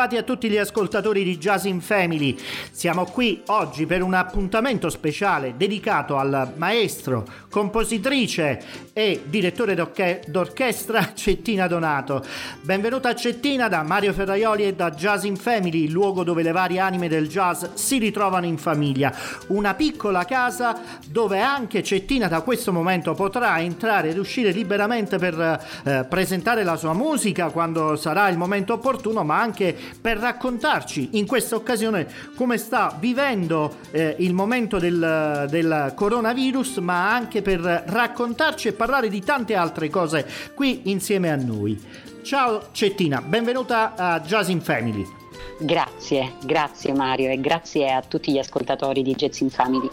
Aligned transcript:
Ritrovati 0.00 0.16
a 0.16 0.34
tutti 0.34 0.48
gli 0.48 0.56
ascoltatori 0.56 1.22
di 1.24 1.36
Jazz 1.36 1.66
in 1.66 1.82
Family. 1.82 2.34
Siamo 2.70 3.04
qui 3.04 3.42
oggi 3.48 3.84
per 3.84 4.00
un 4.00 4.14
appuntamento 4.14 4.88
speciale 4.88 5.58
dedicato 5.58 6.16
al 6.16 6.54
maestro, 6.56 7.26
compositrice 7.50 8.62
e 8.94 9.24
direttore 9.26 9.74
d'orche- 9.74 10.22
d'orchestra 10.26 11.12
Cettina 11.12 11.66
Donato. 11.66 12.24
Benvenuta 12.62 13.10
a 13.10 13.14
Cettina 13.14 13.68
da 13.68 13.82
Mario 13.82 14.14
Ferraioli 14.14 14.64
e 14.64 14.74
da 14.74 14.90
Jazz 14.90 15.24
in 15.24 15.36
Family, 15.36 15.84
il 15.84 15.90
luogo 15.90 16.24
dove 16.24 16.42
le 16.42 16.52
varie 16.52 16.78
anime 16.78 17.06
del 17.06 17.28
jazz 17.28 17.66
si 17.74 17.98
ritrovano 17.98 18.46
in 18.46 18.56
famiglia. 18.56 19.14
Una 19.48 19.74
piccola 19.74 20.24
casa 20.24 20.80
dove 21.08 21.40
anche 21.40 21.82
Cettina 21.82 22.26
da 22.26 22.40
questo 22.40 22.72
momento 22.72 23.12
potrà 23.12 23.60
entrare 23.60 24.08
ed 24.08 24.18
uscire 24.18 24.50
liberamente 24.50 25.18
per 25.18 25.38
eh, 25.84 26.06
presentare 26.08 26.64
la 26.64 26.76
sua 26.76 26.94
musica 26.94 27.50
quando 27.50 27.96
sarà 27.96 28.28
il 28.30 28.38
momento 28.38 28.72
opportuno, 28.72 29.24
ma 29.24 29.38
anche 29.38 29.89
per 30.00 30.18
raccontarci 30.18 31.10
in 31.12 31.26
questa 31.26 31.56
occasione 31.56 32.06
come 32.34 32.58
sta 32.58 32.96
vivendo 32.98 33.76
eh, 33.90 34.16
il 34.18 34.34
momento 34.34 34.78
del, 34.78 35.46
del 35.48 35.92
coronavirus, 35.94 36.78
ma 36.78 37.12
anche 37.12 37.42
per 37.42 37.60
raccontarci 37.60 38.68
e 38.68 38.72
parlare 38.72 39.08
di 39.08 39.22
tante 39.22 39.54
altre 39.54 39.88
cose 39.88 40.26
qui 40.54 40.82
insieme 40.90 41.30
a 41.30 41.36
noi. 41.36 41.78
Ciao 42.22 42.68
Cettina, 42.72 43.22
benvenuta 43.22 43.94
a 43.96 44.20
Jazz 44.20 44.48
in 44.48 44.60
Family. 44.60 45.18
Grazie, 45.58 46.34
grazie 46.44 46.92
Mario 46.94 47.30
e 47.30 47.40
grazie 47.40 47.92
a 47.92 48.02
tutti 48.02 48.32
gli 48.32 48.38
ascoltatori 48.38 49.02
di 49.02 49.14
Jazz 49.14 49.40
in 49.40 49.50
Family. 49.50 49.88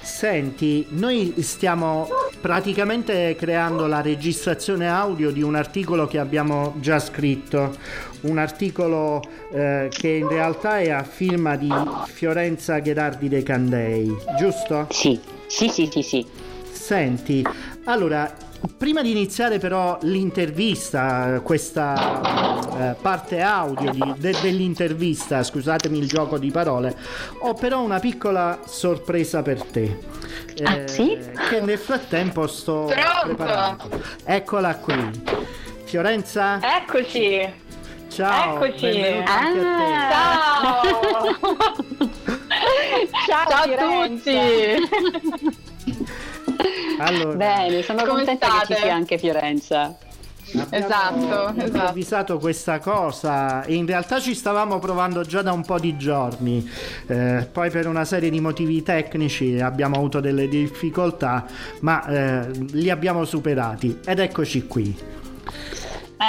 Senti, 0.00 0.86
noi 0.90 1.34
stiamo 1.38 2.08
praticamente 2.40 3.34
creando 3.38 3.86
la 3.86 4.00
registrazione 4.02 4.88
audio 4.88 5.30
di 5.30 5.42
un 5.42 5.54
articolo 5.54 6.06
che 6.06 6.18
abbiamo 6.18 6.74
già 6.80 6.98
scritto, 6.98 7.76
un 8.24 8.38
articolo 8.38 9.22
eh, 9.52 9.88
che 9.90 10.08
in 10.08 10.28
realtà 10.28 10.78
è 10.78 10.90
a 10.90 11.02
firma 11.02 11.56
di 11.56 11.72
Fiorenza 12.06 12.78
Gherardi 12.78 13.28
De 13.28 13.42
Candei, 13.42 14.14
giusto? 14.38 14.86
Sì, 14.90 15.20
sì, 15.46 15.68
sì, 15.68 15.88
sì, 15.90 16.02
sì. 16.02 16.26
Senti, 16.70 17.44
allora 17.84 18.44
Prima 18.78 19.02
di 19.02 19.10
iniziare 19.10 19.58
però 19.58 19.98
l'intervista, 20.02 21.40
questa 21.42 22.92
eh, 22.92 22.94
parte 23.00 23.42
audio 23.42 23.90
di, 23.90 24.14
de, 24.16 24.34
dell'intervista, 24.40 25.42
scusatemi 25.42 25.98
il 25.98 26.08
gioco 26.08 26.38
di 26.38 26.50
parole, 26.50 26.96
ho 27.40 27.52
però 27.52 27.82
una 27.82 28.00
piccola 28.00 28.60
sorpresa 28.64 29.42
per 29.42 29.62
te. 29.64 29.98
Ah, 30.62 30.76
eh, 30.76 30.82
ah, 30.82 30.88
sì? 30.88 31.18
Che 31.50 31.60
nel 31.60 31.76
frattempo 31.78 32.46
sto 32.46 32.86
Pronto? 32.86 33.26
preparando. 33.26 34.02
Eccola 34.24 34.76
qui. 34.76 35.22
Fiorenza? 35.84 36.58
Eccoci. 36.62 37.63
Ciao. 38.14 38.62
Eccoci. 38.62 39.00
Ah, 39.26 39.52
ciao. 40.08 40.82
ciao. 43.26 43.46
Ciao 43.48 43.48
a 43.50 44.06
tutti. 44.06 44.38
Allora, 46.98 47.34
Bene, 47.34 47.82
sono 47.82 48.04
contenta 48.04 48.46
state? 48.46 48.66
che 48.66 48.74
ci 48.74 48.80
sia 48.82 48.94
anche 48.94 49.18
Fiorenza. 49.18 49.96
Esatto, 50.70 50.76
esatto, 50.76 51.60
improvvisato 51.64 52.38
questa 52.38 52.78
cosa 52.78 53.64
in 53.66 53.86
realtà 53.86 54.20
ci 54.20 54.34
stavamo 54.34 54.78
provando 54.78 55.22
già 55.22 55.42
da 55.42 55.52
un 55.52 55.64
po' 55.64 55.80
di 55.80 55.96
giorni 55.96 56.70
eh, 57.08 57.48
poi 57.50 57.70
per 57.70 57.88
una 57.88 58.04
serie 58.04 58.30
di 58.30 58.38
motivi 58.40 58.82
tecnici 58.82 59.58
abbiamo 59.58 59.96
avuto 59.96 60.20
delle 60.20 60.46
difficoltà 60.46 61.44
ma 61.80 62.06
eh, 62.06 62.50
li 62.72 62.88
abbiamo 62.88 63.24
superati 63.24 63.98
ed 64.04 64.20
eccoci 64.20 64.66
qui 64.68 64.96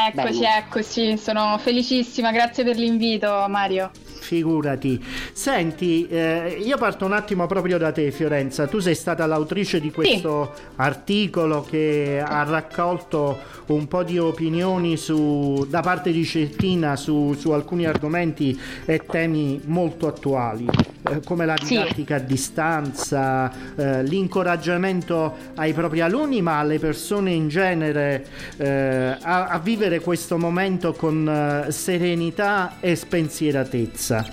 eccoci 0.07 0.39
Bene. 0.39 0.57
eccoci 0.57 1.17
sono 1.17 1.57
felicissima 1.57 2.31
grazie 2.31 2.63
per 2.63 2.77
l'invito 2.77 3.45
Mario 3.47 3.91
Figurati. 4.25 5.03
Senti, 5.31 6.07
eh, 6.07 6.57
io 6.63 6.77
parto 6.77 7.05
un 7.05 7.13
attimo 7.13 7.45
proprio 7.45 7.77
da 7.77 7.91
te, 7.91 8.09
Fiorenza. 8.11 8.65
Tu 8.67 8.79
sei 8.79 8.95
stata 8.95 9.25
l'autrice 9.27 9.79
di 9.79 9.91
questo 9.91 10.53
sì. 10.55 10.61
articolo 10.77 11.63
che 11.63 12.21
ha 12.25 12.43
raccolto 12.43 13.37
un 13.67 13.87
po' 13.87 14.03
di 14.03 14.17
opinioni 14.17 14.97
su, 14.97 15.65
da 15.69 15.81
parte 15.81 16.11
di 16.11 16.25
Cettina 16.25 16.95
su, 16.95 17.35
su 17.37 17.51
alcuni 17.51 17.85
argomenti 17.85 18.59
e 18.85 19.01
temi 19.05 19.61
molto 19.65 20.07
attuali. 20.07 20.67
Eh, 21.07 21.21
come 21.23 21.45
la 21.45 21.53
didattica 21.53 22.17
sì. 22.17 22.23
a 22.23 22.25
distanza, 22.25 23.51
eh, 23.75 24.03
l'incoraggiamento 24.03 25.35
ai 25.53 25.71
propri 25.73 26.01
alunni, 26.01 26.41
ma 26.41 26.57
alle 26.57 26.79
persone 26.79 27.31
in 27.31 27.47
genere 27.47 28.25
eh, 28.57 29.15
a, 29.21 29.47
a, 29.47 29.59
vivere 29.59 29.99
questo 29.99 30.39
momento 30.39 30.93
con 30.93 31.27
eh, 31.67 31.71
serenità 31.71 32.77
e 32.79 32.95
spensieratezza. 32.95 34.24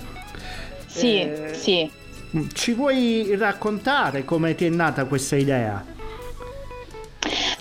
Sì, 0.93 1.19
eh, 1.21 1.53
sì. 1.53 1.89
Ci 2.53 2.73
vuoi 2.73 3.35
raccontare 3.35 4.23
come 4.25 4.55
ti 4.55 4.65
è 4.65 4.69
nata 4.69 5.05
questa 5.05 5.35
idea? 5.35 5.83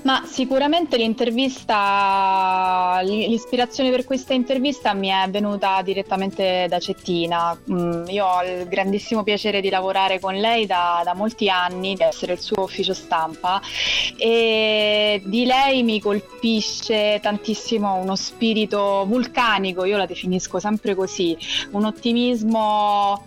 Ma 0.03 0.25
sicuramente 0.27 0.97
l'intervista, 0.97 3.01
l'ispirazione 3.05 3.91
per 3.91 4.05
questa 4.05 4.35
intervista 4.35 4.95
mi 4.95 5.09
è 5.09 5.31
venuta 5.31 5.81
direttamente 5.83 6.67
da 6.69 6.81
Cettina. 6.81 7.57
Mm, 7.71 8.09
io 8.09 8.27
ho 8.27 8.43
il 8.43 8.67
grandissimo 8.67 9.23
piacere 9.23 9.61
di 9.61 9.71
lavorare 9.71 10.19
con 10.19 10.35
lei 10.35 10.67
da, 10.67 11.03
da 11.05 11.15
molti 11.15 11.49
anni, 11.49 11.95
di 11.95 12.03
essere 12.03 12.33
il 12.33 12.41
suo 12.41 12.65
ufficio 12.65 12.95
stampa 12.95 13.61
e 14.17 15.23
di 15.25 15.45
lei 15.45 15.85
mi 15.85 16.01
colpisce 16.01 17.21
tantissimo 17.23 17.95
uno 17.95 18.17
spirito 18.17 19.05
vulcanico, 19.07 19.85
io 19.85 19.97
la 19.97 20.07
definisco 20.07 20.59
sempre 20.59 20.97
così, 20.97 21.37
un 21.71 21.85
ottimismo 21.85 23.25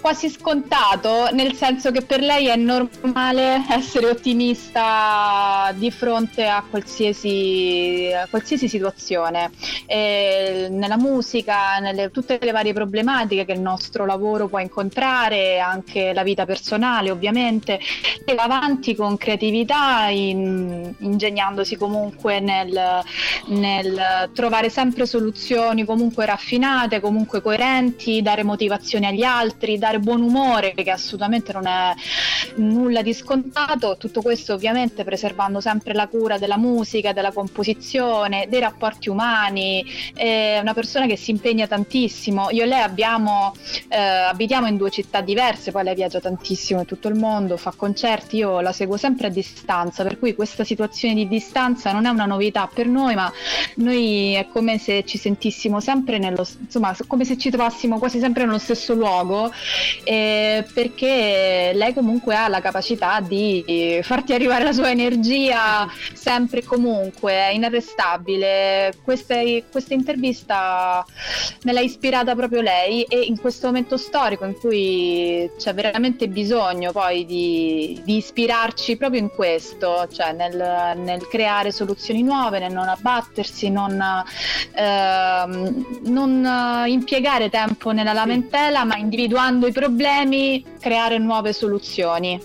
quasi 0.00 0.28
scontato, 0.28 1.28
nel 1.32 1.54
senso 1.54 1.90
che 1.90 2.02
per 2.02 2.20
lei 2.20 2.48
è 2.48 2.56
normale 2.56 3.64
essere 3.68 4.06
ottimista 4.06 5.72
di 5.74 5.90
fronte 5.90 6.46
a 6.46 6.64
qualsiasi, 6.68 8.10
a 8.14 8.26
qualsiasi 8.28 8.68
situazione. 8.68 9.50
E 9.86 10.68
nella 10.70 10.96
musica, 10.96 11.78
nelle 11.78 12.10
tutte 12.10 12.38
le 12.40 12.52
varie 12.52 12.72
problematiche 12.72 13.44
che 13.44 13.52
il 13.52 13.60
nostro 13.60 14.06
lavoro 14.06 14.48
può 14.48 14.58
incontrare, 14.58 15.58
anche 15.58 16.12
la 16.12 16.22
vita 16.22 16.44
personale 16.44 17.10
ovviamente, 17.10 17.80
e 18.24 18.34
va 18.34 18.44
avanti 18.44 18.94
con 18.94 19.16
creatività, 19.16 20.08
in, 20.08 20.94
ingegnandosi 20.98 21.76
comunque 21.76 22.40
nel, 22.40 23.02
nel 23.46 24.30
trovare 24.32 24.68
sempre 24.68 25.06
soluzioni 25.06 25.84
comunque 25.84 26.26
raffinate, 26.26 27.00
comunque 27.00 27.42
coerenti, 27.42 28.22
dare 28.22 28.42
motivazione 28.42 29.06
agli 29.08 29.22
altri, 29.22 29.78
dare 29.88 29.98
buon 29.98 30.20
umore, 30.20 30.74
che 30.74 30.90
assolutamente 30.90 31.52
non 31.52 31.66
è 31.66 31.94
nulla 32.56 33.00
di 33.02 33.14
scontato, 33.14 33.96
tutto 33.96 34.20
questo 34.20 34.52
ovviamente 34.52 35.04
preservando 35.04 35.60
sempre 35.60 35.94
la 35.94 36.06
cura 36.08 36.38
della 36.38 36.58
musica, 36.58 37.12
della 37.12 37.32
composizione, 37.32 38.46
dei 38.48 38.60
rapporti 38.60 39.08
umani, 39.08 39.84
è 40.14 40.58
una 40.60 40.74
persona 40.74 41.06
che 41.06 41.16
si 41.16 41.30
impegna 41.30 41.66
tantissimo. 41.66 42.50
Io 42.50 42.64
e 42.64 42.66
lei 42.66 42.82
abbiamo, 42.82 43.54
eh, 43.88 43.96
abitiamo 43.96 44.66
in 44.66 44.76
due 44.76 44.90
città 44.90 45.22
diverse, 45.22 45.70
poi 45.70 45.84
lei 45.84 45.94
viaggia 45.94 46.20
tantissimo 46.20 46.80
in 46.80 46.86
tutto 46.86 47.08
il 47.08 47.14
mondo, 47.14 47.56
fa 47.56 47.72
concerti, 47.74 48.36
io 48.36 48.60
la 48.60 48.72
seguo 48.72 48.96
sempre 48.96 49.28
a 49.28 49.30
distanza, 49.30 50.02
per 50.02 50.18
cui 50.18 50.34
questa 50.34 50.64
situazione 50.64 51.14
di 51.14 51.28
distanza 51.28 51.92
non 51.92 52.04
è 52.04 52.10
una 52.10 52.26
novità 52.26 52.68
per 52.72 52.86
noi, 52.86 53.14
ma 53.14 53.32
noi 53.76 54.34
è 54.34 54.46
come 54.52 54.78
se 54.78 55.04
ci 55.04 55.16
sentissimo 55.16 55.80
sempre 55.80 56.18
nello, 56.18 56.46
insomma, 56.60 56.94
come 57.06 57.24
se 57.24 57.38
ci 57.38 57.50
trovassimo 57.50 57.98
quasi 57.98 58.18
sempre 58.18 58.44
nello 58.44 58.58
stesso 58.58 58.92
luogo 58.94 59.50
eh, 60.04 60.66
perché 60.72 61.72
lei 61.74 61.94
comunque 61.94 62.34
ha 62.34 62.48
la 62.48 62.60
capacità 62.60 63.20
di 63.20 64.00
farti 64.02 64.32
arrivare 64.32 64.64
la 64.64 64.72
sua 64.72 64.90
energia 64.90 65.88
sempre 66.12 66.58
e 66.58 66.64
comunque, 66.64 67.32
è 67.32 67.48
inarrestabile. 67.48 68.94
Questa, 69.02 69.36
questa 69.70 69.94
intervista 69.94 71.04
me 71.62 71.72
l'ha 71.72 71.80
ispirata 71.80 72.34
proprio 72.34 72.60
lei 72.60 73.02
e 73.04 73.20
in 73.20 73.38
questo 73.38 73.66
momento 73.66 73.96
storico 73.96 74.44
in 74.44 74.54
cui 74.54 75.50
c'è 75.56 75.74
veramente 75.74 76.28
bisogno 76.28 76.92
poi 76.92 77.24
di, 77.24 78.00
di 78.04 78.16
ispirarci 78.16 78.96
proprio 78.96 79.20
in 79.20 79.30
questo, 79.30 80.08
cioè 80.12 80.32
nel, 80.32 80.98
nel, 80.98 81.26
creare 81.28 81.70
soluzioni 81.70 82.22
nuove, 82.22 82.58
nel 82.58 82.72
non 82.72 82.88
abbattersi, 82.88 83.70
non, 83.70 84.02
ehm, 84.72 86.00
non 86.04 86.84
impiegare 86.86 87.50
tempo 87.50 87.90
nella 87.90 88.12
lamentela, 88.12 88.84
ma 88.84 88.96
individuando 88.96 89.67
i 89.68 89.72
problemi, 89.72 90.64
creare 90.80 91.18
nuove 91.18 91.52
soluzioni. 91.52 92.40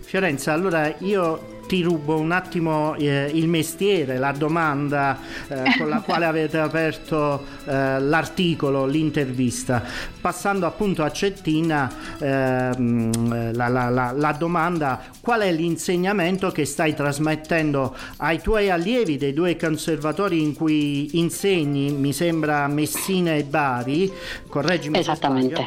Fiorenza, 0.00 0.52
allora 0.52 0.94
io 1.00 1.55
ti 1.66 1.82
rubo 1.82 2.18
un 2.18 2.32
attimo 2.32 2.94
eh, 2.94 3.30
il 3.34 3.48
mestiere, 3.48 4.18
la 4.18 4.32
domanda 4.32 5.18
eh, 5.48 5.62
con 5.76 5.88
la 5.88 6.00
quale 6.00 6.24
avete 6.24 6.58
aperto 6.58 7.44
eh, 7.64 8.00
l'articolo, 8.00 8.86
l'intervista. 8.86 9.82
Passando 10.20 10.66
appunto 10.66 11.02
a 11.02 11.10
Cettina, 11.10 11.90
ehm, 12.18 13.54
la, 13.54 13.68
la, 13.68 13.88
la, 13.88 14.12
la 14.12 14.32
domanda 14.32 15.02
qual 15.20 15.40
è 15.42 15.52
l'insegnamento 15.52 16.50
che 16.50 16.64
stai 16.64 16.94
trasmettendo 16.94 17.94
ai 18.18 18.40
tuoi 18.40 18.70
allievi 18.70 19.16
dei 19.16 19.32
due 19.32 19.56
conservatori 19.56 20.42
in 20.42 20.54
cui 20.54 21.18
insegni, 21.18 21.92
mi 21.92 22.12
sembra 22.12 22.66
Messina 22.68 23.34
e 23.34 23.44
Bari, 23.44 24.12
correggimi 24.48 24.98
Esattamente. 24.98 25.66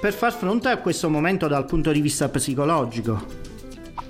per 0.00 0.12
far 0.12 0.32
fronte 0.32 0.68
a 0.68 0.78
questo 0.78 1.08
momento 1.10 1.48
dal 1.48 1.66
punto 1.66 1.92
di 1.92 2.00
vista 2.00 2.28
psicologico. 2.28 3.48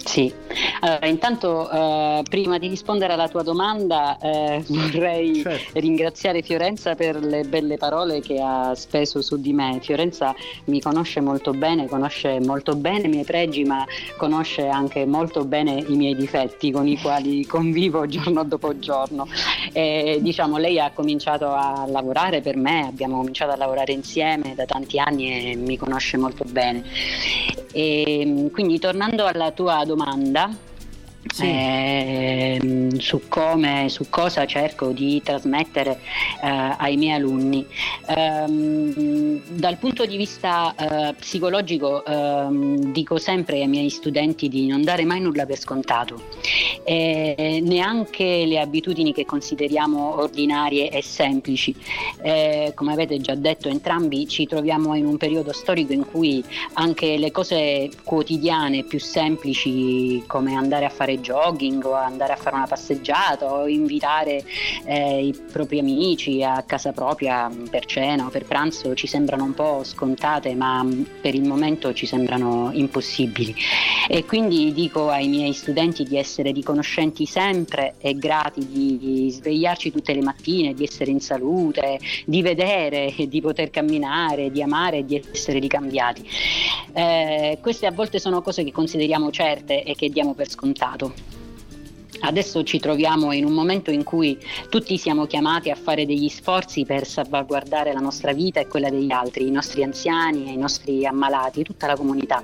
Sì, 0.04 0.32
allora 0.80 1.06
intanto 1.06 1.70
eh, 1.70 2.22
prima 2.28 2.58
di 2.58 2.68
rispondere 2.68 3.12
alla 3.12 3.28
tua 3.28 3.42
domanda 3.42 4.18
eh, 4.18 4.64
vorrei 4.68 5.42
certo. 5.42 5.78
ringraziare 5.78 6.42
Fiorenza 6.42 6.94
per 6.94 7.22
le 7.22 7.44
belle 7.44 7.76
parole 7.76 8.20
che 8.20 8.40
ha 8.42 8.74
speso 8.74 9.20
su 9.20 9.40
di 9.40 9.52
me. 9.52 9.78
Fiorenza 9.82 10.34
mi 10.64 10.80
conosce 10.80 11.20
molto 11.20 11.52
bene, 11.52 11.86
conosce 11.86 12.40
molto 12.40 12.74
bene 12.74 13.06
i 13.06 13.10
miei 13.10 13.24
pregi, 13.24 13.62
ma 13.62 13.86
conosce 14.16 14.66
anche 14.66 15.04
molto 15.04 15.44
bene 15.44 15.84
i 15.86 15.96
miei 15.96 16.16
difetti 16.16 16.72
con 16.72 16.88
i 16.88 16.98
quali 16.98 17.44
convivo 17.46 18.06
giorno 18.06 18.42
dopo 18.42 18.78
giorno. 18.78 19.28
E, 19.72 20.18
diciamo, 20.20 20.56
lei 20.56 20.80
ha 20.80 20.90
cominciato 20.92 21.52
a 21.52 21.84
lavorare 21.86 22.40
per 22.40 22.56
me, 22.56 22.86
abbiamo 22.86 23.18
cominciato 23.18 23.52
a 23.52 23.56
lavorare 23.56 23.92
insieme 23.92 24.54
da 24.56 24.64
tanti 24.64 24.98
anni 24.98 25.52
e 25.52 25.56
mi 25.56 25.76
conosce 25.76 26.16
molto 26.16 26.44
bene. 26.50 26.82
E, 27.72 28.48
quindi 28.52 28.78
tornando 28.80 29.26
alla 29.26 29.52
tua 29.52 29.84
domanda, 29.84 29.89
domanda 29.90 30.69
sì. 31.26 31.42
eh, 31.44 32.88
su 32.98 33.28
come, 33.28 33.88
su 33.88 34.08
cosa 34.08 34.46
cerco 34.46 34.92
di 34.92 35.20
trasmettere 35.22 36.00
eh, 36.42 36.74
ai 36.76 36.96
miei 36.96 37.16
alunni. 37.16 37.66
Eh, 38.06 39.42
dal 39.48 39.76
punto 39.78 40.06
di 40.06 40.16
vista 40.16 40.74
eh, 40.74 41.14
psicologico 41.14 42.04
ehm, 42.04 42.92
dico 42.92 43.18
sempre 43.18 43.60
ai 43.60 43.68
miei 43.68 43.90
studenti 43.90 44.48
di 44.48 44.66
non 44.66 44.82
dare 44.82 45.04
mai 45.04 45.20
nulla 45.20 45.46
per 45.46 45.58
scontato, 45.58 46.22
neanche 46.86 48.44
le 48.46 48.58
abitudini 48.58 49.12
che 49.12 49.24
consideriamo 49.24 50.20
ordinarie 50.20 50.90
e 50.90 51.02
semplici. 51.02 51.74
Come 52.74 52.92
avete 52.92 53.18
già 53.20 53.34
detto 53.34 53.68
entrambi 53.68 54.26
ci 54.26 54.46
troviamo 54.46 54.94
in 54.94 55.06
un 55.06 55.16
periodo 55.16 55.52
storico 55.52 55.92
in 55.92 56.06
cui 56.06 56.42
anche 56.74 57.16
le 57.16 57.30
cose 57.30 57.90
quotidiane 58.02 58.84
più 58.84 58.98
semplici 58.98 60.22
come 60.26 60.54
andare 60.54 60.84
a 60.84 60.90
fare 60.90 61.09
fare 61.10 61.20
jogging 61.20 61.84
o 61.84 61.94
andare 61.94 62.32
a 62.32 62.36
fare 62.36 62.56
una 62.56 62.66
passeggiata 62.66 63.52
o 63.52 63.66
invitare 63.66 64.44
eh, 64.84 65.26
i 65.26 65.34
propri 65.50 65.80
amici 65.80 66.42
a 66.42 66.62
casa 66.62 66.92
propria 66.92 67.50
per 67.68 67.84
cena 67.86 68.26
o 68.26 68.28
per 68.28 68.44
pranzo 68.44 68.94
ci 68.94 69.06
sembrano 69.06 69.44
un 69.44 69.54
po' 69.54 69.82
scontate 69.82 70.54
ma 70.54 70.86
per 71.20 71.34
il 71.34 71.42
momento 71.42 71.92
ci 71.92 72.06
sembrano 72.06 72.70
impossibili 72.72 73.54
e 74.08 74.24
quindi 74.24 74.72
dico 74.72 75.08
ai 75.08 75.28
miei 75.28 75.52
studenti 75.52 76.02
di 76.02 76.16
essere 76.16 76.50
riconoscenti 76.50 77.26
sempre 77.26 77.94
e 78.00 78.16
grati 78.16 78.66
di 78.66 79.30
svegliarci 79.30 79.92
tutte 79.92 80.12
le 80.12 80.20
mattine, 80.20 80.74
di 80.74 80.82
essere 80.82 81.12
in 81.12 81.20
salute, 81.20 82.00
di 82.24 82.42
vedere, 82.42 83.14
di 83.28 83.40
poter 83.40 83.70
camminare, 83.70 84.50
di 84.50 84.62
amare 84.62 84.98
e 84.98 85.04
di 85.04 85.22
essere 85.32 85.60
ricambiati. 85.60 86.28
Eh, 86.92 87.58
queste 87.60 87.86
a 87.86 87.92
volte 87.92 88.18
sono 88.18 88.42
cose 88.42 88.64
che 88.64 88.72
consideriamo 88.72 89.30
certe 89.30 89.84
e 89.84 89.94
che 89.94 90.08
diamo 90.08 90.34
per 90.34 90.50
scontato 90.50 90.99
passato. 91.00 91.39
Adesso 92.20 92.62
ci 92.64 92.78
troviamo 92.78 93.32
in 93.32 93.44
un 93.44 93.52
momento 93.52 93.90
in 93.90 94.04
cui 94.04 94.38
tutti 94.68 94.98
siamo 94.98 95.26
chiamati 95.26 95.70
a 95.70 95.74
fare 95.74 96.06
degli 96.06 96.28
sforzi 96.28 96.84
per 96.84 97.06
salvaguardare 97.06 97.92
la 97.92 98.00
nostra 98.00 98.32
vita 98.32 98.60
e 98.60 98.66
quella 98.66 98.90
degli 98.90 99.10
altri, 99.10 99.46
i 99.46 99.50
nostri 99.50 99.82
anziani, 99.82 100.52
i 100.52 100.56
nostri 100.56 101.06
ammalati, 101.06 101.62
tutta 101.62 101.86
la 101.86 101.96
comunità 101.96 102.42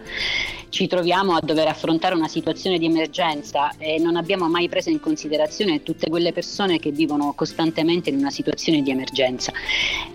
ci 0.77 0.89
troviamo 0.89 1.35
a 1.35 1.41
dover 1.41 1.69
affrontare 1.69 2.15
una 2.15 2.29
situazione 2.29 2.79
di 2.79 2.85
emergenza 2.85 3.73
e 3.79 3.99
non 3.99 4.15
abbiamo 4.15 4.47
mai 4.47 4.69
preso 4.69 4.91
in 4.91 5.01
considerazione 5.01 5.83
tutte 5.83 6.11
quelle 6.11 6.33
persone 6.33 6.79
che 6.79 6.91
vivono 6.91 7.33
costantemente 7.35 8.11
in 8.11 8.19
una 8.19 8.31
situazione 8.31 8.83
di 8.83 8.91
emergenza. 8.91 9.53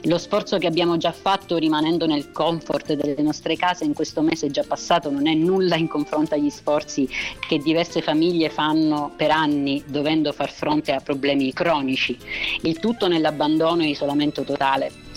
Lo 0.03 0.19
sforzo 0.19 0.59
che 0.59 0.67
abbiamo 0.67 0.97
già 0.97 1.11
fatto 1.11 1.57
rimanendo 1.57 2.05
nel 2.05 2.31
comfort 2.31 2.93
delle 2.93 3.21
nostre 3.23 3.55
case 3.55 3.85
in 3.85 3.93
questo 3.93 4.21
mese 4.21 4.51
già 4.51 4.63
passato 4.63 5.09
non 5.09 5.27
è 5.27 5.33
nulla 5.33 5.77
in 5.77 5.87
confronto 5.87 6.35
agli 6.35 6.51
sforzi 6.51 7.09
che 7.47 7.57
diverse 7.57 8.01
famiglie 8.01 8.49
fanno 8.49 9.11
per 9.15 9.31
anni 9.31 9.50
dovendo 9.85 10.31
far 10.31 10.51
fronte 10.51 10.93
a 10.93 10.99
problemi 10.99 11.51
cronici, 11.53 12.17
il 12.63 12.79
tutto 12.79 13.07
nell'abbandono 13.07 13.83
e 13.83 13.89
isolamento 13.89 14.43
totale 14.43 15.09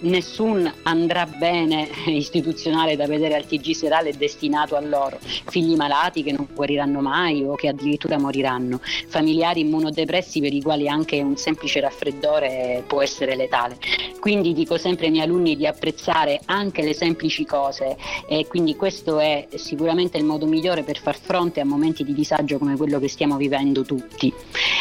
nessun 0.00 0.70
andrà 0.82 1.26
bene 1.26 1.88
istituzionale 2.06 2.96
da 2.96 3.06
vedere 3.06 3.34
al 3.34 3.46
TG 3.46 3.72
serale 3.72 4.16
destinato 4.16 4.76
a 4.76 4.80
loro, 4.80 5.18
figli 5.20 5.74
malati 5.74 6.22
che 6.22 6.32
non 6.32 6.46
guariranno 6.54 7.00
mai 7.00 7.42
o 7.42 7.54
che 7.54 7.68
addirittura 7.68 8.18
moriranno, 8.18 8.80
familiari 9.08 9.60
immunodepressi 9.60 10.40
per 10.40 10.52
i 10.52 10.62
quali 10.62 10.88
anche 10.88 11.20
un 11.20 11.36
semplice 11.36 11.80
raffreddore 11.80 12.84
può 12.86 13.02
essere 13.02 13.36
letale. 13.36 13.78
Quindi 14.20 14.52
dico 14.52 14.76
sempre 14.78 15.06
ai 15.06 15.12
miei 15.12 15.24
alunni 15.24 15.56
di 15.56 15.66
apprezzare 15.66 16.40
anche 16.46 16.82
le 16.82 16.94
semplici 16.94 17.44
cose 17.44 17.96
e 18.28 18.46
quindi 18.46 18.76
questo 18.76 19.18
è 19.18 19.46
sicuramente 19.54 20.18
il 20.18 20.24
modo 20.24 20.46
migliore 20.46 20.82
per 20.82 20.98
far 20.98 21.18
fronte 21.18 21.60
a 21.60 21.64
momenti 21.64 22.04
di 22.04 22.14
disagio 22.14 22.58
come 22.58 22.76
quello 22.76 22.98
che 22.98 23.08
stiamo 23.08 23.36
vivendo 23.36 23.82
tutti. 23.82 24.32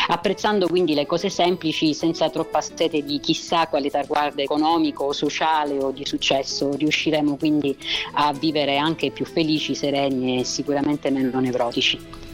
Apprezzando 0.07 0.67
quindi 0.67 0.93
le 0.93 1.05
cose 1.05 1.29
semplici 1.29 1.93
senza 1.93 2.29
troppa 2.29 2.61
sete 2.61 3.03
di 3.03 3.19
chissà 3.19 3.67
quale 3.67 3.89
traguardo 3.89 4.41
economico 4.41 5.06
sociale 5.13 5.77
o 5.77 5.91
di 5.91 6.05
successo, 6.05 6.75
riusciremo 6.75 7.37
quindi 7.37 7.77
a 8.13 8.33
vivere 8.33 8.77
anche 8.77 9.11
più 9.11 9.25
felici, 9.25 9.75
sereni 9.75 10.39
e 10.39 10.43
sicuramente 10.43 11.09
meno 11.09 11.39
nevrotici. 11.39 12.25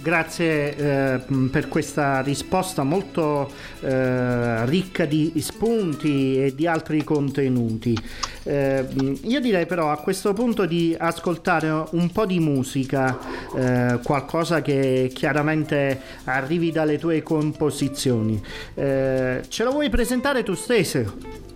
Grazie 0.00 0.76
eh, 0.76 1.20
per 1.50 1.68
questa 1.68 2.20
risposta 2.20 2.84
molto 2.84 3.50
eh, 3.80 4.64
ricca 4.64 5.04
di 5.04 5.32
spunti 5.38 6.44
e 6.44 6.54
di 6.54 6.68
altri 6.68 7.02
contenuti. 7.02 7.98
Eh, 8.44 8.86
io 9.24 9.40
direi 9.40 9.66
però 9.66 9.90
a 9.90 9.96
questo 9.96 10.32
punto 10.32 10.66
di 10.66 10.94
ascoltare 10.96 11.88
un 11.90 12.10
po' 12.10 12.26
di 12.26 12.38
musica, 12.38 13.18
eh, 13.54 13.98
qualcosa 14.02 14.62
che 14.62 15.10
chiaramente 15.12 16.00
arrivi 16.24 16.70
dalle 16.70 16.96
tue 16.96 17.22
composizioni. 17.22 18.40
Eh, 18.74 19.42
ce 19.48 19.64
lo 19.64 19.72
vuoi 19.72 19.90
presentare 19.90 20.44
tu 20.44 20.54
stesso? 20.54 21.47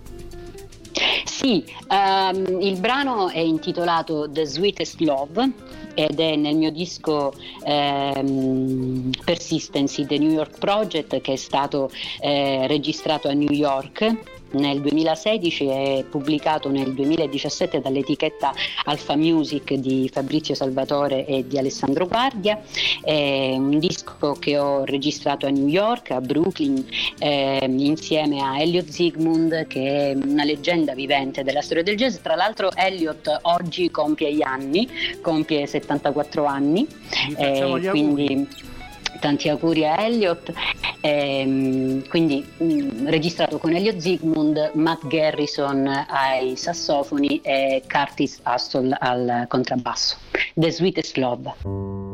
Sì, 1.33 1.65
um, 1.89 2.61
il 2.61 2.79
brano 2.79 3.27
è 3.27 3.39
intitolato 3.39 4.29
The 4.29 4.45
Sweetest 4.45 4.99
Love 4.99 5.51
ed 5.95 6.19
è 6.19 6.35
nel 6.35 6.55
mio 6.55 6.69
disco 6.69 7.33
ehm, 7.65 9.09
Persistency, 9.25 10.05
The 10.05 10.19
New 10.19 10.29
York 10.29 10.59
Project, 10.59 11.21
che 11.21 11.33
è 11.33 11.35
stato 11.35 11.89
eh, 12.21 12.67
registrato 12.67 13.29
a 13.29 13.33
New 13.33 13.51
York 13.51 14.15
nel 14.53 14.81
2016 14.81 15.67
e 15.67 16.05
pubblicato 16.09 16.69
nel 16.69 16.93
2017 16.93 17.81
dall'etichetta 17.81 18.53
Alfa 18.85 19.15
Music 19.15 19.73
di 19.73 20.09
Fabrizio 20.11 20.55
Salvatore 20.55 21.25
e 21.25 21.47
di 21.47 21.57
Alessandro 21.57 22.07
Guardia. 22.07 22.61
È 23.01 23.53
un 23.55 23.79
disco 23.79 24.33
che 24.33 24.57
ho 24.57 24.83
registrato 24.85 25.45
a 25.45 25.49
New 25.49 25.67
York, 25.67 26.11
a 26.11 26.21
Brooklyn, 26.21 26.83
eh, 27.19 27.65
insieme 27.69 28.41
a 28.41 28.59
Elliot 28.59 28.87
Zygmunt, 28.87 29.67
che 29.67 30.11
è 30.11 30.15
una 30.15 30.43
leggenda 30.43 30.93
vivente 30.93 31.43
della 31.43 31.61
storia 31.61 31.83
del 31.83 31.95
jazz. 31.95 32.17
Tra 32.17 32.35
l'altro 32.35 32.71
Elliot 32.73 33.39
oggi 33.43 33.89
compie 33.91 34.33
gli 34.33 34.43
anni, 34.43 34.87
compie 35.21 35.67
74 35.67 36.45
anni. 36.45 36.87
Eh, 37.37 37.89
quindi 37.89 38.47
tanti 39.23 39.47
auguri 39.47 39.85
a 39.85 40.03
Elliot. 40.03 40.51
Ehm, 40.99 42.05
quindi 42.09 42.45
mh, 42.57 42.65
mm, 42.65 43.07
registrato 43.07 43.57
con 43.57 43.73
Elliot 43.73 43.97
Zygmunt, 43.97 44.73
Matt 44.73 45.07
Garrison 45.07 45.87
ai 45.87 46.57
sassofoni 46.57 47.39
e 47.41 47.81
Curtis 47.87 48.39
Astol 48.43 48.93
al 48.99 49.45
contrabbasso. 49.47 50.17
The 50.55 50.71
Sweetest 50.71 51.15
Love. 51.15 52.12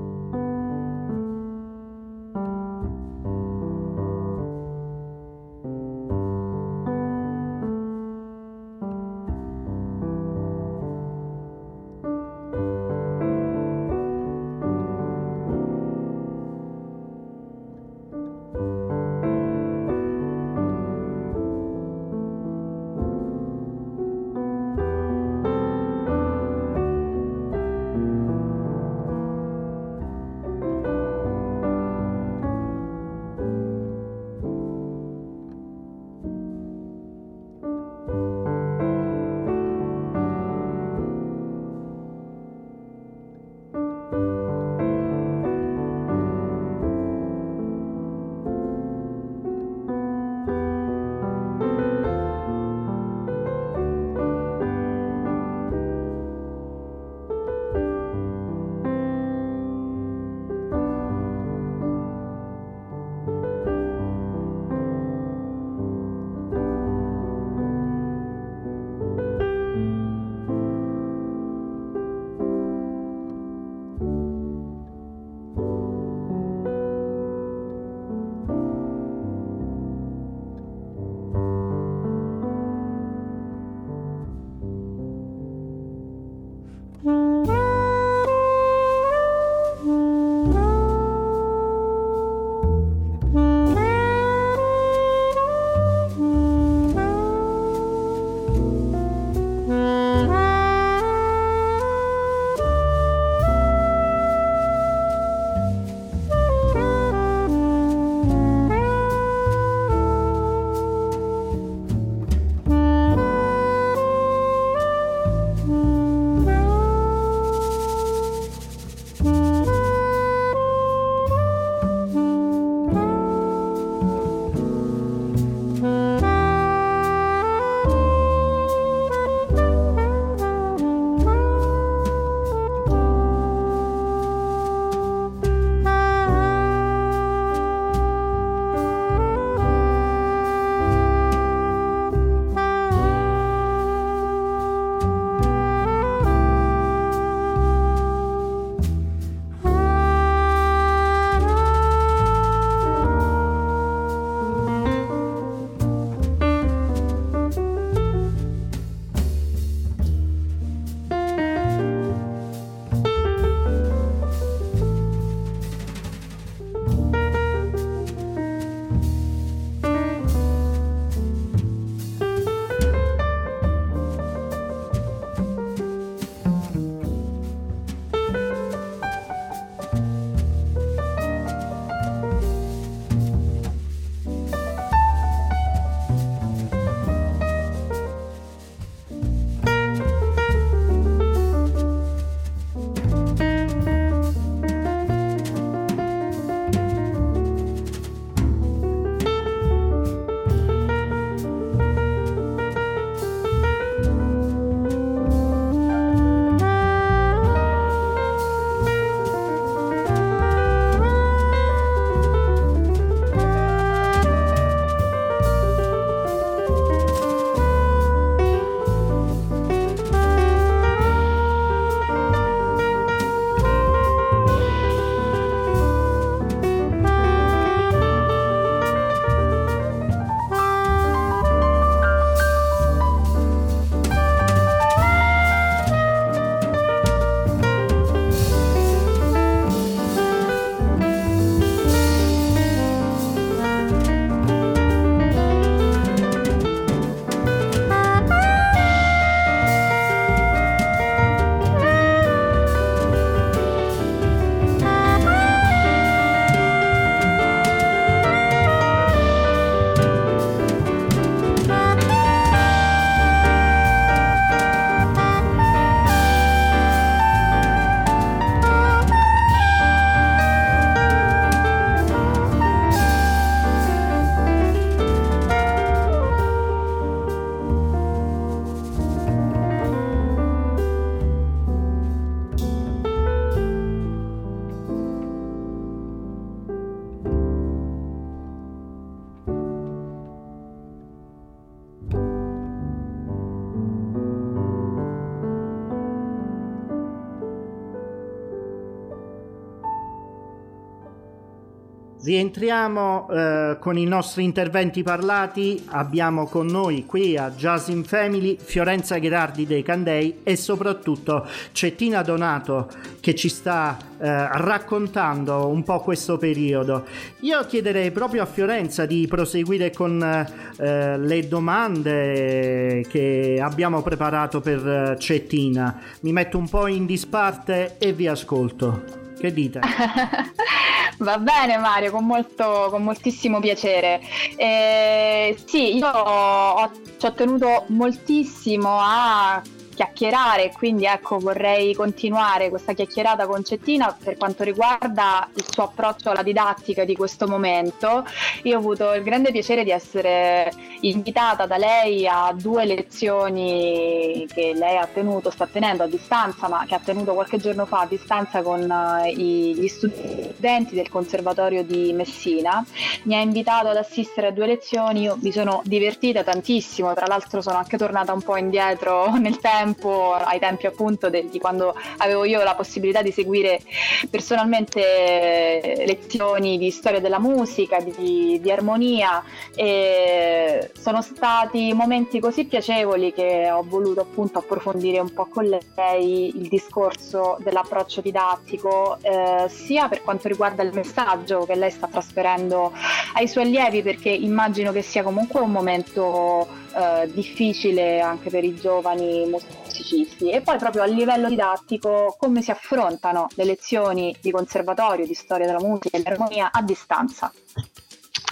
Rientriamo 302.29 303.27
eh, 303.27 303.77
con 303.79 303.97
i 303.97 304.05
nostri 304.05 304.43
interventi 304.43 305.01
parlati. 305.01 305.83
Abbiamo 305.87 306.45
con 306.45 306.67
noi 306.67 307.03
qui 307.07 307.35
a 307.35 307.49
Jazz 307.49 307.87
in 307.87 308.03
Family 308.03 308.55
Fiorenza 308.61 309.17
Gherardi 309.17 309.65
dei 309.65 309.81
Candei 309.81 310.41
e 310.43 310.55
soprattutto 310.55 311.47
Cettina 311.71 312.21
Donato 312.21 312.87
che 313.19 313.33
ci 313.33 313.49
sta 313.49 313.97
eh, 314.19 314.47
raccontando 314.59 315.69
un 315.69 315.81
po' 315.81 316.01
questo 316.01 316.37
periodo. 316.37 317.05
Io 317.39 317.65
chiederei 317.65 318.11
proprio 318.11 318.43
a 318.43 318.45
Fiorenza 318.45 319.07
di 319.07 319.25
proseguire 319.25 319.89
con 319.89 320.21
eh, 320.21 321.17
le 321.17 321.47
domande 321.47 323.07
che 323.09 323.59
abbiamo 323.59 324.03
preparato 324.03 324.61
per 324.61 324.87
eh, 324.87 325.15
Cettina. 325.17 325.99
Mi 326.19 326.31
metto 326.31 326.59
un 326.59 326.69
po' 326.69 326.85
in 326.85 327.07
disparte 327.07 327.95
e 327.97 328.13
vi 328.13 328.27
ascolto. 328.27 329.18
Che 329.39 329.53
dite? 329.53 329.79
Va 331.19 331.37
bene 331.37 331.77
Mario, 331.77 332.11
con, 332.11 332.25
molto, 332.25 332.87
con 332.89 333.03
moltissimo 333.03 333.59
piacere. 333.59 334.21
Eh, 334.55 335.57
sì, 335.65 335.95
io 335.95 336.91
ci 337.17 337.25
ho 337.25 337.33
tenuto 337.33 337.85
moltissimo 337.87 338.97
a 339.01 339.61
chiacchierare, 339.99 340.71
quindi 340.71 341.03
ecco 341.03 341.39
vorrei 341.39 341.93
continuare 341.93 342.69
questa 342.69 342.93
chiacchierata 342.93 343.45
con 343.45 343.65
Cettina 343.65 344.15
per 344.17 344.37
quanto 344.37 344.63
riguarda 344.63 345.45
il 345.53 345.65
suo 345.69 345.83
approccio 345.83 346.29
alla 346.29 346.41
didattica 346.41 347.03
di 347.03 347.17
questo 347.17 347.49
momento. 347.49 348.25
Io 348.63 348.77
ho 348.77 348.79
avuto 348.79 349.13
il 349.13 349.23
grande 349.23 349.51
piacere 349.51 349.83
di 349.83 349.91
essere 349.91 350.71
invitata 351.01 351.65
da 351.65 351.75
lei 351.75 352.25
a 352.25 352.53
due 352.55 352.85
lezioni 352.85 354.47
che 354.53 354.71
lei 354.73 354.95
ha 354.95 355.05
tenuto, 355.05 355.49
sta 355.49 355.67
tenendo 355.67 356.03
a 356.03 356.07
distanza, 356.07 356.69
ma 356.69 356.85
che 356.87 356.95
ha 356.95 357.01
tenuto 357.03 357.33
qualche 357.33 357.57
giorno 357.57 357.85
fa 357.85 357.99
a 358.01 358.05
distanza 358.05 358.61
con 358.61 358.81
uh, 358.89 359.27
gli 359.27 359.87
studenti 359.87 360.95
del 360.95 361.09
Conservatorio 361.09 361.83
di 361.83 362.13
Messina. 362.13 362.85
Mi 363.23 363.35
ha 363.35 363.41
invitato 363.41 363.89
ad 363.89 363.97
assistere 363.97 364.47
a 364.47 364.51
due 364.51 364.65
lezioni, 364.65 365.23
io 365.23 365.37
mi 365.41 365.51
sono 365.51 365.81
divertita 365.83 366.41
tantissimo, 366.41 367.13
tra 367.13 367.25
l'altro 367.27 367.61
sono 367.61 367.77
anche 367.77 367.97
tornata 367.97 368.31
un 368.31 368.41
po' 368.41 368.55
indietro 368.55 369.35
nel 369.39 369.59
tempo 369.59 369.87
tempo, 369.89 370.33
ai 370.33 370.59
tempi 370.59 370.85
appunto 370.85 371.29
de, 371.29 371.47
di 371.49 371.59
quando 371.59 371.95
avevo 372.17 372.45
io 372.45 372.61
la 372.63 372.75
possibilità 372.75 373.21
di 373.21 373.31
seguire 373.31 373.81
personalmente 374.29 376.03
lezioni 376.05 376.77
di 376.77 376.91
storia 376.91 377.19
della 377.19 377.39
musica, 377.39 377.99
di, 377.99 378.59
di 378.61 378.71
armonia 378.71 379.43
e 379.75 380.91
sono 380.99 381.21
stati 381.21 381.93
momenti 381.93 382.39
così 382.39 382.65
piacevoli 382.65 383.33
che 383.33 383.69
ho 383.71 383.83
voluto 383.83 384.21
appunto 384.21 384.59
approfondire 384.59 385.19
un 385.19 385.33
po' 385.33 385.45
con 385.45 385.65
lei 385.65 386.57
il 386.61 386.67
discorso 386.67 387.57
dell'approccio 387.61 388.21
didattico, 388.21 389.17
eh, 389.21 389.67
sia 389.69 390.07
per 390.07 390.21
quanto 390.21 390.47
riguarda 390.47 390.83
il 390.83 390.93
messaggio 390.93 391.65
che 391.65 391.75
lei 391.75 391.91
sta 391.91 392.07
trasferendo 392.07 392.91
ai 393.33 393.47
suoi 393.47 393.65
allievi, 393.65 394.01
perché 394.01 394.29
immagino 394.29 394.91
che 394.91 395.01
sia 395.01 395.23
comunque 395.23 395.59
un 395.59 395.71
momento 395.71 396.67
eh, 396.99 397.31
difficile 397.31 398.19
anche 398.19 398.49
per 398.49 398.63
i 398.63 398.75
giovani 398.75 399.45
musicisti 399.45 400.49
e 400.49 400.61
poi 400.61 400.77
proprio 400.77 401.03
a 401.03 401.05
livello 401.05 401.47
didattico 401.47 402.35
come 402.37 402.61
si 402.61 402.71
affrontano 402.71 403.47
le 403.55 403.63
lezioni 403.63 404.35
di 404.41 404.51
conservatorio, 404.51 405.25
di 405.25 405.33
storia 405.33 405.65
della 405.65 405.79
musica 405.79 406.17
e 406.17 406.21
dell'armonia 406.21 406.71
a 406.71 406.81
distanza. 406.81 407.51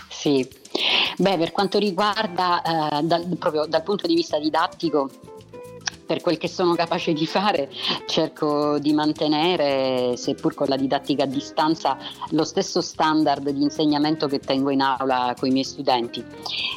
Sì, 0.09 0.47
beh 1.17 1.37
per 1.37 1.51
quanto 1.51 1.77
riguarda 1.77 2.61
eh, 2.61 3.03
dal, 3.03 3.35
proprio 3.37 3.65
dal 3.65 3.83
punto 3.83 4.07
di 4.07 4.15
vista 4.15 4.39
didattico 4.39 5.09
per 6.07 6.21
quel 6.21 6.37
che 6.37 6.47
sono 6.47 6.73
capace 6.73 7.13
di 7.13 7.27
fare 7.27 7.69
cerco 8.07 8.79
di 8.79 8.93
mantenere, 8.93 10.15
seppur 10.15 10.53
con 10.55 10.67
la 10.67 10.77
didattica 10.77 11.23
a 11.23 11.27
distanza, 11.27 11.97
lo 12.29 12.45
stesso 12.45 12.81
standard 12.81 13.49
di 13.49 13.61
insegnamento 13.61 14.27
che 14.27 14.39
tengo 14.39 14.71
in 14.71 14.81
aula 14.81 15.35
con 15.37 15.49
i 15.49 15.51
miei 15.51 15.65
studenti. 15.65 16.23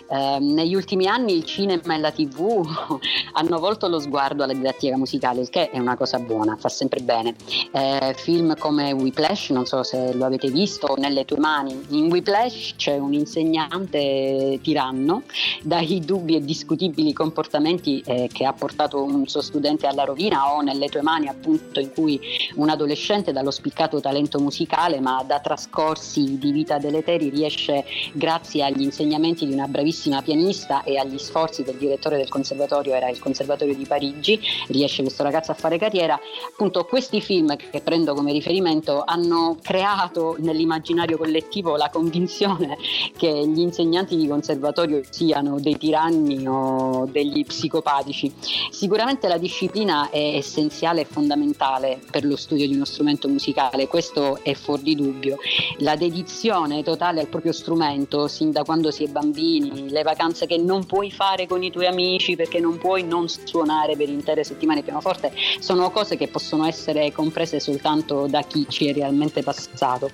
Eh, 0.08 0.38
negli 0.40 0.75
ultimi 0.75 1.06
anni 1.06 1.37
il 1.37 1.44
cinema 1.44 1.94
e 1.94 1.99
la 1.99 2.10
tv 2.10 2.66
hanno 3.34 3.58
volto 3.60 3.87
lo 3.87 4.00
sguardo 4.00 4.42
alla 4.42 4.52
didattica 4.52 4.96
musicale, 4.96 5.40
il 5.40 5.49
che 5.49 5.70
è 5.70 5.78
una 5.78 5.96
cosa 5.96 6.18
buona, 6.18 6.56
fa 6.56 6.68
sempre 6.68 7.00
bene. 7.00 7.37
Eh, 7.70 8.14
film 8.16 8.56
come 8.58 8.90
Whiplash, 8.92 9.50
non 9.50 9.64
so 9.64 9.82
se 9.84 10.12
lo 10.12 10.25
avete 10.25 10.50
visto, 10.50 10.94
Nelle 10.99 11.25
tue 11.25 11.38
mani. 11.38 11.80
In 11.90 12.10
Whiplash 12.10 12.75
c'è 12.76 12.99
un 12.99 13.12
insegnante 13.12 14.58
tiranno 14.62 15.22
dai 15.62 16.00
dubbi 16.00 16.34
e 16.34 16.40
discutibili 16.40 17.12
comportamenti 17.12 18.02
eh, 18.04 18.28
che 18.32 18.44
ha 18.44 18.52
portato 18.52 19.02
un 19.02 19.19
un 19.20 19.28
suo 19.28 19.42
studente 19.42 19.86
alla 19.86 20.04
rovina 20.04 20.54
o 20.54 20.60
nelle 20.60 20.88
tue 20.88 21.02
mani 21.02 21.28
appunto 21.28 21.80
in 21.80 21.92
cui 21.92 22.21
un 22.56 22.68
adolescente 22.68 23.32
dallo 23.32 23.50
spiccato 23.50 24.00
talento 24.00 24.38
musicale 24.40 25.00
ma 25.00 25.23
da 25.26 25.40
trascorsi 25.40 26.38
di 26.38 26.52
vita 26.52 26.78
deleteri 26.78 27.28
riesce 27.28 27.84
grazie 28.12 28.64
agli 28.64 28.82
insegnamenti 28.82 29.47
di 29.47 29.52
una 29.52 29.68
bravissima 29.68 30.23
pianista 30.23 30.82
e 30.82 30.99
agli 30.99 31.18
sforzi 31.18 31.62
del 31.62 31.76
direttore 31.76 32.16
del 32.16 32.28
conservatorio, 32.28 32.95
era 32.95 33.08
il 33.08 33.18
conservatorio 33.18 33.75
di 33.75 33.86
Parigi, 33.86 34.40
riesce 34.68 35.02
questo 35.02 35.23
ragazzo 35.23 35.50
a 35.50 35.54
fare 35.54 35.78
carriera. 35.78 36.18
Appunto 36.52 36.84
questi 36.84 37.21
film 37.21 37.56
che 37.56 37.80
prendo 37.80 38.14
come 38.14 38.32
riferimento 38.32 39.02
hanno 39.04 39.58
creato 39.62 40.36
nell'immaginario 40.38 41.16
collettivo 41.16 41.76
la 41.76 41.90
convinzione 41.90 42.76
che 43.16 43.47
gli 43.47 43.60
insegnanti 43.60 44.16
di 44.16 44.26
conservatorio 44.26 45.02
siano 45.08 45.60
dei 45.60 45.76
tiranni 45.76 46.47
o 46.47 47.08
degli 47.10 47.45
psicopatici. 47.45 48.32
Sicuramente 48.71 49.09
Sicuramente 49.10 49.40
la 49.40 49.44
disciplina 49.44 50.10
è 50.10 50.36
essenziale 50.36 51.00
e 51.00 51.04
fondamentale 51.04 51.99
per 52.12 52.25
lo 52.25 52.36
studio 52.36 52.68
di 52.68 52.76
uno 52.76 52.84
strumento 52.84 53.26
musicale, 53.26 53.88
questo 53.88 54.38
è 54.44 54.54
fuori 54.54 54.84
di 54.84 54.94
dubbio. 54.94 55.36
La 55.78 55.96
dedizione 55.96 56.84
totale 56.84 57.18
al 57.18 57.26
proprio 57.26 57.50
strumento, 57.50 58.28
sin 58.28 58.52
da 58.52 58.62
quando 58.62 58.92
si 58.92 59.02
è 59.02 59.08
bambini, 59.08 59.90
le 59.90 60.04
vacanze 60.04 60.46
che 60.46 60.58
non 60.58 60.86
puoi 60.86 61.10
fare 61.10 61.49
con 61.49 61.64
i 61.64 61.73
tuoi 61.73 61.86
amici 61.86 62.36
perché 62.36 62.60
non 62.60 62.78
puoi 62.78 63.02
non 63.02 63.26
suonare 63.28 63.96
per 63.96 64.08
intere 64.08 64.44
settimane 64.44 64.82
pianoforte, 64.82 65.32
sono 65.58 65.90
cose 65.90 66.16
che 66.16 66.28
possono 66.28 66.64
essere 66.64 67.10
comprese 67.10 67.58
soltanto 67.58 68.28
da 68.28 68.42
chi 68.42 68.64
ci 68.68 68.86
è 68.86 68.92
realmente 68.92 69.42
passato. 69.42 70.10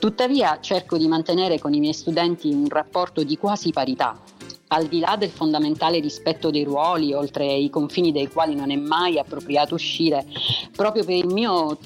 Tuttavia 0.00 0.58
cerco 0.60 0.98
di 0.98 1.06
mantenere 1.06 1.60
con 1.60 1.74
i 1.74 1.78
miei 1.78 1.94
studenti 1.94 2.48
un 2.48 2.68
rapporto 2.68 3.22
di 3.22 3.38
quasi 3.38 3.70
parità 3.70 4.18
al 4.72 4.86
di 4.86 5.00
là 5.00 5.16
del 5.18 5.30
fondamentale 5.30 6.00
rispetto 6.00 6.50
dei 6.50 6.64
ruoli, 6.64 7.12
oltre 7.12 7.44
i 7.44 7.68
confini 7.68 8.10
dei 8.10 8.28
quali 8.28 8.54
non 8.54 8.70
è 8.70 8.76
mai 8.76 9.18
appropriato 9.18 9.74
uscire, 9.74 10.24
proprio 10.74 11.04
per 11.04 11.14
il 11.14 11.26
mio, 11.26 11.76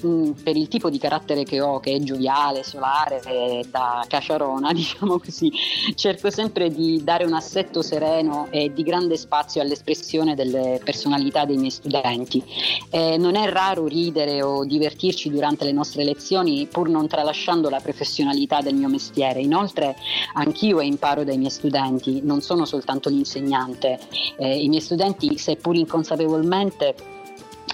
per 0.41 0.55
il 0.55 0.69
tipo 0.69 0.89
di 0.89 0.97
carattere 0.97 1.43
che 1.43 1.59
ho, 1.59 1.79
che 1.79 1.95
è 1.95 1.99
gioviale, 1.99 2.63
solare, 2.63 3.21
da 3.69 4.05
caciarona, 4.07 4.71
diciamo 4.73 5.19
così, 5.19 5.51
cerco 5.95 6.31
sempre 6.31 6.69
di 6.69 7.03
dare 7.03 7.25
un 7.25 7.33
assetto 7.33 7.81
sereno 7.81 8.47
e 8.51 8.71
di 8.73 8.83
grande 8.83 9.17
spazio 9.17 9.61
all'espressione 9.61 10.33
delle 10.33 10.79
personalità 10.81 11.43
dei 11.43 11.57
miei 11.57 11.71
studenti. 11.71 12.41
Eh, 12.89 13.17
non 13.17 13.35
è 13.35 13.49
raro 13.49 13.85
ridere 13.85 14.41
o 14.41 14.63
divertirci 14.63 15.29
durante 15.29 15.65
le 15.65 15.73
nostre 15.73 16.05
lezioni, 16.05 16.67
pur 16.67 16.87
non 16.87 17.07
tralasciando 17.07 17.69
la 17.69 17.81
professionalità 17.81 18.61
del 18.61 18.75
mio 18.75 18.87
mestiere. 18.87 19.41
Inoltre, 19.41 19.95
anch'io 20.35 20.79
imparo 20.79 21.25
dai 21.25 21.37
miei 21.37 21.49
studenti, 21.49 22.21
non 22.23 22.39
sono 22.39 22.63
soltanto 22.63 22.75
soltanto 22.77 23.09
l'insegnante. 23.09 23.99
Eh, 24.37 24.61
I 24.61 24.69
miei 24.69 24.81
studenti, 24.81 25.37
seppur 25.37 25.75
inconsapevolmente, 25.75 26.95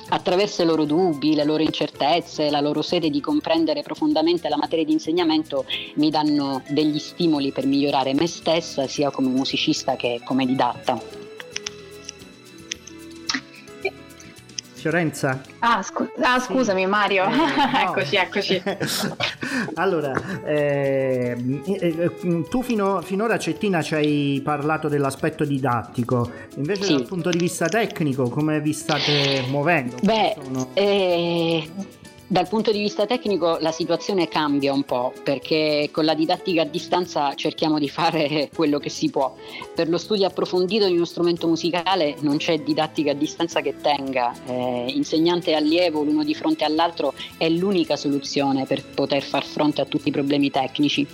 attraverso 0.10 0.62
i 0.62 0.66
loro 0.66 0.86
dubbi, 0.86 1.36
le 1.36 1.44
loro 1.44 1.62
incertezze, 1.62 2.50
la 2.50 2.62
loro 2.62 2.82
sede 2.82 3.10
di 3.10 3.20
comprendere 3.20 3.82
profondamente 3.82 4.48
la 4.48 4.58
materia 4.58 4.86
di 4.86 4.94
insegnamento, 4.94 5.66
mi 5.96 6.10
danno 6.10 6.62
degli 6.70 7.00
stimoli 7.00 7.52
per 7.52 7.66
migliorare 7.66 8.13
me 8.13 8.28
stessa, 8.28 8.88
sia 8.88 9.12
come 9.12 9.30
musicista 9.30 9.96
che 9.96 10.22
come 10.24 10.46
didatta. 10.46 11.23
Fiorenza? 14.84 15.41
Ah, 15.60 15.82
scu- 15.82 16.12
ah 16.19 16.41
scusami 16.41 16.86
Mario, 16.88 17.24
eh, 17.24 17.30
no. 17.32 17.80
eccoci, 17.88 18.15
eccoci. 18.17 18.62
allora, 19.76 20.12
eh, 20.43 21.38
eh, 21.80 22.12
tu 22.50 22.62
fino, 22.62 23.00
finora 23.02 23.39
Cettina 23.39 23.82
ci 23.82 23.96
hai 23.96 24.41
parlato 24.43 24.89
dell'aspetto 24.89 25.46
didattico, 25.46 26.30
invece 26.56 26.84
sì. 26.84 26.93
dal 26.96 27.06
punto 27.06 27.30
di 27.30 27.38
vista 27.38 27.69
tecnico 27.69 28.28
come 28.28 28.60
vi 28.60 28.74
state 28.74 29.46
muovendo? 29.48 29.96
Beh, 30.02 30.36
sono... 30.43 30.67
dal 32.34 32.50
punto 32.50 32.72
di 32.72 32.80
vista 32.80 33.06
tecnico 33.06 33.60
la 33.60 33.72
situazione 33.72 34.28
cambia 34.28 34.74
un 34.74 34.82
po' 34.86 35.13
perché 35.22 35.89
con 35.91 36.04
la 36.04 36.15
didattica 36.15 36.63
a 36.63 36.65
distanza 36.65 37.36
cerchiamo 37.36 37.78
di 37.78 37.88
fare 37.88 38.50
quello 38.56 38.80
che 38.80 38.89
si 38.89 39.12
può. 39.12 39.36
Per 39.76 39.88
lo 39.88 40.00
studio 40.00 40.26
approfondito 40.26 40.88
di 40.88 40.96
uno 40.96 41.06
strumento 41.06 41.48
musicale 41.48 42.15
non 42.22 42.38
c'è 42.38 42.58
didattica 42.58 43.12
a 43.12 43.13
distanza 43.13 43.62
che 43.62 43.76
tenga. 43.80 44.34
Eh, 44.48 44.86
insegnante 44.96 45.52
e 45.52 45.54
allievo 45.54 46.02
l'uno 46.02 46.24
di 46.24 46.34
fronte 46.34 46.63
all'altro 46.63 47.13
è 47.38 47.48
l'unica 47.50 47.96
soluzione 47.96 48.65
per 48.65 48.84
poter 48.84 49.22
far 49.22 49.46
fronte 49.46 49.82
a 49.82 49.86
tutti 49.86 50.08
i 50.08 50.12
problemi 50.12 50.50
tecnici 50.50 51.06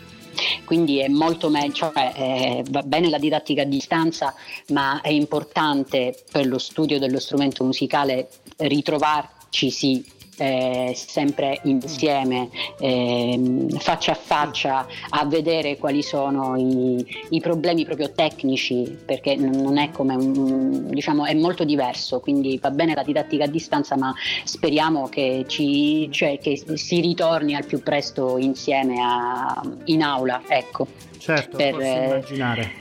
quindi 0.63 0.99
è 0.99 1.09
molto 1.09 1.49
meglio, 1.49 1.73
cioè, 1.73 2.13
eh, 2.15 2.63
va 2.69 2.81
bene 2.83 3.09
la 3.09 3.17
didattica 3.17 3.63
a 3.63 3.65
distanza, 3.65 4.33
ma 4.67 5.01
è 5.01 5.09
importante 5.09 6.23
per 6.31 6.47
lo 6.47 6.59
studio 6.59 6.97
dello 6.97 7.19
strumento 7.19 7.65
musicale 7.65 8.29
ritrovarci 8.55 9.69
sì 9.69 10.17
eh, 10.39 10.93
sempre 10.95 11.59
insieme, 11.63 12.49
eh, 12.79 13.67
faccia 13.77 14.13
a 14.13 14.15
faccia, 14.15 14.87
a 15.09 15.25
vedere 15.25 15.77
quali 15.77 16.01
sono 16.01 16.55
i, 16.57 17.05
i, 17.29 17.39
problemi 17.39 17.85
proprio 17.85 18.11
tecnici, 18.11 18.97
perché 19.05 19.35
non 19.35 19.77
è 19.77 19.91
come 19.91 20.15
un, 20.15 20.87
diciamo, 20.89 21.25
è 21.25 21.33
molto 21.33 21.63
diverso, 21.63 22.19
quindi 22.19 22.57
va 22.61 22.71
bene 22.71 22.95
la 22.95 23.03
didattica 23.03 23.43
a 23.43 23.47
distanza, 23.47 23.97
ma 23.97 24.13
speriamo 24.43 25.09
che, 25.09 25.45
ci, 25.47 26.09
cioè, 26.11 26.39
che 26.39 26.61
si 26.73 27.01
ritorni 27.01 27.55
al 27.55 27.65
più 27.65 27.81
presto 27.83 28.37
insieme 28.37 29.01
a, 29.01 29.61
in 29.85 30.01
aula. 30.01 30.41
Ecco 30.47 31.08
certo, 31.19 31.57
per 31.57 31.79
eh, 31.79 32.23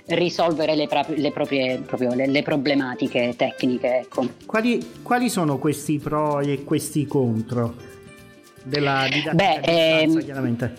risolvere 0.06 0.74
le, 0.74 0.86
pra- 0.86 1.04
le 1.08 1.30
proprie 1.30 1.78
proprio 1.78 2.14
le, 2.14 2.26
le 2.26 2.42
problematiche 2.42 3.34
tecniche. 3.36 3.98
Ecco. 3.98 4.26
Quali, 4.46 4.92
quali, 5.02 5.28
sono 5.28 5.58
questi 5.58 5.98
pro 5.98 6.40
e 6.40 6.64
questi 6.64 7.06
contro 7.06 7.74
della 8.62 9.06
didattica 9.10 9.34
Beh, 9.34 9.54
a 9.54 9.58
distanza, 9.58 10.18
ehm, 10.18 10.24
chiaramente? 10.24 10.74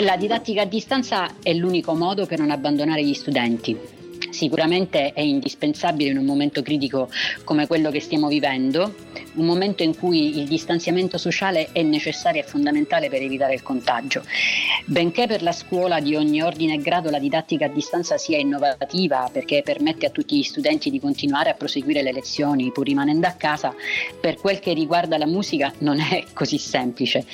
La 0.00 0.16
didattica 0.16 0.62
a 0.62 0.66
distanza 0.66 1.28
è 1.42 1.52
l'unico 1.52 1.94
modo 1.94 2.26
per 2.26 2.38
non 2.38 2.50
abbandonare 2.50 3.04
gli 3.04 3.14
studenti 3.14 3.94
sicuramente 4.30 5.12
è 5.12 5.20
indispensabile 5.20 6.10
in 6.10 6.18
un 6.18 6.24
momento 6.24 6.62
critico 6.62 7.08
come 7.44 7.66
quello 7.66 7.90
che 7.90 8.00
stiamo 8.00 8.28
vivendo, 8.28 8.94
un 9.34 9.46
momento 9.46 9.82
in 9.82 9.96
cui 9.96 10.38
il 10.38 10.46
distanziamento 10.46 11.18
sociale 11.18 11.68
è 11.72 11.82
necessario 11.82 12.40
e 12.40 12.44
fondamentale 12.44 13.08
per 13.08 13.22
evitare 13.22 13.54
il 13.54 13.62
contagio. 13.62 14.22
Benché 14.84 15.26
per 15.26 15.42
la 15.42 15.52
scuola 15.52 16.00
di 16.00 16.14
ogni 16.14 16.42
ordine 16.42 16.74
e 16.74 16.78
grado 16.78 17.10
la 17.10 17.18
didattica 17.18 17.66
a 17.66 17.68
distanza 17.68 18.16
sia 18.16 18.38
innovativa 18.38 19.28
perché 19.32 19.62
permette 19.62 20.06
a 20.06 20.10
tutti 20.10 20.36
gli 20.36 20.42
studenti 20.42 20.90
di 20.90 21.00
continuare 21.00 21.50
a 21.50 21.54
proseguire 21.54 22.02
le 22.02 22.12
lezioni 22.12 22.70
pur 22.72 22.86
rimanendo 22.86 23.26
a 23.26 23.32
casa, 23.32 23.74
per 24.20 24.36
quel 24.36 24.58
che 24.58 24.72
riguarda 24.72 25.18
la 25.18 25.26
musica 25.26 25.72
non 25.78 26.00
è 26.00 26.24
così 26.32 26.58
semplice. 26.58 27.24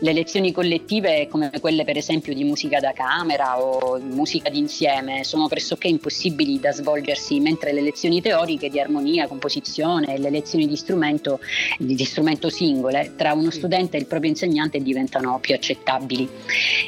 Le 0.00 0.12
lezioni 0.12 0.52
collettive 0.52 1.28
come 1.28 1.50
quelle 1.60 1.84
per 1.84 1.96
esempio 1.96 2.34
di 2.34 2.44
musica 2.44 2.80
da 2.80 2.92
camera 2.92 3.60
o 3.60 3.98
musica 3.98 4.50
d'insieme 4.50 5.24
sono 5.24 5.48
pressoché 5.48 5.88
impossibili 5.88 6.35
possibili 6.36 6.60
da 6.60 6.70
svolgersi 6.72 7.40
mentre 7.40 7.72
le 7.72 7.80
lezioni 7.80 8.20
teoriche 8.20 8.68
di 8.68 8.78
armonia, 8.78 9.26
composizione 9.26 10.14
e 10.14 10.18
le 10.18 10.28
lezioni 10.28 10.66
di 10.68 10.76
strumento, 10.76 11.40
di 11.78 12.04
strumento 12.04 12.50
singole 12.50 13.14
tra 13.16 13.32
uno 13.32 13.50
studente 13.50 13.96
e 13.96 14.00
il 14.00 14.06
proprio 14.06 14.30
insegnante 14.30 14.80
diventano 14.80 15.38
più 15.40 15.54
accettabili. 15.54 16.28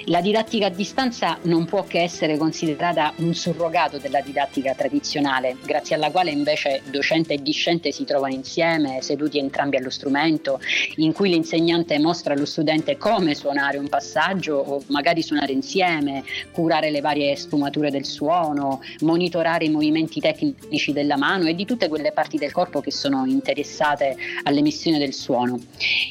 La 0.07 0.21
didattica 0.21 0.67
a 0.67 0.71
distanza 0.71 1.39
non 1.43 1.65
può 1.65 1.85
che 1.85 2.03
essere 2.03 2.37
considerata 2.37 3.15
un 3.17 3.35
surrogato 3.35 3.97
della 3.97 4.21
didattica 4.21 4.75
tradizionale, 4.75 5.57
grazie 5.65 5.97
alla 5.97 6.11
quale 6.11 6.31
invece 6.31 6.83
docente 6.91 7.35
e 7.35 7.43
discente 7.43 7.91
si 7.91 8.05
trovano 8.05 8.35
insieme, 8.35 9.01
seduti 9.01 9.39
entrambi 9.39 9.77
allo 9.77 9.91
strumento, 9.91 10.61
in 10.97 11.13
cui 11.13 11.31
l'insegnante 11.31 11.99
mostra 11.99 12.35
allo 12.35 12.45
studente 12.45 12.99
come 12.99 13.35
suonare 13.35 13.79
un 13.79 13.89
passaggio 13.89 14.57
o 14.57 14.83
magari 14.89 15.23
suonare 15.23 15.53
insieme, 15.53 16.23
curare 16.53 16.91
le 16.91 17.01
varie 17.01 17.35
sfumature 17.37 17.91
del 17.91 18.05
suono, 18.05 18.83
monitorare 19.01 19.38
monitorare 19.39 19.65
i 19.65 19.71
movimenti 19.71 20.21
tecnici 20.21 20.93
della 20.93 21.17
mano 21.17 21.47
e 21.47 21.55
di 21.55 21.65
tutte 21.65 21.89
quelle 21.89 22.13
parti 22.13 22.39
del 22.39 22.53
corpo 22.53 22.81
che 22.81 22.91
sono 22.91 23.25
interessate 23.27 24.17
all'emissione 24.43 24.99
del 24.99 25.15
suono. 25.15 25.59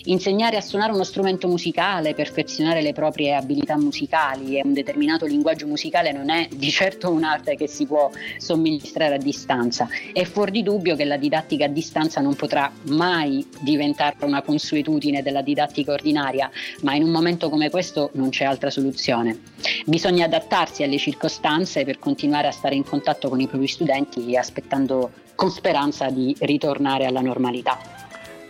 Insegnare 0.05 0.57
a 0.57 0.61
suonare 0.61 0.93
uno 0.93 1.03
strumento 1.03 1.47
musicale, 1.47 2.13
perfezionare 2.13 2.81
le 2.81 2.93
proprie 2.93 3.35
abilità 3.35 3.77
musicali 3.77 4.57
e 4.57 4.61
un 4.63 4.73
determinato 4.73 5.25
linguaggio 5.25 5.67
musicale 5.67 6.11
non 6.11 6.29
è 6.29 6.47
di 6.55 6.69
certo 6.69 7.11
un'arte 7.11 7.55
che 7.55 7.67
si 7.67 7.85
può 7.85 8.09
somministrare 8.37 9.15
a 9.15 9.17
distanza. 9.17 9.87
È 10.13 10.23
fuori 10.23 10.51
di 10.51 10.63
dubbio 10.63 10.95
che 10.95 11.05
la 11.05 11.17
didattica 11.17 11.65
a 11.65 11.69
distanza 11.69 12.21
non 12.21 12.35
potrà 12.35 12.71
mai 12.89 13.45
diventare 13.59 14.15
una 14.21 14.41
consuetudine 14.41 15.21
della 15.21 15.41
didattica 15.41 15.91
ordinaria, 15.91 16.49
ma 16.81 16.95
in 16.95 17.03
un 17.03 17.09
momento 17.09 17.49
come 17.49 17.69
questo 17.69 18.11
non 18.13 18.29
c'è 18.29 18.45
altra 18.45 18.69
soluzione. 18.69 19.39
Bisogna 19.85 20.25
adattarsi 20.25 20.83
alle 20.83 20.97
circostanze 20.97 21.83
per 21.83 21.99
continuare 21.99 22.47
a 22.47 22.51
stare 22.51 22.75
in 22.75 22.83
contatto 22.83 23.16
contatto 23.17 23.29
con 23.29 23.39
i 23.39 23.47
propri 23.47 23.67
studenti 23.67 24.37
aspettando 24.37 25.11
con 25.35 25.49
speranza 25.49 26.09
di 26.09 26.35
ritornare 26.39 27.05
alla 27.05 27.21
normalità. 27.21 27.77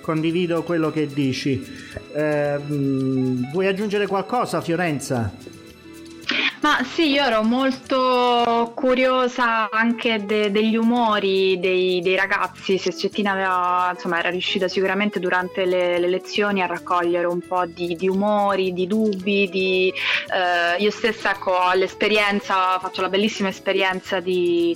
Condivido 0.02 0.64
quello 0.64 0.92
che 0.92 1.08
dici. 1.08 1.62
Eh, 2.14 2.58
vuoi 3.52 3.68
aggiungere 3.68 4.08
qualcosa 4.08 4.62
Fiorenza? 4.62 5.34
Ma 6.60 6.84
sì, 6.84 7.12
io 7.12 7.24
ero 7.24 7.44
molto 7.44 8.72
curiosa 8.74 9.70
anche 9.70 10.26
de- 10.26 10.50
degli 10.50 10.76
umori 10.76 11.60
dei, 11.60 12.02
dei, 12.02 12.16
ragazzi, 12.16 12.80
se 12.80 12.96
Cettina 12.96 13.34
aveva, 13.34 13.92
insomma, 13.94 14.18
era 14.18 14.30
riuscita 14.30 14.68
sicuramente 14.68 15.20
durante 15.20 15.66
le, 15.66 16.00
le 16.00 16.08
lezioni 16.08 16.64
a 16.64 16.66
raccogliere 16.66 17.28
un 17.28 17.42
po' 17.48 17.66
di, 17.68 17.96
di 17.96 18.10
umori, 18.10 18.74
di 18.74 18.88
dubbi, 18.88 19.48
di, 19.50 19.94
eh, 20.34 20.82
io 20.82 20.90
stessa 20.90 21.30
ecco, 21.30 21.52
ho 21.52 21.74
l'esperienza, 21.76 22.80
faccio 22.80 23.02
la 23.02 23.10
bellissima 23.10 23.50
esperienza 23.50 24.20
di, 24.20 24.76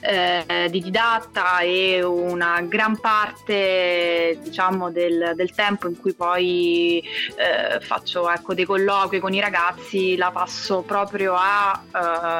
eh, 0.00 0.66
di 0.68 0.80
didatta 0.80 1.60
e 1.60 2.02
una 2.02 2.60
gran 2.62 2.98
parte 2.98 4.36
diciamo, 4.42 4.90
del, 4.90 5.32
del 5.36 5.54
tempo 5.54 5.86
in 5.86 5.96
cui 5.96 6.12
poi 6.12 7.00
eh, 7.36 7.78
faccio 7.80 8.28
ecco, 8.28 8.52
dei 8.52 8.64
colloqui 8.64 9.20
con 9.20 9.32
i 9.32 9.40
ragazzi 9.40 10.16
la 10.16 10.32
passo 10.32 10.82
proprio 10.82 11.18
proprio 11.20 11.34
a 11.34 11.82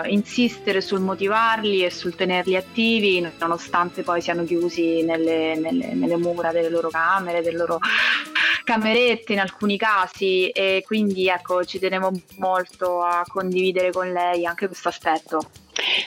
uh, 0.04 0.08
insistere 0.08 0.80
sul 0.80 1.00
motivarli 1.00 1.84
e 1.84 1.90
sul 1.90 2.14
tenerli 2.14 2.56
attivi, 2.56 3.20
nonostante 3.38 4.02
poi 4.02 4.22
siano 4.22 4.44
chiusi 4.44 5.02
nelle, 5.02 5.54
nelle, 5.56 5.92
nelle 5.92 6.16
mura 6.16 6.50
delle 6.50 6.70
loro 6.70 6.88
camere, 6.88 7.42
delle 7.42 7.58
loro 7.58 7.78
camerette 8.64 9.34
in 9.34 9.40
alcuni 9.40 9.76
casi 9.76 10.48
e 10.48 10.82
quindi 10.86 11.28
ecco 11.28 11.64
ci 11.64 11.78
tenevo 11.78 12.10
molto 12.38 13.02
a 13.02 13.22
condividere 13.26 13.92
con 13.92 14.10
lei 14.10 14.46
anche 14.46 14.66
questo 14.66 14.88
aspetto. 14.88 15.40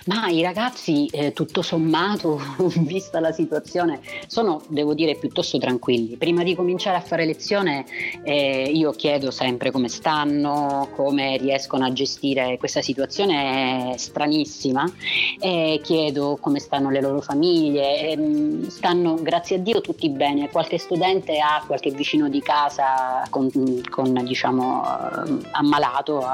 Ma 0.06 0.28
i 0.28 0.42
ragazzi, 0.42 1.08
eh, 1.08 1.34
tutto 1.34 1.62
sommato, 1.62 2.40
vista 2.80 3.20
la 3.20 3.32
situazione, 3.32 4.02
sono, 4.28 4.62
devo 4.68 4.94
dire, 4.94 5.16
piuttosto 5.16 5.58
tranquilli. 5.58 6.18
Prima 6.18 6.44
di 6.44 6.56
cominciare 6.56 6.98
a 6.98 7.02
fare 7.02 7.26
lezione, 7.26 7.86
eh, 8.24 8.70
io 8.74 8.92
chiedo 8.92 9.32
sempre 9.32 9.72
come 9.72 9.88
stanno, 9.88 10.90
come 10.96 11.38
riescono 11.38 11.86
a 11.86 11.94
gestire 11.94 12.58
questa 12.58 12.82
situazione 12.82 13.96
stranissima, 13.98 14.92
e 15.40 15.80
chiedo 15.84 16.38
come 16.40 16.60
stanno 16.60 16.90
le 16.90 17.02
loro 17.02 17.22
famiglie. 17.22 18.10
E, 18.10 18.18
mm, 18.18 18.64
stanno, 18.68 19.16
grazie 19.16 19.56
a 19.56 19.60
Dio, 19.60 19.82
tutti 19.82 20.10
bene. 20.10 20.50
Qualche 20.50 20.78
studente 20.78 21.40
ha 21.40 21.64
qualche 21.66 21.92
vicino 21.92 22.30
di 22.30 22.42
casa 22.42 23.26
con, 23.30 23.50
con 23.90 24.14
diciamo, 24.24 24.84
eh, 24.84 25.48
ammalato 25.52 26.26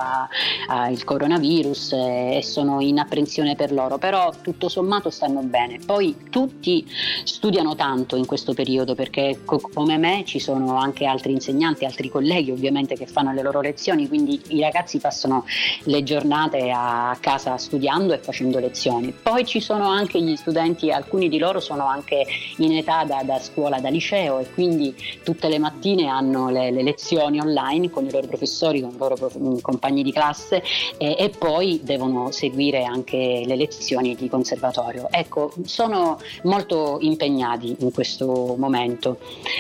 il 0.90 1.04
coronavirus 1.04 1.94
e 1.94 2.40
sono 2.44 2.82
in 2.82 3.00
apprensione 3.00 3.29
attenzione 3.30 3.56
per 3.56 3.72
loro, 3.72 4.00
però 4.00 4.32
tutto 4.42 4.68
sommato 4.68 5.12
stanno 5.12 5.42
bene. 5.42 5.80
Poi 5.86 6.16
tutti 6.32 6.86
studiano 7.24 7.76
tanto 7.76 8.16
in 8.16 8.26
questo 8.26 8.54
periodo 8.54 8.96
perché 8.96 9.42
co- 9.46 9.62
come 9.72 9.98
me 9.98 10.24
ci 10.26 10.40
sono 10.40 10.78
anche 10.78 11.06
altri 11.06 11.32
insegnanti, 11.32 11.86
altri 11.86 12.10
colleghi 12.10 12.52
ovviamente 12.52 12.96
che 12.96 13.06
fanno 13.06 13.32
le 13.32 13.44
loro 13.44 13.62
lezioni, 13.62 14.08
quindi 14.08 14.42
i 14.48 14.62
ragazzi 14.62 14.98
passano 14.98 15.46
le 15.84 16.04
giornate 16.04 16.72
a 16.74 17.16
casa 17.20 17.56
studiando 17.58 18.14
e 18.14 18.18
facendo 18.18 18.58
lezioni. 18.60 19.14
Poi 19.14 19.46
ci 19.46 19.60
sono 19.60 19.88
anche 19.88 20.20
gli 20.22 20.36
studenti, 20.36 20.92
alcuni 20.92 21.30
di 21.30 21.38
loro 21.38 21.60
sono 21.60 21.86
anche 21.86 22.26
in 22.58 22.76
età 22.76 23.04
da, 23.04 23.22
da 23.24 23.40
scuola, 23.40 23.80
da 23.80 23.90
liceo 23.90 24.40
e 24.40 24.50
quindi 24.52 24.96
tutte 25.24 25.48
le 25.48 25.60
mattine 25.60 26.08
hanno 26.08 26.50
le, 26.50 26.72
le 26.72 26.82
lezioni 26.82 27.40
online 27.40 27.92
con 27.92 28.06
i 28.06 28.12
loro 28.12 28.26
professori, 28.26 28.82
con 28.82 28.92
i 28.92 28.98
loro 28.98 29.16
prof- 29.16 29.62
compagni 29.62 30.02
di 30.02 30.12
classe 30.12 30.64
e, 30.98 31.16
e 31.20 31.30
poi 31.30 31.82
devono 31.84 32.32
seguire 32.32 32.84
anche 32.84 33.19
le 33.46 33.56
lezioni 33.56 34.16
di 34.16 34.30
conservatorio. 34.30 35.08
Ecco, 35.12 35.52
sono 35.66 36.20
molto 36.44 36.98
impegnati 37.02 37.76
in 37.80 37.92
questo 37.92 38.56
momento, 38.58 39.18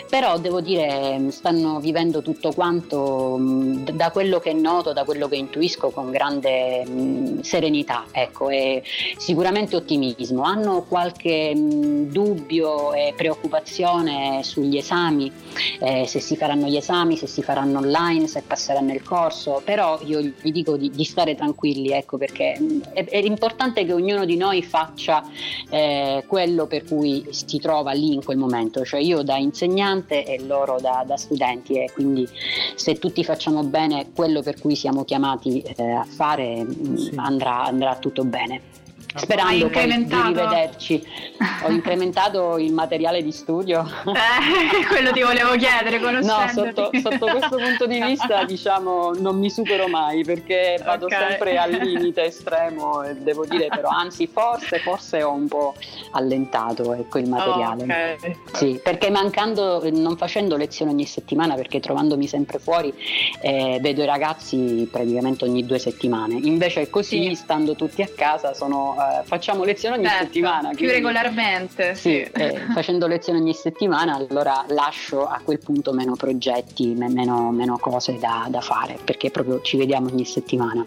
però 0.09 0.37
devo 0.39 0.61
dire 0.61 1.19
stanno 1.29 1.79
vivendo 1.79 2.21
tutto 2.21 2.51
quanto 2.51 3.37
da 3.39 4.11
quello 4.11 4.39
che 4.39 4.53
noto, 4.53 4.93
da 4.93 5.03
quello 5.03 5.27
che 5.27 5.35
intuisco 5.35 5.89
con 5.89 6.11
grande 6.11 7.39
serenità 7.41 8.05
ecco, 8.11 8.49
e 8.49 8.83
sicuramente 9.17 9.75
ottimismo. 9.75 10.43
Hanno 10.43 10.85
qualche 10.87 11.53
dubbio 11.55 12.93
e 12.93 13.13
preoccupazione 13.15 14.41
sugli 14.43 14.77
esami, 14.77 15.31
eh, 15.79 16.05
se 16.07 16.19
si 16.19 16.35
faranno 16.35 16.67
gli 16.67 16.77
esami, 16.77 17.17
se 17.17 17.27
si 17.27 17.41
faranno 17.41 17.79
online, 17.79 18.27
se 18.27 18.41
passeranno 18.45 18.93
il 18.93 19.03
corso, 19.03 19.61
però 19.63 19.99
io 20.05 20.19
vi 20.41 20.51
dico 20.51 20.77
di, 20.77 20.89
di 20.89 21.03
stare 21.03 21.35
tranquilli 21.35 21.91
ecco, 21.91 22.17
perché 22.17 22.53
è, 22.93 23.05
è 23.05 23.17
importante 23.17 23.48
importante 23.49 23.83
che 23.83 23.93
ognuno 23.93 24.25
di 24.25 24.37
noi 24.37 24.61
faccia 24.61 25.23
eh, 25.69 26.23
quello 26.27 26.67
per 26.67 26.83
cui 26.85 27.25
si 27.31 27.57
trova 27.57 27.91
lì 27.93 28.13
in 28.13 28.23
quel 28.23 28.37
momento, 28.37 28.85
cioè 28.85 28.99
io 28.99 29.23
da 29.23 29.37
insegnante 29.37 30.23
e 30.23 30.39
loro 30.43 30.79
da, 30.79 31.03
da 31.05 31.17
studenti 31.17 31.73
e 31.73 31.89
quindi 31.91 32.27
se 32.75 32.99
tutti 32.99 33.23
facciamo 33.23 33.63
bene 33.63 34.11
quello 34.13 34.43
per 34.43 34.59
cui 34.59 34.75
siamo 34.75 35.03
chiamati 35.03 35.61
eh, 35.61 35.91
a 35.91 36.05
fare 36.05 36.63
mm, 36.63 36.95
sì. 36.95 37.13
andrà, 37.15 37.63
andrà 37.63 37.95
tutto 37.95 38.23
bene. 38.23 38.78
Sperando 39.15 39.67
di 39.67 40.21
rivederci. 40.25 41.05
Ho 41.63 41.69
incrementato 41.69 42.57
il 42.57 42.73
materiale 42.73 43.23
di 43.23 43.31
studio. 43.31 43.85
Eh, 44.05 44.85
quello 44.87 45.11
ti 45.11 45.21
volevo 45.21 45.55
chiedere, 45.55 45.97
No, 45.99 46.47
sotto, 46.51 46.89
sotto, 47.01 47.25
questo 47.25 47.57
punto 47.57 47.85
di 47.85 48.01
vista 48.01 48.43
diciamo 48.45 49.13
non 49.13 49.37
mi 49.37 49.49
supero 49.49 49.87
mai 49.87 50.23
perché 50.23 50.79
vado 50.83 51.05
okay. 51.05 51.29
sempre 51.29 51.57
al 51.57 51.71
limite 51.71 52.25
estremo 52.25 53.03
e 53.03 53.15
devo 53.15 53.45
dire 53.45 53.67
però 53.67 53.89
anzi 53.89 54.27
forse, 54.27 54.79
forse 54.79 55.23
ho 55.23 55.33
un 55.33 55.47
po' 55.47 55.75
allentato 56.11 56.93
ecco, 56.93 57.17
il 57.17 57.29
materiale. 57.29 57.81
Oh, 57.81 57.85
okay. 57.85 58.35
Sì, 58.53 58.79
perché 58.83 59.09
mancando, 59.09 59.81
non 59.91 60.17
facendo 60.17 60.55
lezioni 60.55 60.91
ogni 60.91 61.05
settimana 61.05 61.55
perché 61.55 61.79
trovandomi 61.79 62.27
sempre 62.27 62.59
fuori 62.59 62.93
eh, 63.41 63.79
vedo 63.81 64.03
i 64.03 64.05
ragazzi 64.05 64.87
praticamente 64.91 65.45
ogni 65.45 65.65
due 65.65 65.79
settimane. 65.79 66.39
Invece 66.41 66.89
così 66.89 67.29
sì. 67.29 67.35
stando 67.35 67.75
tutti 67.75 68.01
a 68.01 68.09
casa 68.13 68.53
sono 68.53 68.95
eh, 68.97 68.98
facciamo 69.23 69.63
lezioni 69.63 69.97
ogni 69.97 70.07
certo, 70.07 70.23
settimana. 70.25 70.69
Più 70.71 70.87
regolarmente. 70.87 71.95
Sì, 71.95 72.21
eh, 72.21 72.61
facendo 72.73 73.07
lezioni 73.07 73.39
ogni 73.39 73.53
settimana 73.53 74.15
allora 74.15 74.65
lascio 74.69 75.25
a 75.25 75.39
quel 75.43 75.59
punto 75.59 75.93
meno 75.93 76.15
progetti, 76.15 76.93
meno, 76.93 77.51
meno 77.51 77.77
cose 77.77 78.17
da, 78.19 78.47
da 78.49 78.61
fare 78.61 78.97
perché 79.03 79.31
proprio 79.31 79.61
ci 79.61 79.77
vediamo 79.77 80.09
ogni 80.09 80.25
settimana. 80.25 80.83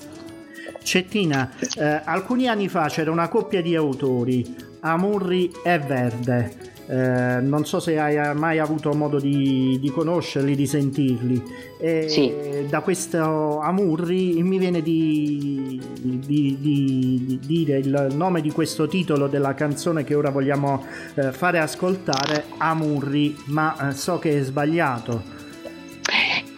Cettina, 0.83 1.51
eh, 1.77 2.03
alcuni 2.05 2.49
anni 2.49 2.69
fa 2.69 2.89
c'era 2.89 3.11
una 3.11 3.29
coppia 3.29 3.63
di 3.63 3.77
autori, 3.77 4.57
Amurri 4.81 5.51
e 5.63 5.79
Verde. 5.79 6.72
Eh, 6.87 7.41
non 7.41 7.65
so 7.65 7.81
se 7.81 7.99
hai 7.99 8.35
mai 8.35 8.59
avuto 8.59 8.93
modo 8.93 9.19
di, 9.19 9.79
di 9.81 9.91
conoscerli, 9.91 10.55
di 10.55 10.67
sentirli. 10.67 11.43
E 11.79 12.09
sì. 12.09 12.67
Da 12.69 12.81
questo 12.81 13.61
Amurri 13.61 14.43
mi 14.43 14.59
viene 14.59 14.83
di, 14.83 15.81
di, 16.01 16.57
di, 16.61 17.39
dire 17.45 17.79
il 17.79 18.09
nome 18.15 18.41
di 18.41 18.51
questo 18.51 18.87
titolo 18.87 19.27
della 19.27 19.55
canzone 19.55 20.05
che 20.05 20.15
ora 20.15 20.31
vogliamo 20.31 20.85
eh, 21.15 21.33
fare 21.33 21.59
ascoltare, 21.59 22.45
Amurri, 22.59 23.37
ma 23.47 23.91
eh, 23.91 23.95
so 23.95 24.19
che 24.19 24.39
è 24.39 24.43
sbagliato. 24.43 25.42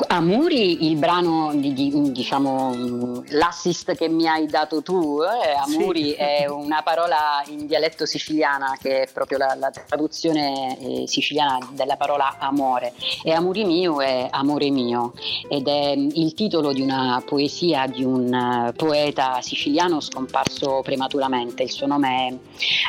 Amuri, 0.09 0.87
il 0.87 0.97
brano, 0.97 1.53
diciamo, 1.55 3.23
l'assist 3.29 3.95
che 3.95 4.09
mi 4.09 4.27
hai 4.27 4.47
dato 4.47 4.83
tu, 4.83 5.21
eh, 5.23 5.53
Amuri 5.53 6.11
sì. 6.11 6.13
è 6.13 6.47
una 6.47 6.83
parola 6.83 7.43
in 7.49 7.67
dialetto 7.67 8.05
siciliana 8.05 8.77
che 8.81 9.03
è 9.03 9.09
proprio 9.13 9.39
la, 9.39 9.55
la 9.57 9.71
traduzione 9.71 10.79
eh, 10.81 11.07
siciliana 11.07 11.59
della 11.73 11.97
parola 11.97 12.37
amore. 12.39 12.93
E 13.23 13.33
Amuri 13.33 13.65
mio 13.65 14.01
è 14.01 14.27
amore 14.31 14.71
mio 14.71 15.13
ed 15.49 15.69
è 15.69 15.93
il 15.97 16.35
titolo 16.35 16.73
di 16.73 16.81
una 16.81 17.23
poesia 17.25 17.87
di 17.87 18.03
un 18.03 18.33
uh, 18.33 18.73
poeta 18.73 19.41
siciliano 19.43 20.01
scomparso 20.01 20.81
prematuramente, 20.83 21.63
il 21.63 21.71
suo 21.71 21.87
nome 21.87 22.29
è 22.29 22.35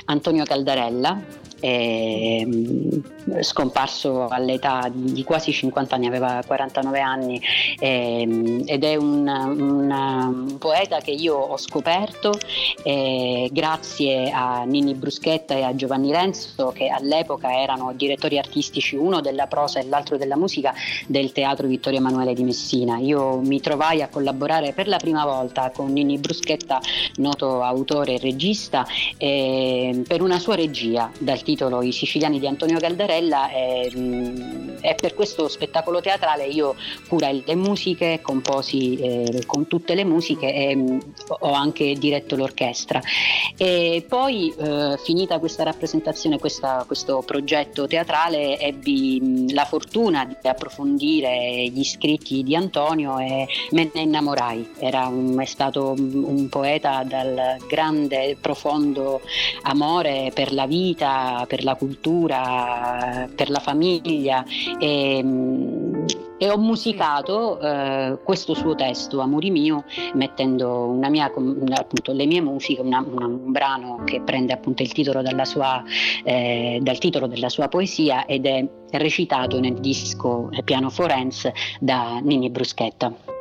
Antonio 0.06 0.44
Caldarella 0.44 1.44
scomparso 3.42 4.28
all'età 4.28 4.90
di 4.92 5.24
quasi 5.24 5.52
50 5.52 5.96
anni, 5.96 6.08
aveva 6.08 6.42
49 6.46 7.00
anni 7.00 7.42
ed 7.80 8.84
è 8.84 8.96
un, 8.96 9.28
un, 9.28 10.58
poeta 10.60 11.00
che 11.00 11.12
io 11.12 11.36
ho 11.36 11.58
scoperto 11.58 12.38
grazie 13.52 14.32
a 14.32 14.64
Nini 14.64 14.94
Bruschetta 14.94 15.56
e 15.56 15.64
a 15.64 15.76
Giovanni 15.76 16.12
Renzo 16.12 16.72
che 16.74 16.88
all'epoca 16.88 17.52
erano 17.62 17.94
direttori 17.94 18.38
artistici, 18.38 18.96
uno 18.96 19.22
della 19.22 19.48
prosa 19.48 19.80
e 19.80 19.86
l'altro 19.86 20.18
della 20.18 20.38
musica 20.38 20.74
del 21.08 21.32
Teatro 21.32 21.68
Vittorio 21.68 22.00
Emanuele 22.00 22.34
di 22.34 22.44
Messina. 22.44 22.98
Io 22.98 23.40
mi 23.40 23.60
trovai 23.62 24.02
a 24.02 24.10
collaborare 24.10 24.74
per 24.74 24.88
la 24.88 24.98
prima 24.98 25.26
volta 25.26 25.72
con 25.72 25.92
Nini 25.92 26.18
Bruschetta, 26.18 26.80
noto 27.18 27.62
autore 27.62 28.16
e 28.16 28.20
regista, 28.20 28.86
per 29.18 30.22
una 30.22 30.40
sua 30.40 30.56
regia 30.56 31.12
dal 31.20 31.42
titolo 31.46 31.82
I 31.82 31.94
siciliani 31.94 32.40
di 32.40 32.48
Antonio 32.48 32.80
Caldarella 32.80 33.50
e, 33.52 33.90
e 34.82 34.96
per 34.96 35.14
questo 35.14 35.48
spettacolo 35.48 36.02
teatrale 36.02 36.46
io 36.48 36.76
curai 37.08 37.44
le 37.46 37.56
musiche, 37.56 38.20
composi 38.22 38.98
eh, 38.98 39.44
con 39.46 39.68
tutte 39.68 39.96
le 39.96 40.04
musiche 40.04 40.54
e 40.54 40.76
mh, 40.76 41.00
ho 41.40 41.54
anche 41.54 41.94
diretto 41.94 42.36
l'orchestra. 42.36 43.00
E 43.58 44.06
poi 44.08 44.54
eh, 44.58 44.98
finita 45.04 45.40
questa 45.40 45.64
rappresentazione, 45.64 46.40
questa, 46.40 46.84
questo 46.86 47.24
progetto 47.26 47.88
teatrale, 47.88 48.60
ebbi 48.60 49.20
mh, 49.22 49.54
la 49.54 49.66
fortuna 49.66 50.26
di 50.26 50.48
approfondire 50.48 51.70
gli 51.70 51.84
scritti 51.84 52.44
di 52.44 52.56
Antonio 52.56 53.20
e 53.20 53.48
me 53.72 53.92
ne 53.94 54.02
innamorai. 54.02 54.72
Era 54.80 55.06
un, 55.06 55.40
è 55.40 55.46
stato 55.46 55.94
un 55.96 56.50
poeta 56.50 57.04
dal 57.04 57.58
grande, 57.70 58.36
profondo 58.42 59.22
amore 59.64 60.32
per 60.34 60.52
la 60.52 60.66
vita, 60.66 61.35
per 61.48 61.64
la 61.64 61.76
cultura, 61.76 63.28
per 63.36 63.50
la 63.50 63.60
famiglia 63.60 64.44
e, 64.80 65.24
e 66.38 66.50
ho 66.50 66.58
musicato 66.58 67.60
eh, 67.60 68.18
questo 68.24 68.54
suo 68.54 68.76
testo, 68.76 69.20
Amori 69.20 69.52
mio, 69.52 69.86
mettendo 70.14 70.88
mia, 71.10 71.26
appunto, 71.26 72.12
le 72.12 72.26
mie 72.26 72.42
musiche, 72.42 72.82
una, 72.82 73.04
una, 73.06 73.26
un 73.26 73.52
brano 73.52 74.02
che 74.06 74.22
prende 74.22 74.54
appunto 74.54 74.84
il 74.84 74.92
titolo 74.92 75.22
sua, 75.46 75.84
eh, 76.24 76.80
dal 76.82 76.98
titolo 76.98 77.28
della 77.28 77.50
sua 77.50 77.68
poesia 77.68 78.26
ed 78.26 78.46
è 78.46 78.68
recitato 78.92 79.60
nel 79.60 79.76
disco 79.76 80.50
Piano 80.64 80.90
Forense 80.90 81.54
da 81.80 82.20
Nini 82.22 82.50
Bruschetta. 82.50 83.35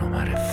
Quando 0.00 0.16
un 0.16 0.49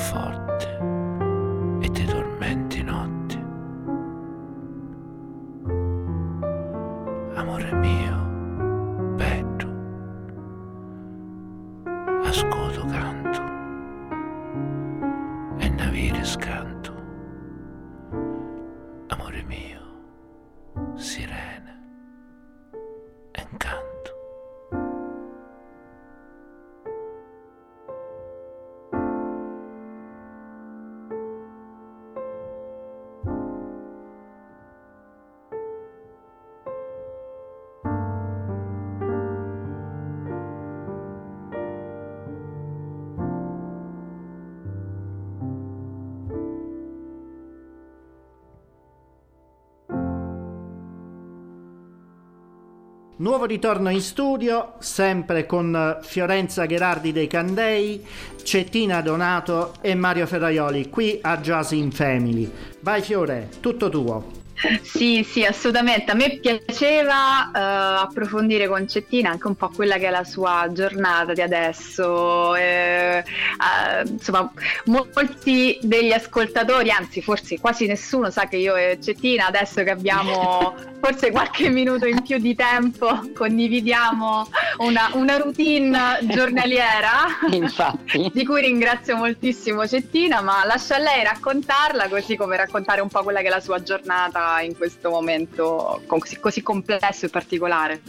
Nuovo 53.20 53.46
ritorno 53.46 53.90
in 53.90 54.02
studio, 54.02 54.74
sempre 54.78 55.48
con 55.48 55.98
Fiorenza 56.04 56.68
Gherardi 56.68 57.12
dei 57.12 57.26
Candei, 57.26 58.06
Cettina 58.44 59.02
Donato 59.02 59.74
e 59.82 59.96
Mario 59.96 60.28
Ferraioli, 60.28 60.92
qui 60.92 61.18
a 61.24 61.38
Jazz 61.38 61.72
in 61.72 61.92
Family. 61.92 62.48
Vai 62.82 63.02
Fiore, 63.02 63.50
tutto 63.60 63.90
tuo. 63.90 64.47
Sì, 64.82 65.24
sì, 65.24 65.44
assolutamente. 65.44 66.12
A 66.12 66.16
me 66.16 66.40
piaceva 66.40 67.52
uh, 67.54 68.04
approfondire 68.04 68.68
con 68.68 68.88
Cettina 68.88 69.30
anche 69.30 69.48
un 69.48 69.56
po' 69.56 69.70
quella 69.70 69.98
che 69.98 70.08
è 70.08 70.10
la 70.10 70.24
sua 70.24 70.68
giornata 70.72 71.34
di 71.34 71.42
adesso. 71.42 72.56
Eh, 72.56 73.20
uh, 73.20 74.08
insomma, 74.08 74.52
molti 74.86 75.78
degli 75.82 76.12
ascoltatori, 76.12 76.90
anzi 76.90 77.22
forse 77.22 77.60
quasi 77.60 77.86
nessuno 77.86 78.32
sa 78.32 78.48
che 78.48 78.58
io 78.58 78.76
e 78.76 78.98
Cettina 79.02 79.48
adesso 79.48 79.84
che 79.84 79.92
abbiamo 79.92 80.76
forse 81.00 81.32
qualche 81.32 81.70
minuto 81.70 82.08
in 82.08 82.24
più 82.24 82.40
di 82.40 82.56
tempo 82.56 83.32
condividiamo 83.34 84.50
una, 84.78 85.12
una 85.14 85.38
routine 85.38 86.20
giornaliera 86.24 87.28
Infatti. 87.52 88.32
di 88.34 88.46
cui 88.46 88.62
ringrazio 88.62 89.16
moltissimo 89.16 89.88
Cettina, 89.88 90.42
ma 90.42 90.66
lascio 90.66 90.96
a 90.96 90.98
lei 90.98 91.24
raccontarla 91.24 92.08
così 92.08 92.36
come 92.36 92.58
raccontare 92.58 93.02
un 93.02 93.10
po' 93.10 93.22
quella 93.24 93.42
che 93.42 93.48
è 93.48 93.50
la 93.50 93.60
sua 93.60 93.82
giornata 93.84 94.47
in 94.62 94.76
questo 94.76 95.10
momento 95.10 96.02
così, 96.06 96.40
così 96.40 96.62
complesso 96.62 97.26
e 97.26 97.30
particolare. 97.30 98.02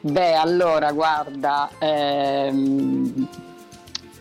Beh, 0.00 0.34
allora 0.34 0.92
guarda, 0.92 1.70
ehm 1.78 3.46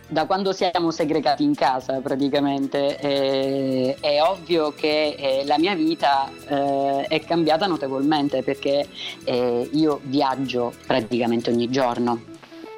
da 0.09 0.25
quando 0.25 0.53
siamo 0.53 0.91
segregati 0.91 1.43
in 1.43 1.53
casa 1.53 1.99
praticamente 1.99 2.97
eh, 2.97 3.97
è 3.99 4.21
ovvio 4.21 4.71
che 4.71 5.15
eh, 5.17 5.45
la 5.45 5.57
mia 5.57 5.75
vita 5.75 6.31
eh, 6.47 7.05
è 7.09 7.19
cambiata 7.25 7.67
notevolmente 7.67 8.41
perché 8.41 8.87
eh, 9.25 9.69
io 9.69 9.99
viaggio 10.03 10.73
praticamente 10.85 11.49
ogni 11.51 11.69
giorno 11.69 12.35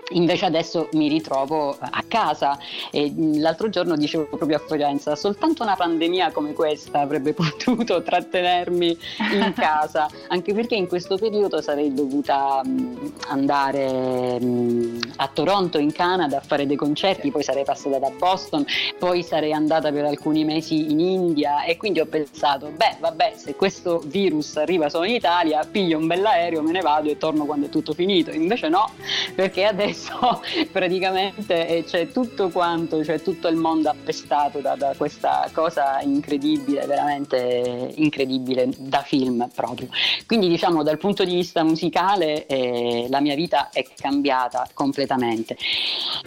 Invece 0.09 0.45
adesso 0.45 0.89
mi 0.93 1.07
ritrovo 1.07 1.77
a 1.79 2.03
casa. 2.07 2.57
E 2.91 3.13
l'altro 3.15 3.69
giorno 3.69 3.95
dicevo 3.95 4.25
proprio 4.25 4.57
a 4.57 4.61
Fiorenza, 4.65 5.15
soltanto 5.15 5.63
una 5.63 5.75
pandemia 5.75 6.31
come 6.31 6.53
questa 6.53 7.01
avrebbe 7.01 7.33
potuto 7.33 8.01
trattenermi 8.01 8.97
in 9.33 9.53
casa, 9.55 10.09
anche 10.29 10.53
perché 10.53 10.75
in 10.75 10.87
questo 10.87 11.17
periodo 11.17 11.61
sarei 11.61 11.93
dovuta 11.93 12.61
andare 13.27 14.39
a 15.17 15.27
Toronto 15.31 15.77
in 15.77 15.91
Canada 15.91 16.37
a 16.37 16.41
fare 16.41 16.65
dei 16.65 16.75
concerti, 16.75 17.31
poi 17.31 17.43
sarei 17.43 17.63
passata 17.63 17.99
da 17.99 18.09
Boston, 18.09 18.65
poi 18.97 19.23
sarei 19.23 19.53
andata 19.53 19.91
per 19.91 20.05
alcuni 20.05 20.43
mesi 20.43 20.91
in 20.91 20.99
India. 20.99 21.63
E 21.63 21.77
quindi 21.77 21.99
ho 21.99 22.05
pensato, 22.05 22.71
beh 22.75 22.97
vabbè, 22.99 23.33
se 23.35 23.55
questo 23.55 24.01
virus 24.05 24.55
arriva 24.57 24.89
solo 24.89 25.05
in 25.05 25.15
Italia, 25.15 25.67
piglio 25.69 25.97
un 25.97 26.07
bell'aereo, 26.07 26.61
me 26.61 26.71
ne 26.71 26.81
vado 26.81 27.09
e 27.09 27.17
torno 27.17 27.45
quando 27.45 27.67
è 27.67 27.69
tutto 27.69 27.93
finito. 27.93 28.31
Invece 28.31 28.69
no, 28.69 28.89
perché 29.35 29.65
adesso 29.65 29.98
adesso 29.99 30.41
praticamente 30.71 31.83
c'è 31.85 32.11
tutto 32.11 32.49
quanto, 32.49 33.03
cioè 33.03 33.21
tutto 33.21 33.47
il 33.49 33.57
mondo 33.57 33.89
appestato 33.89 34.59
da, 34.59 34.75
da 34.75 34.93
questa 34.95 35.49
cosa 35.51 35.99
incredibile, 36.01 36.85
veramente 36.85 37.91
incredibile, 37.95 38.69
da 38.77 39.01
film 39.01 39.49
proprio. 39.53 39.89
Quindi 40.25 40.47
diciamo 40.47 40.83
dal 40.83 40.97
punto 40.97 41.25
di 41.25 41.35
vista 41.35 41.63
musicale 41.63 42.45
eh, 42.45 43.07
la 43.09 43.19
mia 43.19 43.35
vita 43.35 43.69
è 43.71 43.85
cambiata 43.99 44.67
completamente. 44.73 45.57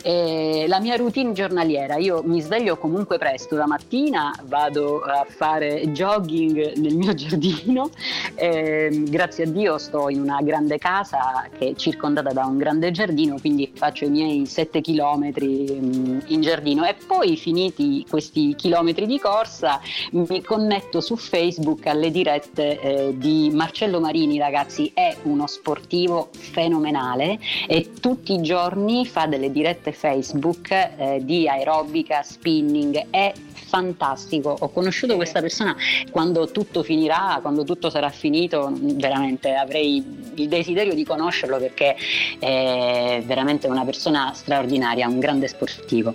E 0.02 0.66
la 0.68 0.80
mia 0.80 0.96
routine 0.96 1.32
giornaliera, 1.32 1.96
io 1.96 2.22
mi 2.24 2.40
sveglio 2.40 2.76
comunque 2.76 3.18
presto 3.18 3.56
la 3.56 3.66
mattina, 3.66 4.34
vado 4.44 5.00
a 5.00 5.24
fare 5.28 5.90
jogging 5.92 6.76
nel 6.76 6.96
mio 6.96 7.14
giardino, 7.14 7.90
eh, 8.34 9.02
grazie 9.06 9.44
a 9.44 9.46
Dio 9.48 9.78
sto 9.78 10.08
in 10.08 10.20
una 10.20 10.40
grande 10.42 10.78
casa 10.78 11.48
che 11.56 11.70
è 11.70 11.74
circondata 11.74 12.32
da 12.32 12.44
un 12.44 12.58
grande 12.58 12.90
giardino, 12.90 13.36
quindi 13.38 13.61
quindi 13.62 13.70
faccio 13.74 14.04
i 14.04 14.10
miei 14.10 14.46
7 14.46 14.80
chilometri 14.80 15.66
mm, 15.70 16.18
in 16.26 16.40
giardino. 16.40 16.84
E 16.84 16.94
poi 17.06 17.36
finiti 17.36 18.04
questi 18.08 18.54
chilometri 18.56 19.06
di 19.06 19.18
corsa 19.18 19.80
mi 20.12 20.42
connetto 20.42 21.00
su 21.00 21.16
Facebook 21.16 21.86
alle 21.86 22.10
dirette 22.10 22.80
eh, 22.80 23.18
di 23.18 23.50
Marcello 23.52 24.00
Marini 24.00 24.38
ragazzi. 24.38 24.90
È 24.92 25.16
uno 25.22 25.46
sportivo 25.46 26.30
fenomenale 26.32 27.38
e 27.68 27.92
tutti 28.00 28.32
i 28.34 28.42
giorni 28.42 29.06
fa 29.06 29.26
delle 29.26 29.50
dirette 29.52 29.92
Facebook 29.92 30.70
eh, 30.70 31.20
di 31.22 31.48
aerobica, 31.48 32.22
spinning. 32.22 33.10
È 33.10 33.32
fantastico. 33.72 34.54
Ho 34.58 34.68
conosciuto 34.68 35.16
questa 35.16 35.40
persona 35.40 35.74
quando 36.10 36.50
tutto 36.50 36.82
finirà, 36.82 37.38
quando 37.40 37.64
tutto 37.64 37.88
sarà 37.88 38.10
finito, 38.10 38.70
veramente 38.74 39.54
avrei 39.54 40.30
il 40.34 40.48
desiderio 40.48 40.94
di 40.94 41.04
conoscerlo 41.04 41.58
perché 41.58 41.96
è 42.38 43.22
veramente 43.24 43.51
una 43.68 43.84
persona 43.84 44.32
straordinaria, 44.34 45.08
un 45.08 45.18
grande 45.18 45.48
sportivo. 45.48 46.14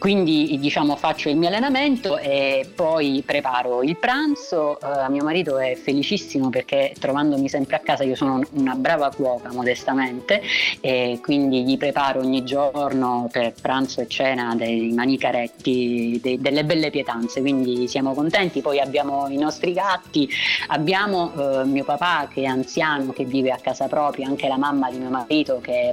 Quindi 0.00 0.58
diciamo 0.58 0.96
faccio 0.96 1.28
il 1.28 1.36
mio 1.36 1.48
allenamento 1.48 2.16
e 2.16 2.66
poi 2.74 3.22
preparo 3.24 3.82
il 3.82 3.98
pranzo. 3.98 4.78
Uh, 4.80 5.10
mio 5.10 5.22
marito 5.22 5.58
è 5.58 5.74
felicissimo 5.74 6.48
perché 6.48 6.94
trovandomi 6.98 7.50
sempre 7.50 7.76
a 7.76 7.80
casa 7.80 8.02
io 8.02 8.14
sono 8.14 8.40
una 8.52 8.74
brava 8.76 9.12
cuoca 9.14 9.52
modestamente 9.52 10.40
e 10.80 11.18
quindi 11.22 11.64
gli 11.64 11.76
preparo 11.76 12.20
ogni 12.20 12.44
giorno 12.44 13.28
per 13.30 13.52
pranzo 13.60 14.00
e 14.00 14.06
cena 14.08 14.54
dei 14.54 14.90
manicaretti, 14.92 16.18
dei, 16.22 16.40
delle 16.40 16.64
belle 16.64 16.88
pietanze, 16.88 17.42
quindi 17.42 17.86
siamo 17.86 18.14
contenti. 18.14 18.62
Poi 18.62 18.80
abbiamo 18.80 19.28
i 19.28 19.36
nostri 19.36 19.74
gatti, 19.74 20.26
abbiamo 20.68 21.30
uh, 21.34 21.66
mio 21.66 21.84
papà 21.84 22.26
che 22.32 22.40
è 22.40 22.46
anziano, 22.46 23.12
che 23.12 23.26
vive 23.26 23.50
a 23.50 23.58
casa 23.60 23.86
propria, 23.86 24.28
anche 24.28 24.48
la 24.48 24.56
mamma 24.56 24.90
di 24.90 24.96
mio 24.96 25.10
marito 25.10 25.60
che 25.60 25.92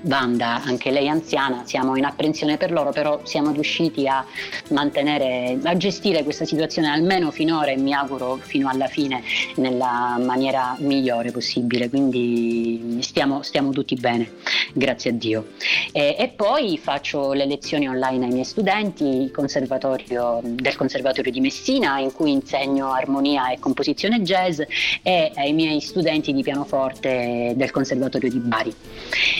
Banda, 0.00 0.62
anche 0.62 0.90
lei 0.90 1.08
anziana, 1.08 1.62
siamo 1.64 1.96
in 1.96 2.04
apprensione 2.04 2.56
per 2.56 2.70
loro, 2.70 2.90
però 2.90 3.20
siamo 3.24 3.50
riusciti 3.50 4.06
a 4.06 4.24
mantenere, 4.70 5.58
a 5.62 5.76
gestire 5.76 6.22
questa 6.22 6.44
situazione 6.44 6.88
almeno 6.88 7.30
finora 7.30 7.70
e 7.70 7.76
mi 7.76 7.92
auguro 7.92 8.36
fino 8.40 8.68
alla 8.68 8.86
fine 8.86 9.22
nella 9.56 10.18
maniera 10.24 10.76
migliore 10.78 11.32
possibile, 11.32 11.88
quindi 11.88 12.98
stiamo, 13.00 13.42
stiamo 13.42 13.70
tutti 13.70 13.94
bene, 13.96 14.34
grazie 14.72 15.10
a 15.10 15.14
Dio. 15.14 15.48
E, 15.92 16.16
e, 16.18 16.28
poi 16.28 16.78
faccio 16.78 17.32
le 17.32 17.46
lezioni 17.46 17.88
online 17.88 18.26
ai 18.26 18.32
miei 18.32 18.44
studenti 18.44 19.30
conservatorio, 19.32 20.40
del 20.42 20.76
Conservatorio 20.76 21.32
di 21.32 21.40
Messina 21.40 21.98
in 21.98 22.12
cui 22.12 22.30
insegno 22.30 22.92
armonia 22.92 23.50
e 23.50 23.58
composizione 23.58 24.22
jazz 24.22 24.60
e 25.02 25.32
ai 25.34 25.52
miei 25.52 25.80
studenti 25.80 26.32
di 26.32 26.42
pianoforte 26.42 27.52
del 27.56 27.70
Conservatorio 27.70 28.30
di 28.30 28.38
Bari. 28.38 28.74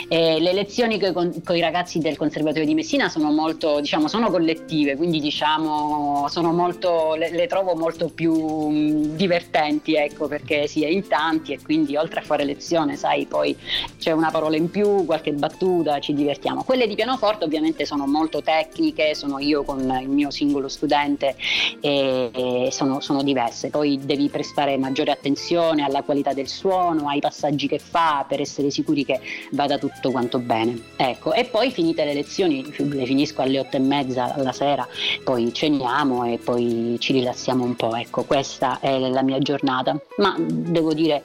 E 0.09 0.41
le 0.49 0.53
lezioni 0.55 0.99
con, 1.13 1.33
i 1.55 1.61
ragazzi 1.61 1.99
del 1.99 2.17
Conservatorio 2.17 2.67
di 2.67 2.75
Messina 2.75 3.09
sono 3.09 3.31
molto, 3.31 3.81
diciamo, 3.81 4.09
sono 4.09 4.31
collettive, 4.31 4.97
quindi 4.97 5.21
diciamo, 5.21 6.27
sono 6.29 6.53
molto, 6.53 7.15
le, 7.15 7.31
le, 7.31 7.47
trovo 7.47 7.75
molto 7.75 8.09
più 8.09 8.35
mh, 8.35 9.17
divertenti, 9.17 9.95
ecco, 9.95 10.27
perché 10.27 10.67
si 10.67 10.85
è 10.85 10.89
in 10.89 11.07
tanti 11.07 11.53
e 11.53 11.61
quindi 11.63 11.97
oltre 11.97 12.21
a 12.21 12.23
fare 12.23 12.45
lezione, 12.45 12.97
sai, 12.97 13.27
poi 13.27 13.57
c'è 13.99 14.13
una 14.13 14.31
parola 14.31 14.57
in 14.57 14.71
più, 14.71 15.05
qualche 15.05 15.33
battuta, 15.33 15.99
ci 15.99 16.15
divertiamo. 16.15 16.63
Quelle 16.63 16.87
di 16.87 16.95
pianoforte 16.95 17.45
ovviamente 17.45 17.85
sono 17.85 18.07
molto 18.07 18.43
tecniche, 18.43 19.15
sono 19.15 19.39
io 19.39 19.65
con 19.65 19.81
il 20.01 20.09
mio 20.09 20.31
singolo 20.31 20.69
studente 20.69 21.37
e, 21.81 22.31
e 22.33 22.69
sono, 22.71 23.01
sono 23.01 23.23
diverse. 23.23 23.69
Poi 23.69 23.99
devi 24.03 24.29
prestare 24.29 24.77
maggiore 24.79 25.11
attenzione 25.11 25.85
alla 25.85 26.03
qualità 26.03 26.33
del 26.33 26.49
suono, 26.49 27.09
ai 27.09 27.21
passaggi 27.21 27.69
che 27.69 27.79
fa 27.79 28.25
per 28.27 28.41
essere 28.41 28.71
sicuri 28.71 29.05
che 29.05 29.21
vada 29.51 29.79
tutto 29.79 30.11
quanto 30.11 30.38
bene. 30.39 30.81
Ecco, 30.97 31.33
e 31.33 31.45
poi 31.45 31.71
finite 31.71 32.05
le 32.05 32.15
lezioni, 32.15 32.65
le 32.77 33.05
finisco 33.07 33.43
alle 33.43 33.61
otto 33.61 33.77
e 33.77 33.81
mezza 33.81 34.35
alla 34.35 34.53
sera, 34.53 34.87
poi 35.25 35.53
ceniamo 35.53 36.25
e 36.25 36.39
poi 36.39 36.97
ci 36.99 37.13
rilassiamo 37.13 37.65
un 37.65 37.77
po'. 37.77 37.95
Ecco, 37.95 38.25
questa 38.25 38.81
è 38.81 38.99
la 38.99 39.23
mia 39.23 39.39
giornata. 39.39 39.99
Ma 40.17 40.35
devo 40.39 40.93
dire 40.93 41.25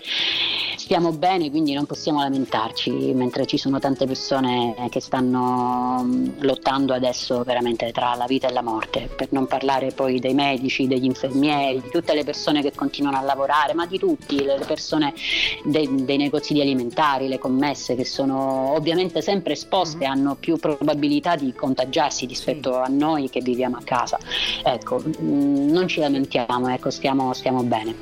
stiamo 0.84 1.14
bene, 1.14 1.50
quindi 1.50 1.74
non 1.74 1.86
possiamo 1.86 2.20
lamentarci, 2.20 2.92
mentre 3.14 3.46
ci 3.46 3.58
sono 3.58 3.80
tante 3.80 4.06
persone 4.06 4.76
che 4.90 5.00
stanno 5.00 6.02
mm, 6.04 6.28
lottando 6.42 6.94
adesso 6.94 7.42
veramente 7.44 7.90
tra 7.94 8.14
la 8.16 8.26
vita 8.26 8.50
e 8.50 8.52
la 8.52 8.62
morte, 8.62 9.10
per 9.16 9.30
non 9.32 9.48
parlare 9.48 9.92
poi 9.92 10.20
dei 10.20 10.34
medici, 10.34 10.86
degli 10.86 11.06
infermieri, 11.06 11.82
di 11.82 11.90
tutte 11.90 12.14
le 12.14 12.26
persone 12.26 12.62
che 12.62 12.74
continuano 12.76 13.18
a 13.18 13.22
lavorare, 13.22 13.74
ma 13.74 13.86
di 13.86 13.98
tutti, 13.98 14.44
le 14.44 14.60
persone 14.68 15.14
dei, 15.64 16.04
dei 16.04 16.18
negozi 16.18 16.54
di 16.54 16.60
alimentari, 16.60 17.30
le 17.30 17.40
commesse 17.40 17.96
che 17.96 18.06
sono 18.06 18.74
ovviamente 18.76 19.03
sempre 19.22 19.54
esposte, 19.54 19.98
mm-hmm. 19.98 20.12
hanno 20.12 20.36
più 20.36 20.58
probabilità 20.58 21.36
di 21.36 21.54
contagiarsi 21.54 22.26
rispetto 22.26 22.78
a 22.78 22.88
noi 22.88 23.30
che 23.30 23.42
viviamo 23.42 23.78
a 23.78 23.82
casa. 23.84 24.18
Ecco, 24.64 25.02
mm, 25.02 25.70
non 25.70 25.88
ci 25.88 26.00
lamentiamo, 26.00 26.70
ecco, 26.70 26.90
stiamo, 26.90 27.34
stiamo 27.34 27.64
bene. 27.64 27.96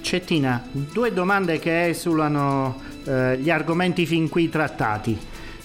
Cettina, 0.00 0.66
due 0.70 1.12
domande 1.12 1.58
che 1.58 1.88
esulano 1.88 2.80
eh, 3.04 3.38
gli 3.38 3.50
argomenti 3.50 4.06
fin 4.06 4.28
qui 4.28 4.48
trattati. 4.48 5.18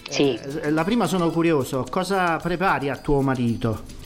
Sì. 0.10 0.38
Eh, 0.62 0.70
la 0.72 0.84
prima 0.84 1.08
sono 1.08 1.30
curioso, 1.30 1.86
cosa 1.90 2.38
prepari 2.38 2.90
a 2.90 2.98
tuo 2.98 3.22
marito? 3.22 4.02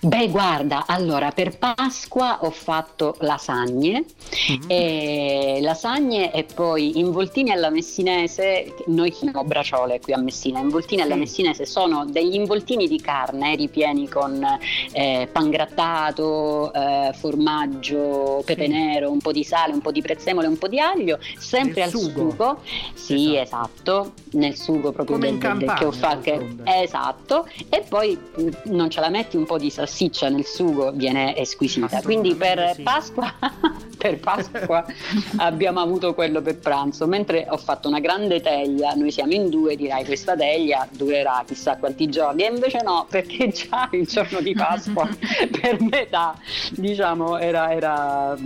Beh, 0.00 0.28
guarda, 0.28 0.84
allora 0.86 1.30
per 1.30 1.58
Pasqua 1.58 2.38
ho 2.42 2.50
fatto 2.50 3.16
lasagne, 3.20 4.04
mm-hmm. 4.50 4.70
e 4.70 5.58
lasagne 5.60 6.32
e 6.32 6.44
poi 6.44 6.98
involtini 6.98 7.50
alla 7.50 7.70
messinese, 7.70 8.74
noi 8.86 9.10
chiamiamo 9.10 9.44
braciole 9.44 10.00
qui 10.00 10.12
a 10.12 10.18
Messina, 10.18 10.60
involtini 10.60 11.02
alla 11.02 11.16
messinese 11.16 11.66
sono 11.66 12.04
degli 12.06 12.34
involtini 12.34 12.88
di 12.88 13.00
carne 13.00 13.54
ripieni 13.56 14.08
con 14.08 14.44
eh, 14.92 15.28
pangrattato, 15.30 16.72
eh, 16.72 17.12
formaggio, 17.14 18.42
pepe 18.44 18.64
sì. 18.64 18.70
nero, 18.70 19.10
un 19.10 19.18
po' 19.18 19.32
di 19.32 19.44
sale, 19.44 19.72
un 19.72 19.80
po' 19.80 19.92
di 19.92 20.02
prezzemole, 20.02 20.46
un 20.46 20.58
po' 20.58 20.68
di 20.68 20.80
aglio, 20.80 21.18
sempre 21.38 21.80
nel 21.80 21.82
al 21.84 21.90
sugo. 21.90 22.30
sugo. 22.30 22.60
Sì, 22.94 23.36
esatto. 23.36 23.68
esatto. 23.70 24.12
nel 24.32 24.56
sugo 24.56 24.92
proprio 24.92 25.18
del, 25.18 25.38
del, 25.38 25.74
che 25.76 25.84
ho 25.84 25.92
fatto. 25.92 26.48
Esatto, 26.64 27.48
e 27.68 27.84
poi 27.88 28.16
mm, 28.16 28.48
non 28.64 28.90
ce 28.90 29.00
la 29.00 29.08
metti 29.08 29.36
un 29.36 29.44
po' 29.44 29.58
di 29.58 29.69
salsiccia 29.70 30.28
nel 30.28 30.44
sugo, 30.44 30.92
viene 30.92 31.34
squisita. 31.44 32.00
Quindi 32.02 32.34
per 32.34 32.72
sì. 32.74 32.82
Pasqua, 32.82 33.32
per 33.96 34.18
Pasqua 34.18 34.84
abbiamo 35.38 35.80
avuto 35.80 36.14
quello 36.14 36.40
per 36.40 36.58
pranzo, 36.58 37.06
mentre 37.06 37.46
ho 37.48 37.56
fatto 37.56 37.88
una 37.88 38.00
grande 38.00 38.40
teglia, 38.40 38.92
noi 38.94 39.10
siamo 39.10 39.32
in 39.32 39.48
due, 39.48 39.76
dirai 39.76 40.04
questa 40.04 40.36
teglia 40.36 40.86
durerà 40.90 41.42
chissà 41.46 41.76
quanti 41.76 42.08
giorni, 42.08 42.44
e 42.44 42.50
invece 42.50 42.82
no, 42.82 43.06
perché 43.08 43.48
già 43.48 43.88
il 43.92 44.06
giorno 44.06 44.40
di 44.40 44.54
Pasqua 44.54 45.08
per 45.60 45.80
metà, 45.80 46.36
diciamo, 46.72 47.38
era, 47.38 47.72
era, 47.72 48.36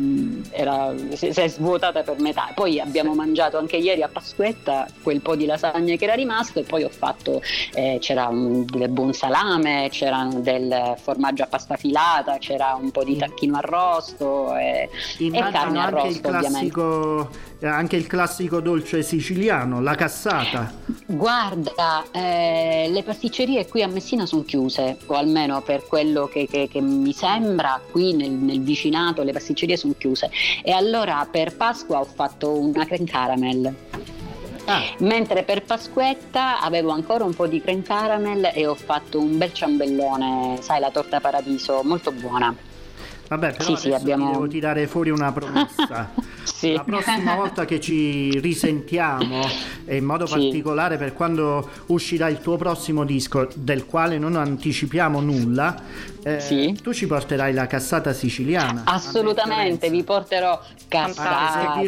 era, 0.50 0.94
si 1.14 1.26
è 1.26 1.48
svuotata 1.48 2.02
per 2.02 2.20
metà. 2.20 2.50
Poi 2.54 2.80
abbiamo 2.80 3.14
mangiato 3.14 3.58
anche 3.58 3.76
ieri 3.76 4.02
a 4.02 4.08
Pasquetta 4.08 4.86
quel 5.02 5.20
po' 5.20 5.36
di 5.36 5.46
lasagne 5.46 5.96
che 5.96 6.04
era 6.04 6.14
rimasto 6.14 6.60
e 6.60 6.62
poi 6.62 6.84
ho 6.84 6.88
fatto, 6.88 7.42
eh, 7.74 7.98
c'era 8.00 8.26
un, 8.28 8.64
del 8.64 8.88
buon 8.88 9.12
salame, 9.12 9.88
c'era 9.90 10.28
del 10.32 10.94
formaggio 10.96 11.13
a 11.18 11.46
pasta 11.46 11.76
filata, 11.76 12.38
c'era 12.38 12.78
un 12.80 12.90
po' 12.90 13.04
di 13.04 13.16
tacchino 13.16 13.56
arrosto 13.56 14.56
e, 14.56 14.88
e 15.18 15.30
carne 15.50 15.78
arrosto 15.80 16.08
il 16.08 16.20
classico, 16.20 16.82
ovviamente 16.82 17.52
anche 17.68 17.96
il 17.96 18.06
classico 18.06 18.60
dolce 18.60 19.02
siciliano, 19.02 19.80
la 19.80 19.94
cassata. 19.94 20.72
Guarda, 21.06 22.04
eh, 22.10 22.88
le 22.90 23.02
pasticcerie 23.02 23.66
qui 23.66 23.82
a 23.82 23.88
Messina 23.88 24.26
sono 24.26 24.42
chiuse, 24.42 24.98
o 25.06 25.14
almeno 25.14 25.62
per 25.62 25.86
quello 25.86 26.26
che, 26.26 26.46
che, 26.46 26.68
che 26.70 26.80
mi 26.80 27.12
sembra, 27.12 27.80
qui 27.90 28.14
nel, 28.14 28.30
nel, 28.30 28.60
vicinato 28.60 29.22
le 29.22 29.32
pasticcerie 29.32 29.76
sono 29.76 29.94
chiuse. 29.96 30.30
E 30.62 30.72
allora 30.72 31.26
per 31.30 31.56
Pasqua 31.56 32.00
ho 32.00 32.04
fatto 32.04 32.58
una 32.58 32.86
creme 32.86 33.06
caramel. 33.06 33.74
Ah. 34.66 34.82
Mentre 34.98 35.42
per 35.42 35.62
Pasquetta 35.62 36.60
avevo 36.60 36.90
ancora 36.90 37.24
un 37.24 37.34
po' 37.34 37.46
di 37.46 37.60
creme 37.60 37.82
caramel 37.82 38.50
e 38.54 38.66
ho 38.66 38.74
fatto 38.74 39.20
un 39.20 39.36
bel 39.36 39.52
ciambellone, 39.52 40.58
sai, 40.60 40.80
la 40.80 40.90
torta 40.90 41.20
paradiso, 41.20 41.82
molto 41.82 42.12
buona. 42.12 42.54
Vabbè, 43.26 43.52
però 43.56 43.74
sì, 43.74 43.88
sì, 43.88 43.92
abbiamo... 43.92 44.30
devo 44.32 44.46
tirare 44.46 44.86
fuori 44.86 45.10
una 45.10 45.32
promessa. 45.32 46.10
sì. 46.44 46.74
La 46.74 46.84
prossima 46.84 47.34
volta 47.34 47.64
che 47.64 47.80
ci 47.80 48.38
risentiamo, 48.38 49.46
e 49.84 49.96
in 49.96 50.04
modo 50.04 50.26
sì. 50.26 50.34
particolare 50.34 50.98
per 50.98 51.14
quando 51.14 51.68
uscirà 51.86 52.28
il 52.28 52.40
tuo 52.40 52.56
prossimo 52.56 53.04
disco, 53.04 53.48
del 53.54 53.86
quale 53.86 54.18
non 54.18 54.36
anticipiamo 54.36 55.20
nulla, 55.20 55.74
eh, 56.24 56.40
sì. 56.40 56.76
tu 56.82 56.92
ci 56.94 57.06
porterai 57.06 57.52
la 57.52 57.66
cassata 57.66 58.14
siciliana. 58.14 58.84
Assolutamente, 58.86 59.90
vi 59.90 60.02
porterò 60.02 60.58
cassata, 60.88 61.82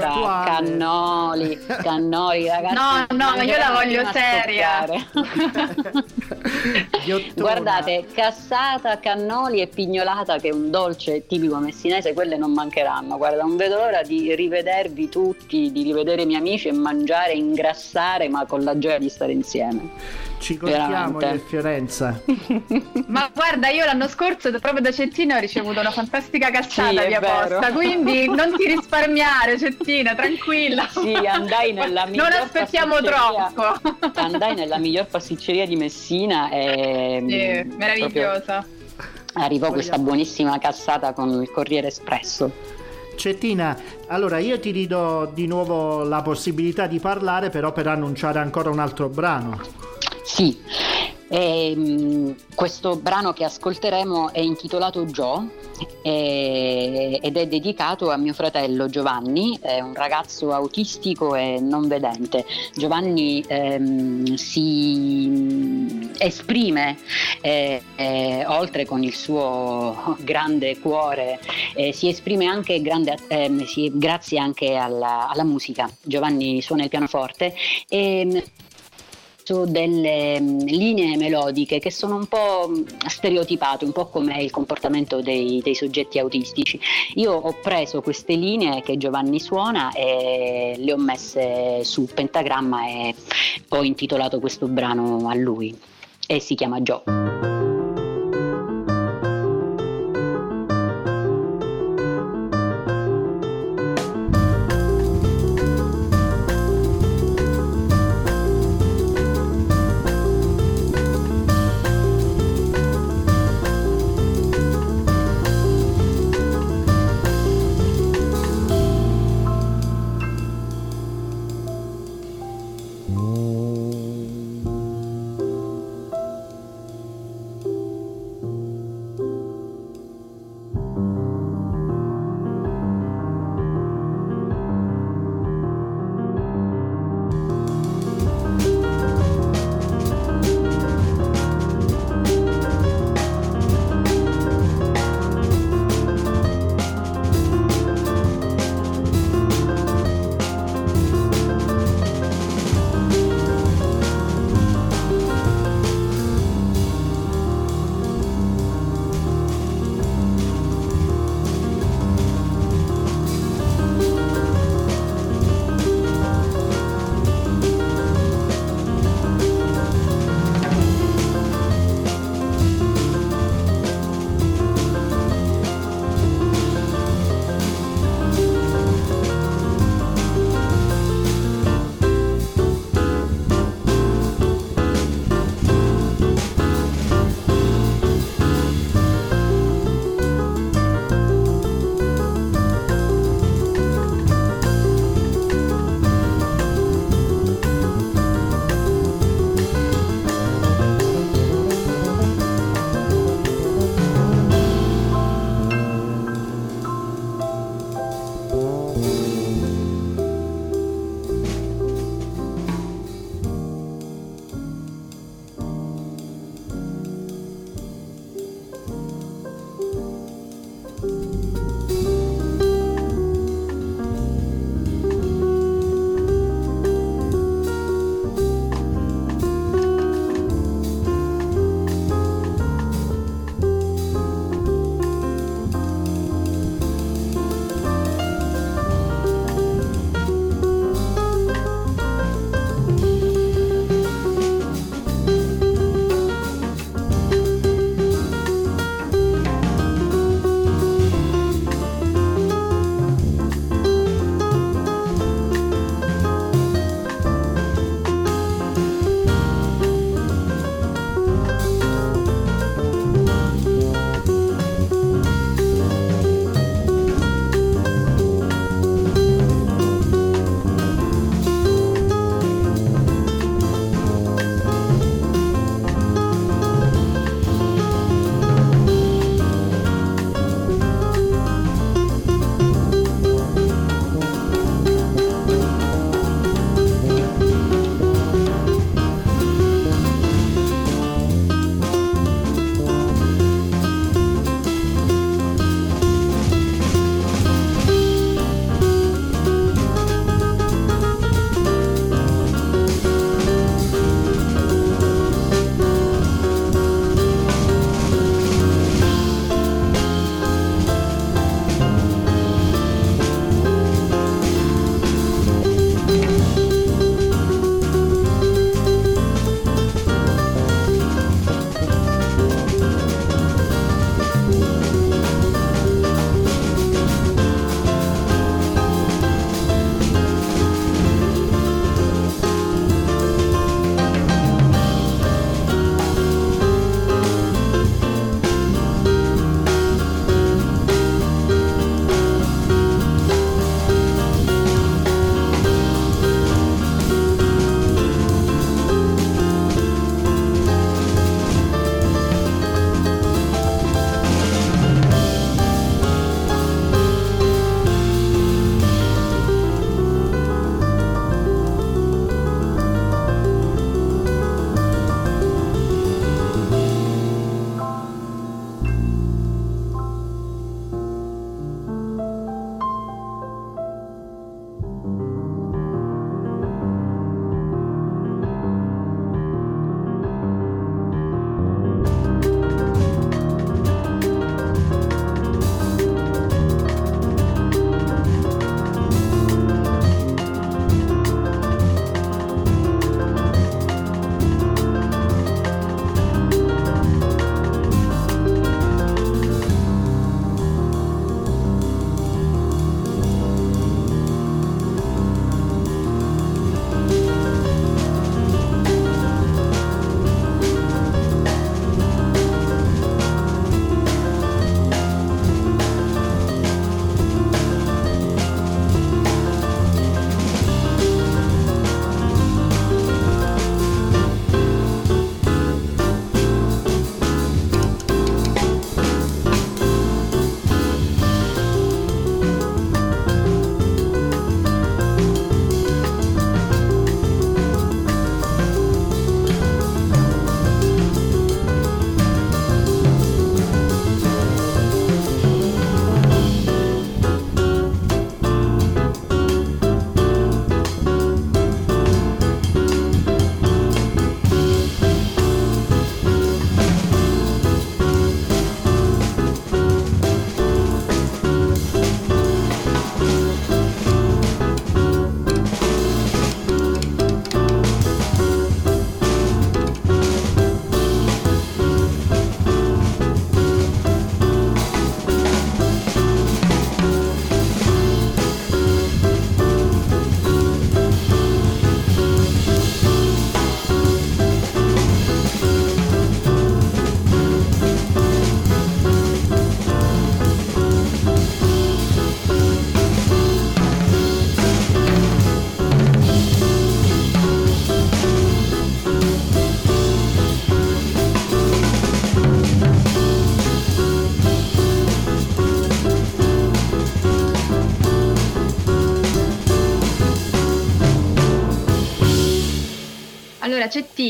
cannoli, 0.45 1.59
cannoli, 1.83 2.47
ragazzi. 2.47 2.75
No, 2.75 3.07
no, 3.17 3.43
io 3.43 3.57
la 3.57 3.71
voglio 3.73 4.05
seria. 4.13 4.85
Guardate, 7.35 8.05
cassata, 8.13 8.99
cannoli 8.99 9.63
e 9.63 9.69
pignolata 9.69 10.39
che 10.39 10.49
è 10.49 10.53
un 10.53 10.71
dolce 10.71 11.27
tipico 11.27 11.57
messinese, 11.57 12.13
quelle 12.13 12.37
non 12.37 12.53
mancheranno. 12.53 13.17
Guarda, 13.17 13.41
non 13.43 13.57
vedo 13.57 13.77
l'ora 13.77 14.03
di 14.03 14.35
rivedervi 14.35 15.09
tutti, 15.09 15.73
di 15.73 15.83
rivedere 15.83 16.21
i 16.23 16.27
miei 16.27 16.41
amici 16.41 16.69
e 16.69 16.73
mangiare, 16.73 17.33
ingrassare, 17.33 18.29
ma 18.29 18.45
con 18.45 18.63
la 18.63 18.77
gioia 18.77 18.99
di 18.99 19.09
stare 19.09 19.33
insieme. 19.33 20.25
Ci 20.39 20.57
contiamo 20.59 21.19
a 21.19 21.39
Fiorenza. 21.39 22.21
ma 23.09 23.31
guarda, 23.35 23.69
io 23.69 23.85
l'anno 23.85 24.09
scorso 24.09 24.51
proprio 24.51 24.81
da 24.81 24.93
Cettina 24.93 25.37
ho 25.37 25.41
ricevuto 25.41 25.81
una 25.81 25.91
fantastica 25.91 26.51
cazzata 26.51 27.03
sì, 27.03 27.07
via 27.07 27.21
posta, 27.21 27.73
quindi 27.73 28.27
non 28.33 28.55
ti 28.57 28.67
risparmiare 28.67 29.59
Cettina, 29.59 30.15
tranquilla. 30.15 30.89
Sì, 30.89 31.15
andai 31.15 31.73
nella 31.73 32.07
miglior 32.07 32.29
Non 32.29 32.41
aspettiamo 32.43 33.01
troppo. 33.01 33.63
Andai 34.15 34.55
nella 34.55 34.79
miglior 34.79 35.07
pasticceria 35.07 35.67
di 35.67 35.77
Messina 35.77 36.51
e 36.51 37.25
sì, 37.27 37.77
meravigliosa. 37.77 38.61
Proprio 38.61 38.75
arrivò 39.37 39.71
questa 39.71 39.99
buonissima 39.99 40.59
cassata 40.59 41.13
con 41.13 41.43
il 41.43 41.51
Corriere 41.51 41.89
Espresso. 41.89 42.75
Cettina, 43.17 43.77
allora 44.09 44.39
io 44.39 44.61
ti 44.61 44.71
ridò 44.71 45.27
di 45.27 45.47
nuovo 45.47 46.03
la 46.05 46.23
possibilità 46.23 46.87
di 46.87 46.99
parlare, 46.99 47.49
però 47.49 47.73
per 47.73 47.87
annunciare 47.87 48.39
ancora 48.39 48.71
un 48.71 48.79
altro 48.79 49.09
brano. 49.09 49.96
Sì, 50.27 50.59
e, 51.29 51.71
ehm, 51.71 52.35
questo 52.55 52.97
brano 52.97 53.33
che 53.33 53.45
ascolteremo 53.45 54.33
è 54.33 54.41
intitolato 54.41 55.05
Joe 55.07 55.49
e, 56.03 57.19
ed 57.23 57.37
è 57.37 57.47
dedicato 57.47 58.11
a 58.11 58.17
mio 58.17 58.33
fratello 58.33 58.89
Giovanni, 58.89 59.59
è 59.61 59.81
un 59.81 59.95
ragazzo 59.95 60.53
autistico 60.53 61.35
e 61.35 61.61
non 61.61 61.87
vedente. 61.87 62.45
Giovanni 62.75 63.45
ehm, 63.47 64.35
si 64.35 66.11
esprime 66.19 66.99
eh, 67.41 67.83
eh, 67.95 68.45
oltre 68.47 68.85
con 68.85 69.03
il 69.03 69.15
suo 69.15 70.17
grande 70.21 70.79
cuore, 70.79 71.41
eh, 71.75 71.93
si 71.93 72.09
esprime 72.09 72.47
anche 72.47 72.81
grande, 72.83 73.17
ehm, 73.29 73.65
si, 73.65 73.91
grazie 73.95 74.39
anche 74.39 74.75
alla, 74.75 75.29
alla, 75.29 75.45
musica. 75.45 75.89
Giovanni 76.03 76.61
suona 76.63 76.83
il 76.83 76.89
pianoforte 76.89 77.55
e 77.89 78.45
delle 79.65 80.41
mm, 80.41 80.59
linee 80.61 81.17
melodiche 81.17 81.79
che 81.79 81.91
sono 81.91 82.17
un 82.17 82.27
po' 82.27 82.69
mm, 82.69 82.83
stereotipate, 83.07 83.85
un 83.85 83.93
po' 83.93 84.07
come 84.07 84.43
il 84.43 84.51
comportamento 84.51 85.21
dei, 85.21 85.61
dei, 85.63 85.75
soggetti 85.75 86.19
autistici. 86.19 86.79
Io 87.15 87.33
ho 87.33 87.55
preso 87.63 88.03
queste 88.03 88.35
linee 88.35 88.83
che 88.83 88.97
Giovanni 88.97 89.39
suona 89.41 89.93
e 89.93 90.75
le 90.77 90.93
ho 90.93 90.99
messe 90.99 91.85
su 91.85 92.07
pentagramma 92.13 92.89
e 92.89 93.15
ho 93.69 93.83
intitolato 93.83 94.41
questo 94.41 94.67
brano 94.67 95.29
a 95.29 95.35
lui 95.35 95.77
e 96.27 96.41
si 96.41 96.55
chiama 96.55 96.81
Joe. 96.81 97.56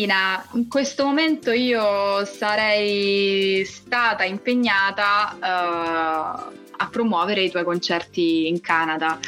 Cettina, 0.06 0.46
in 0.52 0.68
questo 0.68 1.04
momento 1.04 1.50
io 1.50 2.24
sarei 2.24 3.64
stata 3.64 4.22
impegnata 4.22 5.36
a 5.40 6.52
promuovere 6.96 7.42
i 7.42 7.50
tuoi 7.50 7.62
concerti 7.62 8.48
in 8.48 8.62
Canada. 8.62 9.18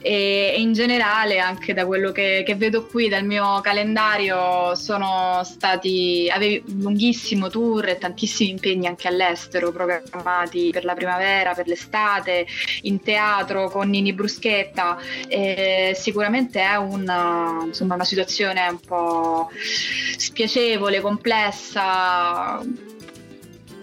E, 0.00 0.52
e 0.54 0.60
in 0.60 0.72
generale 0.72 1.40
anche 1.40 1.74
da 1.74 1.84
quello 1.84 2.12
che, 2.12 2.44
che, 2.46 2.54
vedo 2.54 2.86
qui 2.86 3.08
dal 3.08 3.24
mio 3.24 3.60
calendario 3.62 4.76
sono 4.76 5.40
stati 5.42 6.30
avevi 6.32 6.62
un 6.68 6.78
lunghissimo 6.78 7.50
tour 7.50 7.88
e 7.88 7.98
tantissimi 7.98 8.50
impegni 8.50 8.86
anche 8.86 9.08
all'estero 9.08 9.72
programmati 9.72 10.70
per 10.70 10.84
la 10.84 10.94
primavera, 10.94 11.52
per 11.52 11.66
l'estate, 11.66 12.46
in 12.82 13.02
teatro 13.02 13.68
con 13.70 13.88
Nini 13.88 14.12
Bruschetta. 14.12 14.96
E 15.26 15.92
sicuramente 15.96 16.60
è 16.60 16.76
una, 16.76 17.62
insomma, 17.64 17.94
una 17.94 18.04
situazione 18.04 18.68
un 18.68 18.80
po' 18.80 19.50
spiacevole, 20.16 21.00
complessa 21.00 22.62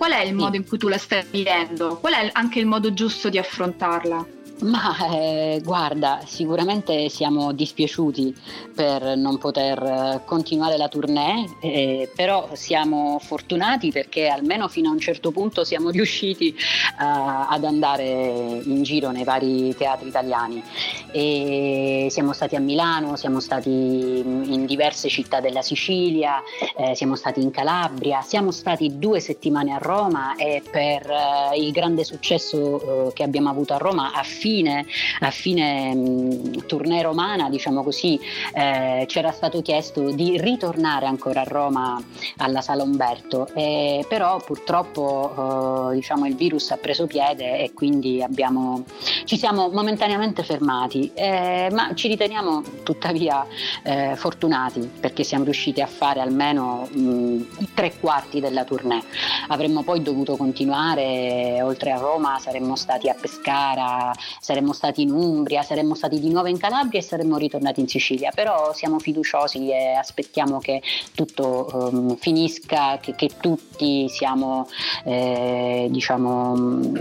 Qual 0.04 0.16
è 0.16 0.20
il 0.26 0.34
modo 0.34 0.58
in 0.58 0.68
cui 0.68 0.78
tu 0.78 0.90
la 0.90 0.98
stai 0.98 1.24
vivendo? 1.32 1.98
Qual 2.02 2.14
è 2.14 2.30
anche 2.34 2.60
il 2.60 2.66
modo 2.66 2.94
giusto 2.94 3.30
di 3.30 3.38
affrontarla? 3.38 4.26
Ma 4.64 4.96
eh, 5.12 5.62
guarda, 5.62 6.22
sicuramente 6.26 7.10
siamo 7.10 7.52
dispiaciuti 7.52 8.34
per 8.74 9.18
non 9.18 9.38
poter 9.38 9.84
eh, 9.84 10.22
continuare 10.24 10.78
la 10.78 10.88
tournée, 10.88 11.46
eh, 11.60 12.10
però 12.16 12.50
siamo 12.54 13.20
fortunati 13.20 13.92
perché 13.92 14.28
almeno 14.28 14.70
fino 14.70 14.88
a 14.88 14.94
un 14.94 15.00
certo 15.00 15.32
punto 15.32 15.66
siamo 15.66 15.90
riusciti 15.92 16.48
eh, 16.48 16.56
ad 16.98 17.66
andare 17.66 18.62
in 18.64 18.84
giro 18.84 19.12
nei 19.12 19.26
vari 19.26 19.76
teatri 19.76 20.08
italiani. 20.08 20.64
E 21.12 22.08
siamo 22.10 22.32
stati 22.32 22.56
a 22.56 22.60
Milano, 22.60 23.18
siamo 23.18 23.42
stati 23.42 23.70
in 23.70 24.66
diverse 24.66 25.10
città 25.10 25.42
della 25.42 25.62
Sicilia, 25.62 26.42
eh, 26.78 26.96
siamo 26.96 27.18
stati 27.18 27.42
in 27.42 27.52
Calabria, 27.52 28.22
siamo 28.22 28.52
stati 28.52 28.98
due 28.98 29.20
settimane 29.20 29.74
a 29.74 29.78
Roma 29.78 30.36
e 30.36 30.64
per 30.72 31.10
eh, 31.10 31.60
il 31.60 31.72
grande 31.74 32.06
successo 32.06 33.12
che 33.14 33.24
abbiamo 33.24 33.50
avuto 33.50 33.74
a 33.74 33.78
Roma 33.78 34.14
a 34.14 34.24
fine 34.24 34.52
fine, 34.54 34.86
a 35.22 35.32
fine 35.32 35.96
mh, 35.96 36.66
tournée 36.68 37.02
romana, 37.02 37.50
diciamo 37.50 37.82
così, 37.82 38.20
eh, 38.54 39.06
c'era 39.08 39.32
stato 39.32 39.64
chiesto 39.64 40.12
di 40.12 40.40
ritornare 40.40 41.08
ancora 41.08 41.42
a 41.42 41.44
Roma 41.44 42.00
alla 42.38 42.62
Sala 42.62 42.84
Umberto, 42.84 43.48
eh, 43.56 44.06
però 44.08 44.40
purtroppo 44.46 45.90
eh, 45.90 45.96
diciamo, 45.96 46.28
il 46.28 46.36
virus 46.36 46.70
ha 46.70 46.78
preso 46.78 47.08
piede 47.08 47.64
e 47.64 47.74
quindi 47.74 48.22
abbiamo, 48.22 48.84
ci 49.26 49.38
siamo 49.38 49.70
momentaneamente 49.70 50.44
fermati, 50.44 51.10
eh, 51.16 51.70
ma 51.72 51.96
ci 51.96 52.08
riteniamo 52.08 52.62
tuttavia 52.84 53.46
eh, 53.84 54.16
fortunati 54.16 54.88
perché 55.00 55.24
siamo 55.24 55.46
riusciti 55.46 55.82
a 55.82 55.88
fare 55.88 56.20
almeno 56.20 56.88
mh, 56.92 57.74
tre 57.74 57.94
quarti 58.00 58.40
della 58.40 58.64
tournée. 58.64 59.02
Avremmo 59.48 59.82
poi 59.82 60.02
dovuto 60.04 60.38
continuare, 60.38 61.60
oltre 61.64 61.92
a 61.92 61.98
Roma 61.98 62.38
saremmo 62.40 62.76
stati 62.76 63.10
a 63.10 63.16
Pescara, 63.20 64.14
saremmo 64.44 64.74
stati 64.74 65.04
in 65.04 65.12
Umbria, 65.14 65.64
saremmo 65.64 65.96
stati 65.96 66.20
di 66.20 66.30
nuovo 66.30 66.50
in 66.50 66.58
Calabria 66.58 67.00
e 67.00 67.04
saremmo 67.04 67.38
ritornati 67.38 67.80
in 67.80 67.88
Sicilia, 67.88 68.30
però 68.36 68.74
siamo 68.74 69.00
fiduciosi 69.00 69.70
e 69.70 69.94
aspettiamo 69.94 70.60
che 70.60 70.82
tutto 71.16 71.70
um, 71.72 72.18
finisca, 72.18 72.98
che, 73.00 73.16
che, 73.16 73.30
tutti 73.40 74.10
siamo 74.10 74.68
eh, 75.06 75.88
diciamo, 75.90 76.92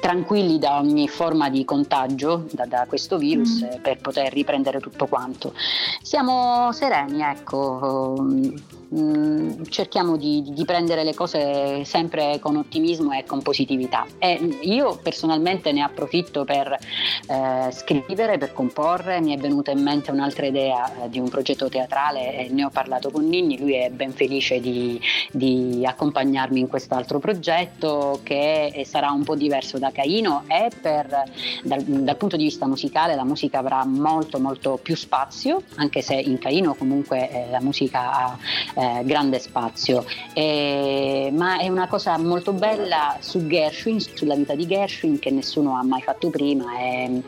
tranquilli 0.00 0.60
da 0.60 0.78
ogni 0.78 1.08
forma 1.08 1.50
di 1.50 1.64
contagio 1.64 2.46
da, 2.52 2.66
da 2.66 2.86
questo 2.86 3.18
virus 3.18 3.64
mm. 3.64 3.82
per 3.82 3.98
poter 3.98 4.32
riprendere 4.32 4.78
tutto 4.78 5.06
quanto. 5.06 5.54
Siamo 6.02 6.70
sereni, 6.70 7.20
ecco. 7.20 8.14
Um, 8.16 8.54
Mm, 8.96 9.64
cerchiamo 9.68 10.16
di, 10.16 10.42
di, 10.42 10.64
prendere 10.64 11.04
le 11.04 11.12
cose 11.12 11.84
sempre 11.84 12.38
con 12.40 12.56
ottimismo 12.56 13.12
e 13.12 13.24
con 13.24 13.42
positività. 13.42 14.06
E 14.16 14.58
io 14.62 14.98
personalmente 15.02 15.70
ne 15.70 15.82
approfitto 15.82 16.44
per 16.44 16.78
eh, 17.26 17.70
scrivere, 17.72 18.38
per 18.38 18.54
comporre, 18.54 19.20
mi 19.20 19.34
è 19.34 19.38
venuta 19.38 19.70
in 19.70 19.82
mente 19.82 20.10
un'altra 20.10 20.46
idea 20.46 21.04
eh, 21.04 21.10
di 21.10 21.18
un 21.18 21.28
progetto 21.28 21.68
teatrale 21.68 22.38
e 22.38 22.48
ne 22.48 22.64
ho 22.64 22.70
parlato 22.70 23.10
con 23.10 23.28
Ninni, 23.28 23.58
lui 23.58 23.74
è 23.74 23.90
ben 23.90 24.12
felice 24.12 24.60
di, 24.60 24.98
di 25.30 25.84
accompagnarmi 25.84 26.60
in 26.60 26.68
quest'altro 26.68 27.18
progetto 27.18 28.20
che 28.22 28.82
sarà 28.88 29.10
un 29.10 29.24
po' 29.24 29.36
diverso 29.36 29.78
da 29.78 29.90
Caino. 29.90 30.44
E 30.46 30.70
per, 30.80 31.24
dal, 31.64 31.82
dal 31.82 32.16
punto 32.16 32.36
di 32.36 32.44
vista 32.44 32.66
musicale 32.66 33.14
la 33.14 33.24
musica 33.24 33.58
avrà 33.58 33.84
molto 33.84 34.38
molto 34.40 34.78
più 34.82 34.96
spazio, 34.96 35.62
anche 35.74 36.00
se 36.00 36.14
in 36.14 36.38
Caino 36.38 36.74
comunque 36.74 37.28
eh, 37.28 37.50
la 37.50 37.60
musica 37.60 38.12
ha 38.12 38.38
eh, 38.86 39.04
grande 39.04 39.38
spazio. 39.38 40.04
Eh, 40.32 41.30
ma 41.32 41.58
è 41.58 41.68
una 41.68 41.88
cosa 41.88 42.16
molto 42.18 42.52
bella 42.52 43.16
su 43.20 43.46
Gershwin, 43.46 44.00
sulla 44.00 44.34
vita 44.34 44.54
di 44.54 44.66
Gershwin, 44.66 45.18
che 45.18 45.30
nessuno 45.30 45.76
ha 45.76 45.82
mai 45.82 46.02
fatto 46.02 46.30
prima 46.30 46.78
e, 46.78 47.22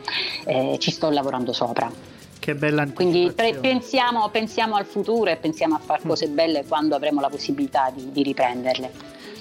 e 0.45 0.77
ci 0.79 0.91
sto 0.91 1.09
lavorando 1.09 1.53
sopra. 1.53 1.91
Che 2.39 2.55
bella 2.55 2.87
Quindi 2.87 3.31
pre- 3.35 3.55
pensiamo, 3.55 4.29
pensiamo, 4.29 4.75
al 4.75 4.85
futuro 4.85 5.29
e 5.29 5.35
pensiamo 5.35 5.75
a 5.75 5.79
fare 5.79 6.01
cose 6.05 6.27
belle 6.27 6.63
quando 6.65 6.95
avremo 6.95 7.19
la 7.19 7.29
possibilità 7.29 7.91
di, 7.93 8.11
di 8.11 8.23
riprenderle. 8.23 8.91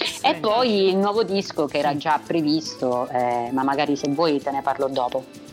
Sì. 0.05 0.27
E 0.27 0.35
poi 0.35 0.89
il 0.89 0.97
nuovo 0.97 1.23
disco 1.23 1.67
che 1.67 1.79
era 1.79 1.97
già 1.97 2.21
previsto, 2.25 3.09
eh, 3.09 3.51
ma 3.53 3.63
magari 3.63 3.97
se 3.97 4.09
vuoi 4.09 4.41
te 4.41 4.51
ne 4.51 4.63
parlo 4.63 4.89
dopo 4.89 5.47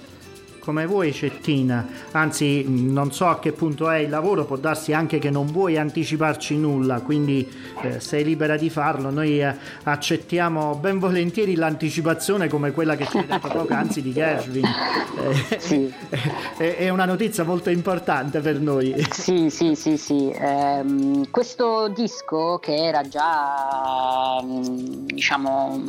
come 0.65 0.87
vuoi 0.87 1.13
Cettina, 1.13 1.87
anzi 2.11 2.65
non 2.67 3.13
so 3.13 3.27
a 3.27 3.37
che 3.37 3.51
punto 3.51 3.87
è 3.87 3.99
il 3.99 4.09
lavoro, 4.09 4.45
può 4.45 4.57
darsi 4.57 4.93
anche 4.93 5.19
che 5.19 5.29
non 5.29 5.45
vuoi 5.45 5.77
anticiparci 5.77 6.57
nulla, 6.57 7.01
quindi 7.01 7.47
eh, 7.83 7.99
sei 7.99 8.23
libera 8.23 8.57
di 8.57 8.71
farlo, 8.71 9.11
noi 9.11 9.39
eh, 9.41 9.55
accettiamo 9.83 10.73
ben 10.77 10.97
volentieri 10.97 11.53
l'anticipazione 11.53 12.49
come 12.49 12.71
quella 12.71 12.95
che 12.95 13.05
ci 13.05 13.17
hai 13.17 13.27
detto 13.27 13.47
poc'anzi 13.47 14.01
di 14.01 14.11
Gershwin, 14.11 14.65
eh, 14.65 15.59
sì. 15.59 15.93
è, 16.57 16.89
una 16.89 17.05
notizia 17.05 17.43
molto 17.43 17.69
importante 17.69 18.39
per 18.39 18.59
noi. 18.59 18.95
Sì, 19.11 19.51
sì, 19.51 19.75
sì, 19.75 19.97
sì. 19.97 20.31
Eh, 20.31 21.27
questo 21.29 21.89
disco 21.89 22.57
che 22.57 22.75
era 22.75 23.07
già 23.07 24.43
diciamo 24.43 25.83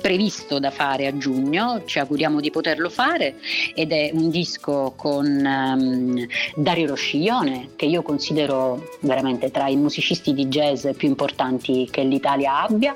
previsto 0.00 0.58
da 0.58 0.72
fare 0.72 1.06
a 1.06 1.16
giugno, 1.16 1.82
ci 1.84 2.00
auguriamo 2.00 2.40
di 2.40 2.50
poterlo 2.50 2.90
fare 2.90 3.36
ed 3.74 3.92
è 3.92 3.99
un 4.12 4.30
disco 4.30 4.92
con 4.96 5.26
um, 5.26 6.26
Dario 6.54 6.88
Rosciglione, 6.88 7.70
che 7.76 7.86
io 7.86 8.02
considero 8.02 8.88
veramente 9.00 9.50
tra 9.50 9.68
i 9.68 9.76
musicisti 9.76 10.32
di 10.32 10.46
jazz 10.46 10.86
più 10.96 11.08
importanti 11.08 11.88
che 11.90 12.02
l'Italia 12.02 12.62
abbia, 12.62 12.94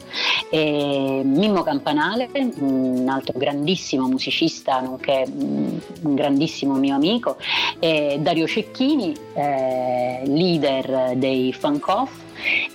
e 0.50 1.22
Mimmo 1.24 1.62
Campanale, 1.62 2.28
un 2.58 3.06
altro 3.08 3.38
grandissimo 3.38 4.06
musicista, 4.06 4.80
nonché 4.80 5.24
un 5.26 6.14
grandissimo 6.14 6.74
mio 6.74 6.94
amico, 6.94 7.36
e 7.78 8.18
Dario 8.20 8.46
Cecchini, 8.46 9.14
eh, 9.34 10.22
leader 10.24 11.16
dei 11.16 11.52
Funk 11.52 11.86
Off, 11.88 12.10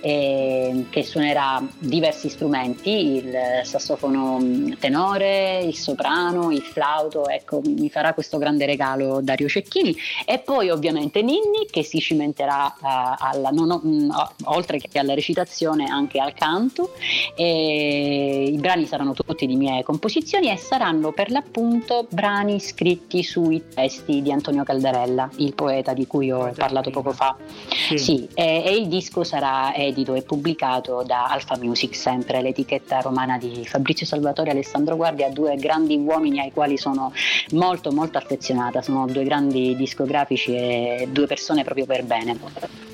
eh, 0.00 0.86
che 0.90 1.04
suonerà 1.04 1.62
diversi 1.78 2.28
strumenti, 2.28 2.90
il 2.90 3.60
sassofono 3.62 4.38
tenore, 4.78 5.60
il 5.60 5.76
soprano, 5.76 6.50
il 6.50 6.62
flauto, 6.62 7.28
ecco 7.28 7.60
mi 7.64 7.90
farà 7.90 8.14
questo 8.14 8.38
grande 8.38 8.66
regalo 8.66 9.20
Dario 9.20 9.48
Cecchini. 9.48 9.96
E 10.24 10.38
poi 10.38 10.70
ovviamente 10.70 11.22
Ninni 11.22 11.66
che 11.70 11.82
si 11.82 12.00
cimenterà 12.00 12.74
uh, 12.80 12.86
alla, 13.18 13.50
no, 13.50 13.80
no, 13.82 14.32
oltre 14.44 14.78
che 14.78 14.98
alla 14.98 15.14
recitazione 15.14 15.86
anche 15.86 16.18
al 16.18 16.34
canto. 16.34 16.94
E 17.34 18.50
i 18.52 18.56
brani 18.58 18.86
saranno 18.86 19.12
tutti 19.12 19.46
di 19.46 19.56
mie 19.56 19.82
composizioni 19.82 20.50
e 20.50 20.56
saranno 20.56 21.12
per 21.12 21.30
l'appunto 21.30 22.06
brani 22.10 22.60
scritti 22.60 23.22
sui 23.22 23.62
testi 23.74 24.22
di 24.22 24.32
Antonio 24.32 24.64
Caldarella, 24.64 25.30
il 25.36 25.54
poeta 25.54 25.92
di 25.92 26.06
cui 26.06 26.30
ho 26.30 26.52
parlato 26.56 26.90
poco 26.90 27.12
fa. 27.12 27.36
Sì, 27.68 27.98
sì 27.98 28.28
e, 28.34 28.62
e 28.64 28.74
il 28.74 28.88
disco 28.88 29.24
sarà 29.24 29.59
edito 29.74 30.14
e 30.14 30.22
pubblicato 30.22 31.02
da 31.06 31.26
Alfa 31.26 31.56
Music, 31.58 31.94
sempre 31.94 32.40
l'etichetta 32.42 33.00
romana 33.00 33.38
di 33.38 33.66
Fabrizio 33.66 34.06
Salvatore 34.06 34.48
e 34.48 34.52
Alessandro 34.52 34.96
Guardia, 34.96 35.30
due 35.30 35.56
grandi 35.56 35.96
uomini 35.96 36.40
ai 36.40 36.52
quali 36.52 36.76
sono 36.76 37.12
molto 37.52 37.92
molto 37.92 38.18
affezionata, 38.18 38.82
sono 38.82 39.06
due 39.06 39.24
grandi 39.24 39.76
discografici 39.76 40.54
e 40.54 41.08
due 41.10 41.26
persone 41.26 41.64
proprio 41.64 41.86
per 41.86 42.04
bene. 42.04 42.38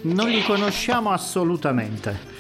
Non 0.03 0.29
li 0.29 0.43
conosciamo 0.43 1.11
assolutamente. 1.11 2.36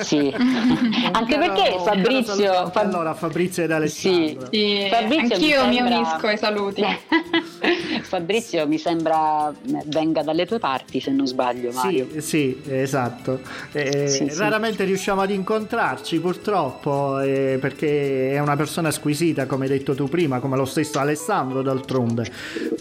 Sì, 0.00 0.32
anche 1.12 1.38
perché 1.38 1.76
Fabrizio... 1.84 2.70
Fab... 2.70 2.76
Allora 2.76 3.14
Fabrizio 3.14 3.64
ed 3.64 3.70
Alessandro. 3.70 4.48
Sì, 4.50 4.82
sì. 4.82 4.88
Fabrizio 4.90 5.34
anch'io 5.34 5.66
mi, 5.66 5.74
sembra... 5.74 5.96
mi 5.96 5.96
unisco 5.96 6.26
ai 6.26 6.38
saluti. 6.38 6.84
Fabrizio 8.02 8.66
mi 8.66 8.78
sembra 8.78 9.52
venga 9.86 10.22
dalle 10.22 10.46
tue 10.46 10.58
parti 10.58 11.00
se 11.00 11.10
non 11.10 11.26
sbaglio 11.26 11.70
Mario. 11.72 12.08
Sì, 12.12 12.20
sì 12.20 12.60
esatto. 12.68 13.40
Eh, 13.72 14.08
sì, 14.08 14.28
raramente 14.36 14.78
sì. 14.78 14.84
riusciamo 14.84 15.20
ad 15.20 15.30
incontrarci 15.30 16.18
purtroppo 16.18 17.20
eh, 17.20 17.58
perché 17.60 18.32
è 18.32 18.38
una 18.38 18.56
persona 18.56 18.90
squisita 18.90 19.46
come 19.46 19.64
hai 19.64 19.70
detto 19.70 19.94
tu 19.94 20.08
prima, 20.08 20.40
come 20.40 20.56
lo 20.56 20.64
stesso 20.64 20.98
Alessandro 20.98 21.62
d'altronde. 21.62 22.30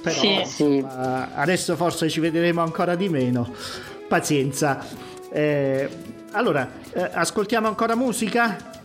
Però 0.01 0.45
sì. 0.45 0.79
Uh, 0.79 0.87
adesso 1.35 1.75
forse 1.75 2.09
ci 2.09 2.19
vedremo 2.19 2.61
ancora 2.61 2.95
di 2.95 3.09
meno. 3.09 3.53
Pazienza. 4.07 4.83
Eh, 5.31 5.87
allora, 6.31 6.69
eh, 6.93 7.09
ascoltiamo 7.13 7.67
ancora 7.67 7.95
musica? 7.95 8.77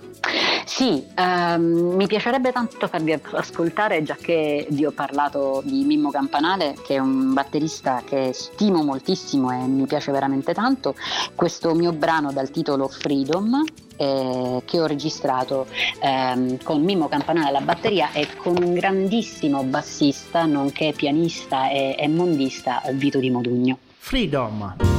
Sì, 0.65 1.05
ehm, 1.15 1.95
mi 1.95 2.07
piacerebbe 2.07 2.51
tanto 2.51 2.89
farvi 2.89 3.21
ascoltare, 3.33 4.03
già 4.03 4.17
che 4.21 4.67
vi 4.71 4.85
ho 4.85 4.91
parlato 4.91 5.63
di 5.65 5.85
Mimmo 5.85 6.11
Campanale, 6.11 6.75
che 6.85 6.95
è 6.95 6.99
un 6.99 7.35
batterista 7.35 8.03
che 8.05 8.33
stimo 8.33 8.83
moltissimo 8.83 9.51
e 9.53 9.67
mi 9.67 9.87
piace 9.87 10.11
veramente 10.11 10.55
tanto, 10.55 10.95
questo 11.35 11.75
mio 11.75 11.93
brano 11.93 12.33
dal 12.33 12.51
titolo 12.51 12.89
Freedom, 12.89 13.63
eh, 13.97 14.63
che 14.65 14.81
ho 14.81 14.87
registrato 14.87 15.67
ehm, 16.01 16.63
con 16.63 16.83
Mimmo 16.83 17.09
Campanale 17.09 17.49
alla 17.49 17.61
batteria 17.61 18.11
e 18.13 18.29
con 18.37 18.57
un 18.61 18.73
grandissimo 18.73 19.63
bassista, 19.63 20.47
nonché 20.47 20.93
pianista 20.97 21.69
e, 21.69 21.95
e 21.99 22.09
mondista, 22.09 22.83
Vito 22.93 23.19
Di 23.19 23.31
Modugno. 23.31 23.79
Freedom. 23.99 24.94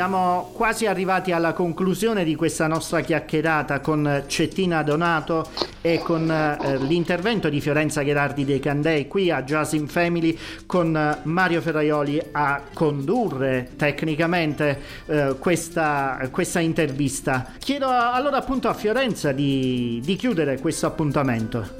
Siamo 0.00 0.48
quasi 0.54 0.86
arrivati 0.86 1.30
alla 1.30 1.52
conclusione 1.52 2.24
di 2.24 2.34
questa 2.34 2.66
nostra 2.66 3.02
chiacchierata 3.02 3.80
con 3.80 4.24
Cettina 4.28 4.82
Donato 4.82 5.46
e 5.82 6.00
con 6.00 6.30
eh, 6.30 6.76
l'intervento 6.78 7.48
di 7.48 7.60
Fiorenza 7.60 8.02
Gherardi 8.02 8.44
dei 8.44 8.60
Candei 8.60 9.08
qui 9.08 9.30
a 9.30 9.42
Jazz 9.42 9.72
in 9.72 9.88
Family 9.88 10.36
con 10.66 10.94
eh, 10.96 11.20
Mario 11.24 11.60
Ferraioli 11.60 12.20
a 12.32 12.62
condurre 12.72 13.70
tecnicamente 13.76 14.80
eh, 15.06 15.36
questa, 15.38 16.28
questa, 16.30 16.60
intervista. 16.60 17.52
Chiedo 17.58 17.88
allora 17.88 18.38
appunto 18.38 18.68
a 18.68 18.74
Fiorenza 18.74 19.32
di, 19.32 20.00
di 20.04 20.16
chiudere 20.16 20.58
questo 20.58 20.86
appuntamento. 20.86 21.76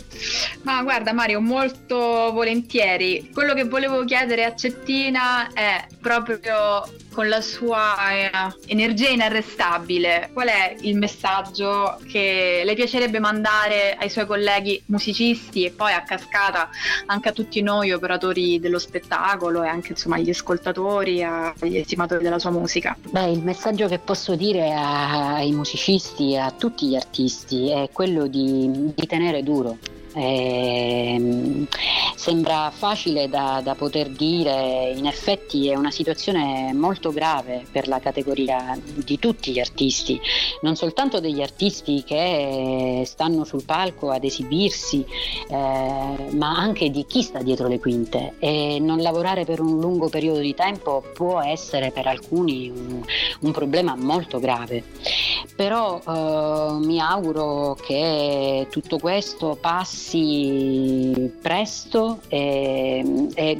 Ma 0.63 0.83
guarda 0.83 1.13
Mario, 1.13 1.41
molto 1.41 1.97
volentieri. 2.33 3.31
Quello 3.33 3.55
che 3.55 3.65
volevo 3.65 4.05
chiedere 4.05 4.45
a 4.45 4.55
Cettina 4.55 5.53
è 5.53 5.87
proprio 6.01 6.87
con 7.13 7.29
la 7.29 7.41
sua 7.41 7.97
eh, 8.13 8.31
energia 8.67 9.09
inarrestabile, 9.09 10.31
qual 10.33 10.49
è 10.49 10.77
il 10.81 10.97
messaggio 10.97 11.99
che 12.11 12.63
le 12.65 12.75
piacerebbe 12.75 13.19
mandare 13.19 13.90
ai 13.99 14.09
suoi 14.09 14.27
colleghi 14.27 14.83
musicisti 14.87 15.65
e 15.65 15.71
poi 15.71 15.93
a 15.93 16.03
cascata 16.03 16.69
anche 17.07 17.29
a 17.29 17.33
tutti 17.33 17.63
noi 17.63 17.93
operatori 17.93 18.61
dello 18.61 18.79
spettacolo 18.79 19.63
e 19.63 19.69
anche 19.69 19.93
insomma 19.93 20.17
agli 20.17 20.31
ascoltatori, 20.31 21.23
agli 21.23 21.77
estimatori 21.77 22.23
della 22.23 22.39
sua 22.39 22.51
musica? 22.51 22.97
Beh, 23.11 23.31
il 23.31 23.43
messaggio 23.43 23.89
che 23.89 23.99
posso 23.99 24.35
dire 24.35 24.73
ai 24.73 25.53
musicisti, 25.53 26.37
a 26.37 26.51
tutti 26.51 26.89
gli 26.89 26.97
artisti 26.97 27.71
è 27.71 27.91
quello 27.93 28.27
di, 28.27 28.93
di 28.95 29.07
tenere 29.07 29.43
duro 29.43 29.79
eh, 30.15 31.67
sembra 32.17 32.71
facile 32.71 33.29
da, 33.29 33.61
da, 33.63 33.75
poter 33.75 34.09
dire, 34.09 34.93
in 34.95 35.07
effetti 35.07 35.69
è 35.69 35.75
una 35.75 35.91
situazione 35.91 36.73
molto 36.73 37.13
grave 37.13 37.65
per 37.71 37.87
la 37.87 38.01
categoria 38.01 38.79
di 38.83 39.19
tutti 39.19 39.53
gli 39.53 39.61
artisti, 39.61 40.21
non 40.63 40.75
soltanto 40.75 41.21
degli 41.21 41.41
artisti 41.41 42.03
che 42.05 43.03
stanno 43.07 43.45
sul 43.45 43.65
palco 43.65 44.11
ad 44.11 44.25
esibirsi, 44.25 45.05
eh, 45.49 45.55
ma 45.55 46.57
anche 46.57 46.91
di 46.91 47.07
chi 47.07 47.23
sta 47.23 47.41
dietro 47.43 47.69
le 47.69 47.79
quinte. 47.79 48.35
E 48.39 48.79
non 48.81 49.01
lavorare 49.01 49.45
per 49.45 49.61
un 49.61 49.79
lungo 49.79 50.09
periodo 50.09 50.41
di 50.41 50.55
tempo 50.55 51.05
può 51.15 51.41
essere 51.41 51.91
per 51.91 52.07
alcuni 52.07 52.69
un, 52.69 53.03
un 53.41 53.53
problema 53.53 53.95
molto 53.97 54.41
grave. 54.41 54.83
Però 55.55 56.01
eh, 56.01 56.85
mi 56.85 57.01
auguro 57.01 57.77
che 57.81 58.67
tutto 58.71 58.99
questo 58.99 59.57
passi 59.61 60.00
passi 60.01 61.31
presto 61.43 62.21
e, 62.29 63.29
e 63.35 63.59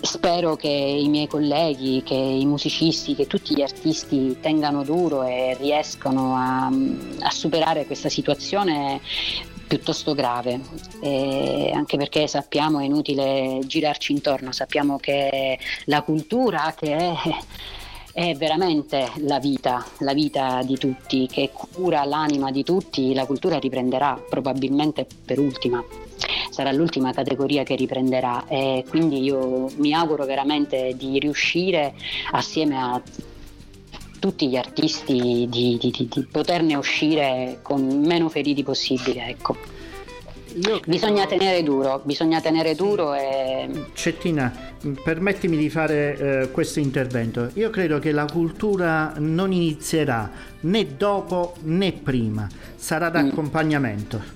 spero 0.00 0.56
che 0.56 0.68
i 0.68 1.08
miei 1.08 1.26
colleghi, 1.26 2.02
che 2.02 2.14
i 2.14 2.46
musicisti, 2.46 3.14
che 3.14 3.26
tutti 3.26 3.54
gli 3.54 3.62
artisti 3.62 4.38
tengano 4.40 4.82
duro 4.82 5.22
e 5.22 5.56
riescano 5.60 6.34
a, 6.36 6.66
a 6.66 7.30
superare 7.30 7.84
questa 7.84 8.08
situazione 8.08 9.00
piuttosto 9.66 10.14
grave, 10.14 10.60
e 11.00 11.70
anche 11.74 11.96
perché 11.96 12.26
sappiamo, 12.26 12.80
è 12.80 12.84
inutile 12.84 13.60
girarci 13.64 14.12
intorno, 14.12 14.52
sappiamo 14.52 14.98
che 14.98 15.58
la 15.86 16.02
cultura 16.02 16.74
che 16.76 16.96
è 16.96 17.14
è 18.14 18.32
veramente 18.36 19.10
la 19.16 19.40
vita, 19.40 19.84
la 19.98 20.14
vita 20.14 20.62
di 20.62 20.78
tutti, 20.78 21.26
che 21.26 21.50
cura 21.52 22.04
l'anima 22.04 22.52
di 22.52 22.62
tutti, 22.62 23.12
la 23.12 23.26
cultura 23.26 23.58
riprenderà 23.58 24.22
probabilmente 24.30 25.04
per 25.24 25.40
ultima. 25.40 25.84
Sarà 26.48 26.70
l'ultima 26.70 27.12
categoria 27.12 27.64
che 27.64 27.74
riprenderà 27.74 28.46
e 28.46 28.84
quindi 28.88 29.20
io 29.20 29.68
mi 29.78 29.92
auguro 29.92 30.24
veramente 30.26 30.94
di 30.96 31.18
riuscire 31.18 31.92
assieme 32.30 32.76
a 32.76 33.02
tutti 34.20 34.48
gli 34.48 34.56
artisti 34.56 35.48
di, 35.50 35.76
di, 35.80 35.90
di, 35.90 36.08
di 36.08 36.22
poterne 36.30 36.76
uscire 36.76 37.58
con 37.62 37.84
meno 37.84 38.28
feriti 38.28 38.62
possibile. 38.62 39.26
Ecco. 39.26 39.73
Bisogna 40.86 41.26
tenere 41.26 41.64
duro, 41.64 42.00
bisogna 42.04 42.40
tenere 42.40 42.76
duro 42.76 43.12
e... 43.12 43.68
Cettina, 43.92 44.54
permettimi 45.02 45.56
di 45.56 45.68
fare 45.68 46.16
eh, 46.16 46.50
questo 46.52 46.78
intervento. 46.78 47.50
Io 47.54 47.70
credo 47.70 47.98
che 47.98 48.12
la 48.12 48.26
cultura 48.26 49.14
non 49.18 49.50
inizierà 49.50 50.30
né 50.60 50.96
dopo 50.96 51.54
né 51.62 51.90
prima, 51.90 52.46
sarà 52.76 53.08
d'accompagnamento. 53.10 54.18
Mm. 54.18 54.32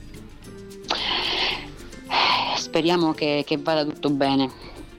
Speriamo 2.56 3.12
che, 3.12 3.44
che 3.46 3.56
vada 3.58 3.84
tutto 3.84 4.10
bene. 4.10 4.50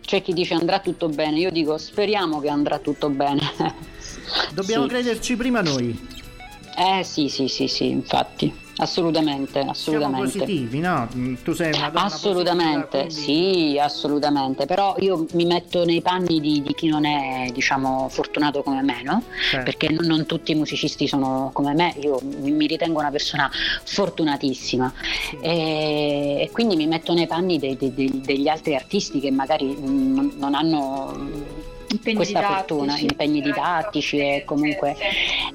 C'è 0.01 0.21
chi 0.21 0.31
dice 0.33 0.53
andrà 0.53 0.79
tutto 0.79 1.09
bene, 1.09 1.37
io 1.37 1.51
dico 1.51 1.77
speriamo 1.77 2.39
che 2.39 2.47
andrà 2.47 2.79
tutto 2.79 3.09
bene. 3.09 3.41
Dobbiamo 4.53 4.83
sì. 4.83 4.89
crederci 4.89 5.35
prima 5.35 5.61
noi. 5.61 6.07
Eh 6.77 7.03
sì, 7.03 7.27
sì, 7.27 7.49
sì, 7.49 7.67
sì, 7.67 7.89
infatti. 7.89 8.67
Assolutamente, 8.79 9.59
assolutamente. 9.59 10.29
Siamo 10.29 10.45
positivi, 10.45 10.79
no? 10.79 11.07
Tu 11.43 11.53
sei 11.53 11.73
una 11.73 11.89
donna 11.89 12.05
Assolutamente, 12.05 13.03
positiva, 13.03 13.33
quindi... 13.33 13.71
sì, 13.71 13.79
assolutamente. 13.79 14.65
Però 14.65 14.95
io 14.99 15.25
mi 15.33 15.45
metto 15.45 15.83
nei 15.83 16.01
panni 16.01 16.39
di, 16.39 16.61
di 16.61 16.73
chi 16.73 16.87
non 16.87 17.05
è, 17.05 17.49
diciamo, 17.51 18.07
fortunato 18.09 18.63
come 18.63 18.81
me, 18.81 19.01
no? 19.03 19.23
Certo. 19.49 19.65
Perché 19.65 19.89
non, 19.89 20.05
non, 20.05 20.25
tutti 20.25 20.53
i 20.53 20.55
musicisti 20.55 21.07
sono 21.07 21.49
come 21.53 21.73
me, 21.73 21.93
io 22.01 22.19
mi 22.23 22.67
ritengo 22.67 22.99
una 22.99 23.11
persona 23.11 23.51
fortunatissima. 23.83 24.93
Sì. 25.29 25.37
E, 25.41 26.41
e, 26.43 26.49
quindi 26.53 26.77
mi 26.77 26.87
metto 26.87 27.13
nei 27.13 27.27
panni 27.27 27.59
dei, 27.59 27.75
dei, 27.75 27.93
dei, 27.93 28.21
degli 28.23 28.47
altri 28.47 28.75
artisti 28.75 29.19
che 29.19 29.29
magari 29.29 29.75
non, 29.77 30.31
non 30.37 30.55
hanno 30.55 31.67
impegni 31.91 32.15
questa 32.15 32.39
didattici, 32.39 32.67
fortuna, 32.67 32.97
impegni 32.97 33.41
didattici 33.41 34.17
e 34.17 34.43
comunque 34.45 34.95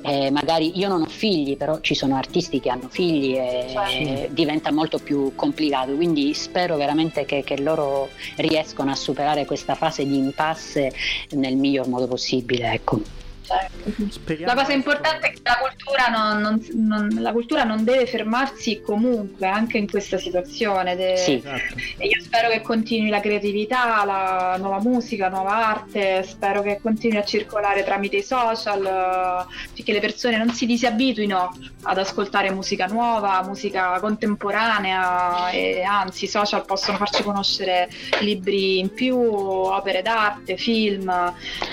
eh, 0.03 0.31
magari 0.31 0.79
io 0.79 0.89
non 0.89 1.03
ho 1.03 1.07
figli, 1.07 1.57
però 1.57 1.81
ci 1.81 1.95
sono 1.95 2.17
artisti 2.17 2.61
che 2.61 2.71
hanno 2.71 2.89
figli 2.89 3.37
e 3.37 3.67
certo. 3.71 4.35
diventa 4.35 4.73
molto 4.73 4.99
più 4.99 5.35
complicato, 5.35 5.95
quindi 5.95 6.35
spero 6.35 6.77
veramente 6.77 7.25
che, 7.25 7.43
che 7.45 7.61
loro 7.61 8.09
riescano 8.37 8.91
a 8.91 8.95
superare 8.95 9.45
questa 9.45 9.75
fase 9.75 10.07
di 10.07 10.17
impasse 10.17 10.93
nel 11.31 11.57
miglior 11.57 11.89
modo 11.89 12.07
possibile. 12.07 12.73
Ecco. 12.73 13.24
Certo. 13.45 14.45
La 14.45 14.55
cosa 14.55 14.73
importante 14.73 15.27
è 15.29 15.33
che 15.33 15.41
la 15.43 15.59
cultura 15.61 16.07
non, 16.09 16.41
non, 16.41 16.67
non, 16.73 17.23
la 17.23 17.33
cultura 17.33 17.63
non, 17.65 17.85
deve 17.85 18.07
fermarsi 18.07 18.81
comunque, 18.81 19.47
anche 19.47 19.77
in 19.77 19.89
questa 19.89 20.17
situazione. 20.17 20.97
De... 20.97 21.17
Sì. 21.19 21.35
Esatto. 21.35 21.75
E 21.99 22.07
io 22.07 22.23
spero 22.23 22.49
che 22.49 22.63
continui 22.63 23.11
la 23.11 23.21
creatività, 23.21 24.03
la 24.05 24.57
nuova 24.59 24.81
musica, 24.81 25.29
la 25.29 25.37
nuova 25.37 25.69
arte, 25.69 26.23
spero 26.23 26.63
che 26.63 26.79
continui 26.81 27.19
a 27.19 27.25
circolare 27.25 27.85
tramite 27.85 28.17
i 28.17 28.23
social, 28.23 28.87
affinché 28.87 29.93
le 29.93 30.01
persone 30.01 30.39
non 30.39 30.51
si 30.51 30.65
disabituino 30.65 31.55
ad 31.83 31.99
ascoltare 31.99 32.51
musica 32.51 32.87
nuova, 32.87 33.43
musica 33.45 33.99
contemporanea 34.01 35.51
e 35.51 35.83
anzi 35.83 36.25
i 36.25 36.29
social 36.29 36.65
possono 36.65 36.97
farci 36.97 37.23
conoscere 37.23 37.91
libri 38.21 38.79
in 38.79 38.93
più, 38.93 39.19
opere 39.19 40.01
d'arte, 40.01 40.57
film, 40.57 41.11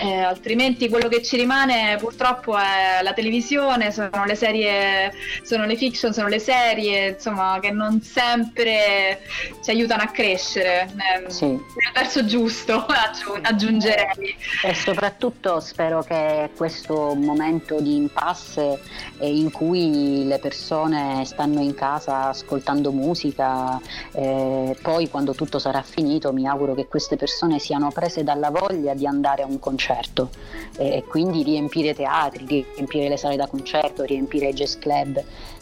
eh, 0.01 0.17
altrimenti 0.17 0.89
quello 0.89 1.07
che 1.07 1.22
ci 1.22 1.38
rimane 1.38 1.61
rimane 1.62 1.97
purtroppo 1.97 2.57
è 2.57 3.01
la 3.01 3.14
televisione, 3.14 3.91
sono 3.91 4.26
le 4.26 4.36
serie, 4.36 5.14
sono 5.43 5.66
le 5.66 5.76
fiction, 5.76 6.14
sono 6.14 6.28
le 6.28 6.39
serie, 6.39 7.09
insomma, 7.09 7.59
che 7.62 7.72
non 7.72 8.01
sempre 8.01 9.22
ci 9.64 9.70
aiutano 9.70 10.03
a 10.03 10.07
crescere. 10.07 10.89
Sì. 11.28 11.45
Nel 11.45 11.62
verso 11.93 12.26
giusto, 12.26 12.86
aggiungerei. 13.41 14.36
E 14.64 14.74
soprattutto 14.74 15.59
spero 15.59 16.01
che 16.01 16.49
questo 16.55 17.14
momento 17.16 17.80
di 17.80 17.95
impasse 17.95 18.80
in 19.20 19.51
cui 19.51 20.26
le 20.26 20.39
persone 20.39 21.24
stanno 21.26 21.62
in 21.62 21.76
casa 21.76 22.30
ascoltando 22.30 22.91
musica, 22.91 23.80
eh, 24.14 24.76
poi 24.82 25.09
quando 25.09 25.34
tutto 25.34 25.59
sarà 25.59 25.82
finito 25.82 26.34
mi 26.34 26.47
auguro 26.47 26.74
che 26.74 26.88
queste 26.88 27.18
persone 27.18 27.59
siano 27.59 27.91
prese 27.91 28.24
dalla 28.24 28.49
voglia 28.49 28.93
di 28.93 29.05
andare 29.05 29.43
a 29.43 29.45
un 29.45 29.59
concerto 29.59 30.30
e 30.78 31.03
quindi 31.07 31.43
riempire 31.51 31.93
teatri, 31.93 32.65
riempire 32.75 33.09
le 33.09 33.17
sale 33.17 33.35
da 33.35 33.47
concerto, 33.47 34.03
riempire 34.03 34.49
i 34.49 34.53
jazz 34.53 34.75
club, 34.75 35.21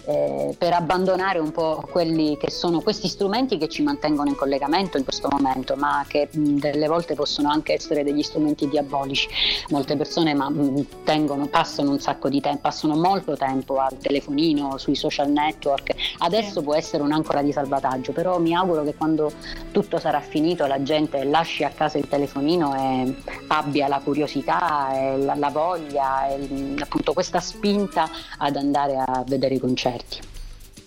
eh, 0.10 0.55
per 0.57 0.74
abbandonare 0.74 1.38
un 1.38 1.51
po' 1.51 1.84
quelli 1.91 2.36
che 2.38 2.49
sono 2.49 2.82
questi 2.82 3.07
strumenti 3.07 3.60
che 3.60 3.70
ci 3.70 3.84
mantengono 3.84 4.30
in 4.30 4.36
collegamento 4.36 4.97
in 4.97 5.03
questo 5.03 5.28
momento, 5.30 5.76
ma 5.76 6.03
che 6.07 6.30
mh, 6.32 6.57
delle 6.57 6.88
volte 6.88 7.14
possono 7.14 7.49
anche 7.49 7.74
essere 7.74 8.03
degli 8.03 8.24
strumenti 8.24 8.68
diabolici. 8.68 9.28
Molte 9.70 9.95
persone 9.95 10.34
ma, 10.34 10.49
mh, 10.49 11.03
tengono, 11.03 11.45
passano 11.45 11.91
un 11.91 11.99
sacco 11.99 12.28
di 12.28 12.41
tempo, 12.41 12.62
passano 12.62 12.95
molto 12.95 13.38
tempo 13.38 13.78
al 13.78 13.99
telefonino, 13.99 14.80
sui 14.80 14.95
social 14.95 15.30
network. 15.30 15.93
Adesso 16.18 16.64
può 16.64 16.74
essere 16.74 17.03
un'ancora 17.03 17.43
di 17.43 17.51
salvataggio, 17.51 18.12
però 18.12 18.39
mi 18.39 18.55
auguro 18.55 18.84
che 18.84 18.95
quando 18.95 19.32
tutto 19.72 19.99
sarà 19.99 20.22
finito 20.22 20.66
la 20.66 20.82
gente 20.82 21.24
lasci 21.24 21.64
a 21.64 21.70
casa 21.70 21.99
il 21.99 22.07
telefonino 22.07 22.74
e 22.76 23.16
abbia 23.49 23.88
la 23.88 24.01
curiosità, 24.03 24.89
la, 25.18 25.36
la 25.36 25.49
voglia, 25.49 26.28
e, 26.30 26.76
appunto 26.80 27.14
questa 27.14 27.39
spinta 27.39 28.10
ad 28.39 28.55
andare 28.55 28.95
a 28.95 29.24
vedere 29.28 29.53
i 29.53 29.60
concerti 29.60 29.99
concerti 30.00 30.20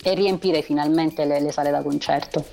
e 0.02 0.14
riempire 0.14 0.62
finalmente 0.62 1.24
le, 1.24 1.40
le 1.40 1.52
sale 1.52 1.70
da 1.70 1.82
concerto. 1.82 2.44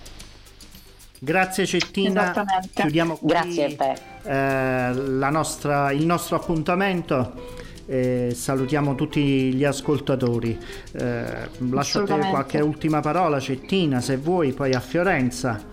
Grazie 1.22 1.66
Cettina. 1.66 2.34
Chiudiamo 2.74 3.18
qui. 3.18 3.28
Grazie 3.28 3.66
a 3.66 3.76
te. 3.76 4.90
eh, 4.90 5.30
nostra, 5.30 5.92
il 5.92 6.06
nostro 6.06 6.36
appuntamento. 6.36 7.58
Eh, 7.86 8.34
salutiamo 8.36 8.94
tutti 8.94 9.54
gli 9.54 9.64
ascoltatori. 9.64 10.58
Eh, 10.92 11.50
lascio 11.72 12.02
a 12.02 12.06
te 12.06 12.30
qualche 12.30 12.60
ultima 12.60 13.00
parola, 13.02 13.40
Cettina, 13.40 14.00
se 14.00 14.18
vuoi, 14.18 14.54
poi 14.54 14.74
a 14.74 14.80
Fiorenza. 14.80 15.69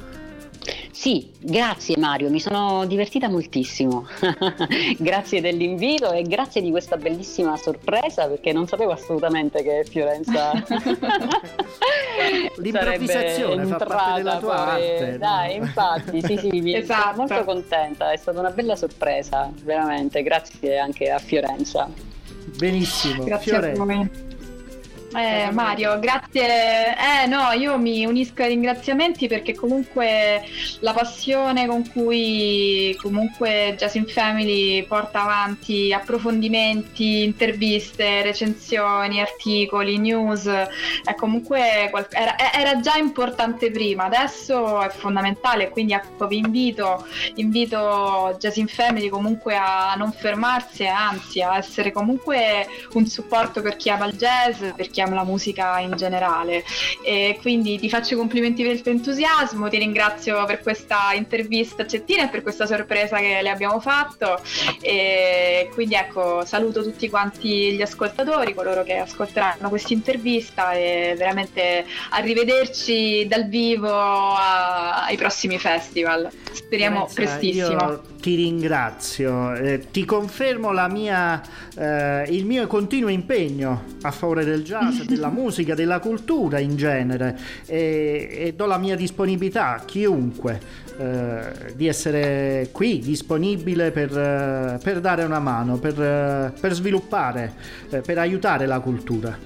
Sì, 0.91 1.31
grazie 1.39 1.97
Mario, 1.99 2.31
mi 2.31 2.41
sono 2.41 2.87
divertita 2.87 3.29
moltissimo. 3.29 4.07
grazie 4.99 5.41
dell'invito 5.41 6.13
e 6.13 6.23
grazie 6.23 6.61
di 6.63 6.71
questa 6.71 6.97
bellissima 6.97 7.57
sorpresa 7.57 8.27
perché 8.27 8.53
non 8.53 8.67
sapevo 8.67 8.93
assolutamente 8.93 9.63
che 9.63 9.85
Fiorenza 9.89 10.53
L'improvvisazione 12.57 13.67
fa 13.67 13.77
parte 13.77 14.23
della 14.23 14.39
tua 14.39 14.55
poi. 14.55 14.65
arte. 14.65 15.19
Dai, 15.19 15.57
infatti, 15.57 16.23
sì, 16.23 16.37
sì, 16.37 16.61
mi 16.61 16.75
esatto. 16.77 17.03
sono 17.03 17.27
molto 17.27 17.45
contenta, 17.45 18.13
è 18.13 18.17
stata 18.17 18.41
una 18.41 18.51
bella 18.51 18.77
sorpresa, 18.77 19.51
veramente. 19.63 20.23
Grazie 20.23 20.79
anche 20.79 21.11
a 21.11 21.19
Fiorenza. 21.19 21.89
Benissimo. 22.57 23.25
Grazie 23.25 23.53
Fiore. 23.53 23.73
a 23.73 23.85
voi. 23.85 24.11
Eh, 25.17 25.51
Mario, 25.51 25.99
grazie. 25.99 26.95
Eh, 26.95 27.27
no, 27.27 27.51
io 27.53 27.79
mi 27.79 28.05
unisco 28.05 28.43
ai 28.43 28.49
ringraziamenti 28.49 29.29
perché 29.29 29.55
comunque 29.55 30.43
la 30.81 30.93
passione 30.93 31.67
con 31.67 31.89
cui 31.91 32.95
comunque 33.01 33.75
Jazz 33.79 33.95
in 33.95 34.07
Family 34.07 34.85
porta 34.85 35.23
avanti 35.23 35.91
approfondimenti, 35.91 37.25
interviste, 37.25 38.21
recensioni, 38.21 39.23
articoli, 39.23 39.97
news, 39.97 40.47
è 40.47 41.15
comunque 41.17 41.91
era, 42.11 42.37
era 42.53 42.81
già 42.81 42.97
importante 42.97 43.71
prima, 43.71 44.05
adesso 44.05 44.83
è 44.83 44.91
fondamentale, 44.91 45.71
quindi 45.71 45.95
ecco, 45.95 46.27
vi 46.27 46.37
invito, 46.37 47.07
invito 47.37 48.37
Jazz 48.39 48.57
in 48.57 48.69
Family 48.69 49.09
comunque 49.09 49.57
a 49.57 49.95
non 49.97 50.13
fermarsi 50.13 50.87
anzi 50.87 51.41
a 51.41 51.57
essere 51.57 51.91
comunque 51.91 52.67
un 52.93 53.07
supporto 53.07 53.63
per 53.63 53.77
chi 53.77 53.89
ama 53.89 54.05
il 54.05 54.17
jazz, 54.17 54.63
per 54.77 54.91
chi 54.91 55.01
ama 55.01 55.06
la 55.15 55.25
musica 55.25 55.79
in 55.79 55.95
generale. 55.97 56.65
E 57.03 57.39
quindi 57.41 57.79
ti 57.79 57.89
faccio 57.89 58.15
i 58.15 58.17
complimenti 58.17 58.63
per 58.63 58.73
il 58.73 58.83
tuo 58.83 58.91
entusiasmo, 58.91 59.69
ti 59.69 59.79
ringrazio 59.79 60.45
per 60.45 60.61
questa 60.61 61.13
intervista 61.15 61.83
a 61.83 61.87
Cettina 61.87 62.25
e 62.25 62.29
per 62.29 62.43
questa 62.43 62.67
sorpresa 62.67 63.19
che 63.19 63.41
le 63.43 63.51
abbiamo 63.51 63.81
fatto. 63.81 64.41
E 64.81 65.69
quindi 65.73 65.95
ecco, 65.95 66.45
saluto 66.45 66.83
tutti 66.83 67.09
quanti 67.09 67.73
gli 67.73 67.83
ascoltatori, 67.83 68.55
coloro 68.55 68.83
che 68.83 68.97
ascolteranno 68.97 69.69
questa 69.69 69.93
intervista 69.93 70.73
e 70.73 71.15
veramente 71.17 71.85
arrivederci 72.11 73.27
dal 73.27 73.49
vivo 73.49 73.91
a, 73.91 75.05
ai 75.05 75.17
prossimi 75.17 75.59
festival. 75.59 76.29
Speriamo 76.53 77.01
Lorenza, 77.01 77.15
prestissimo 77.15 78.15
ti 78.27 78.35
ringrazio, 78.35 79.55
eh, 79.55 79.87
ti 79.93 80.05
confermo 80.05 80.73
mia, 80.89 81.41
eh, 81.77 82.25
il 82.31 82.45
mio 82.45 82.67
continuo 82.67 83.09
impegno 83.09 83.85
a 84.03 84.11
favore 84.11 84.45
del 84.45 84.65
jazz, 84.65 85.03
della 85.07 85.29
musica, 85.29 85.77
della 85.77 86.01
cultura 86.01 86.59
in 86.59 86.75
genere 86.75 87.39
e, 87.67 88.29
e 88.33 88.55
do 88.55 88.67
la 88.67 88.79
mia 88.79 88.97
disponibilità 88.97 89.77
a 89.77 89.85
chiunque 89.85 90.61
eh, 90.99 91.75
di 91.77 91.87
essere 91.87 92.71
qui 92.73 92.99
disponibile 92.99 93.93
per, 93.93 94.11
eh, 94.19 94.81
per 94.83 94.99
dare 94.99 95.23
una 95.23 95.39
mano, 95.39 95.77
per, 95.77 96.03
eh, 96.03 96.53
per 96.59 96.73
sviluppare, 96.73 97.55
eh, 97.91 98.01
per 98.01 98.19
aiutare 98.19 98.67
la 98.67 98.81
cultura. 98.81 99.39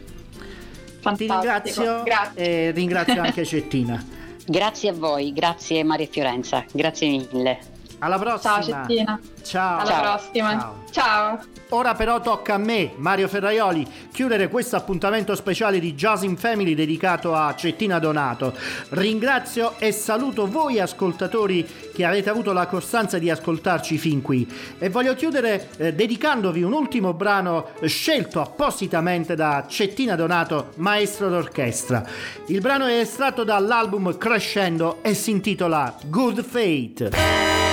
Fantastico. 1.00 1.14
Ti 1.14 1.26
ringrazio 1.26 2.02
Grazie. 2.02 2.68
e 2.68 2.70
ringrazio 2.70 3.20
anche 3.20 3.44
Cettina. 3.44 4.02
Grazie 4.46 4.88
a 4.88 4.92
voi, 4.94 5.34
grazie 5.34 5.84
Maria 5.84 6.08
Fiorenza, 6.10 6.64
grazie 6.72 7.08
mille. 7.08 7.78
Alla 8.00 8.18
prossima. 8.18 8.60
Ciao 8.60 8.62
Cettina. 8.62 9.20
Ciao. 9.42 9.78
Alla 9.78 9.90
Ciao. 9.90 10.02
prossima. 10.02 10.58
Ciao. 10.58 10.74
Ciao. 10.90 11.38
Ora 11.72 11.94
però 11.94 12.20
tocca 12.20 12.54
a 12.54 12.58
me, 12.58 12.92
Mario 12.96 13.28
Ferraioli, 13.28 13.86
chiudere 14.12 14.48
questo 14.48 14.74
appuntamento 14.74 15.36
speciale 15.36 15.78
di 15.78 15.94
Jazz 15.94 16.22
in 16.22 16.36
Family 16.36 16.74
dedicato 16.74 17.34
a 17.34 17.54
Cettina 17.54 18.00
Donato. 18.00 18.54
Ringrazio 18.90 19.74
e 19.78 19.92
saluto 19.92 20.48
voi 20.48 20.80
ascoltatori 20.80 21.64
che 21.94 22.04
avete 22.04 22.28
avuto 22.28 22.52
la 22.52 22.66
costanza 22.66 23.18
di 23.18 23.30
ascoltarci 23.30 23.98
fin 23.98 24.20
qui 24.20 24.50
e 24.78 24.88
voglio 24.88 25.14
chiudere 25.14 25.68
eh, 25.76 25.94
dedicandovi 25.94 26.62
un 26.62 26.72
ultimo 26.72 27.14
brano 27.14 27.68
scelto 27.84 28.40
appositamente 28.40 29.36
da 29.36 29.64
Cettina 29.68 30.16
Donato, 30.16 30.72
maestro 30.76 31.28
d'orchestra. 31.28 32.04
Il 32.46 32.60
brano 32.60 32.86
è 32.86 32.98
estratto 32.98 33.44
dall'album 33.44 34.16
Crescendo 34.18 34.98
e 35.02 35.14
si 35.14 35.30
intitola 35.30 35.94
Good 36.06 36.42
Fate. 36.42 37.69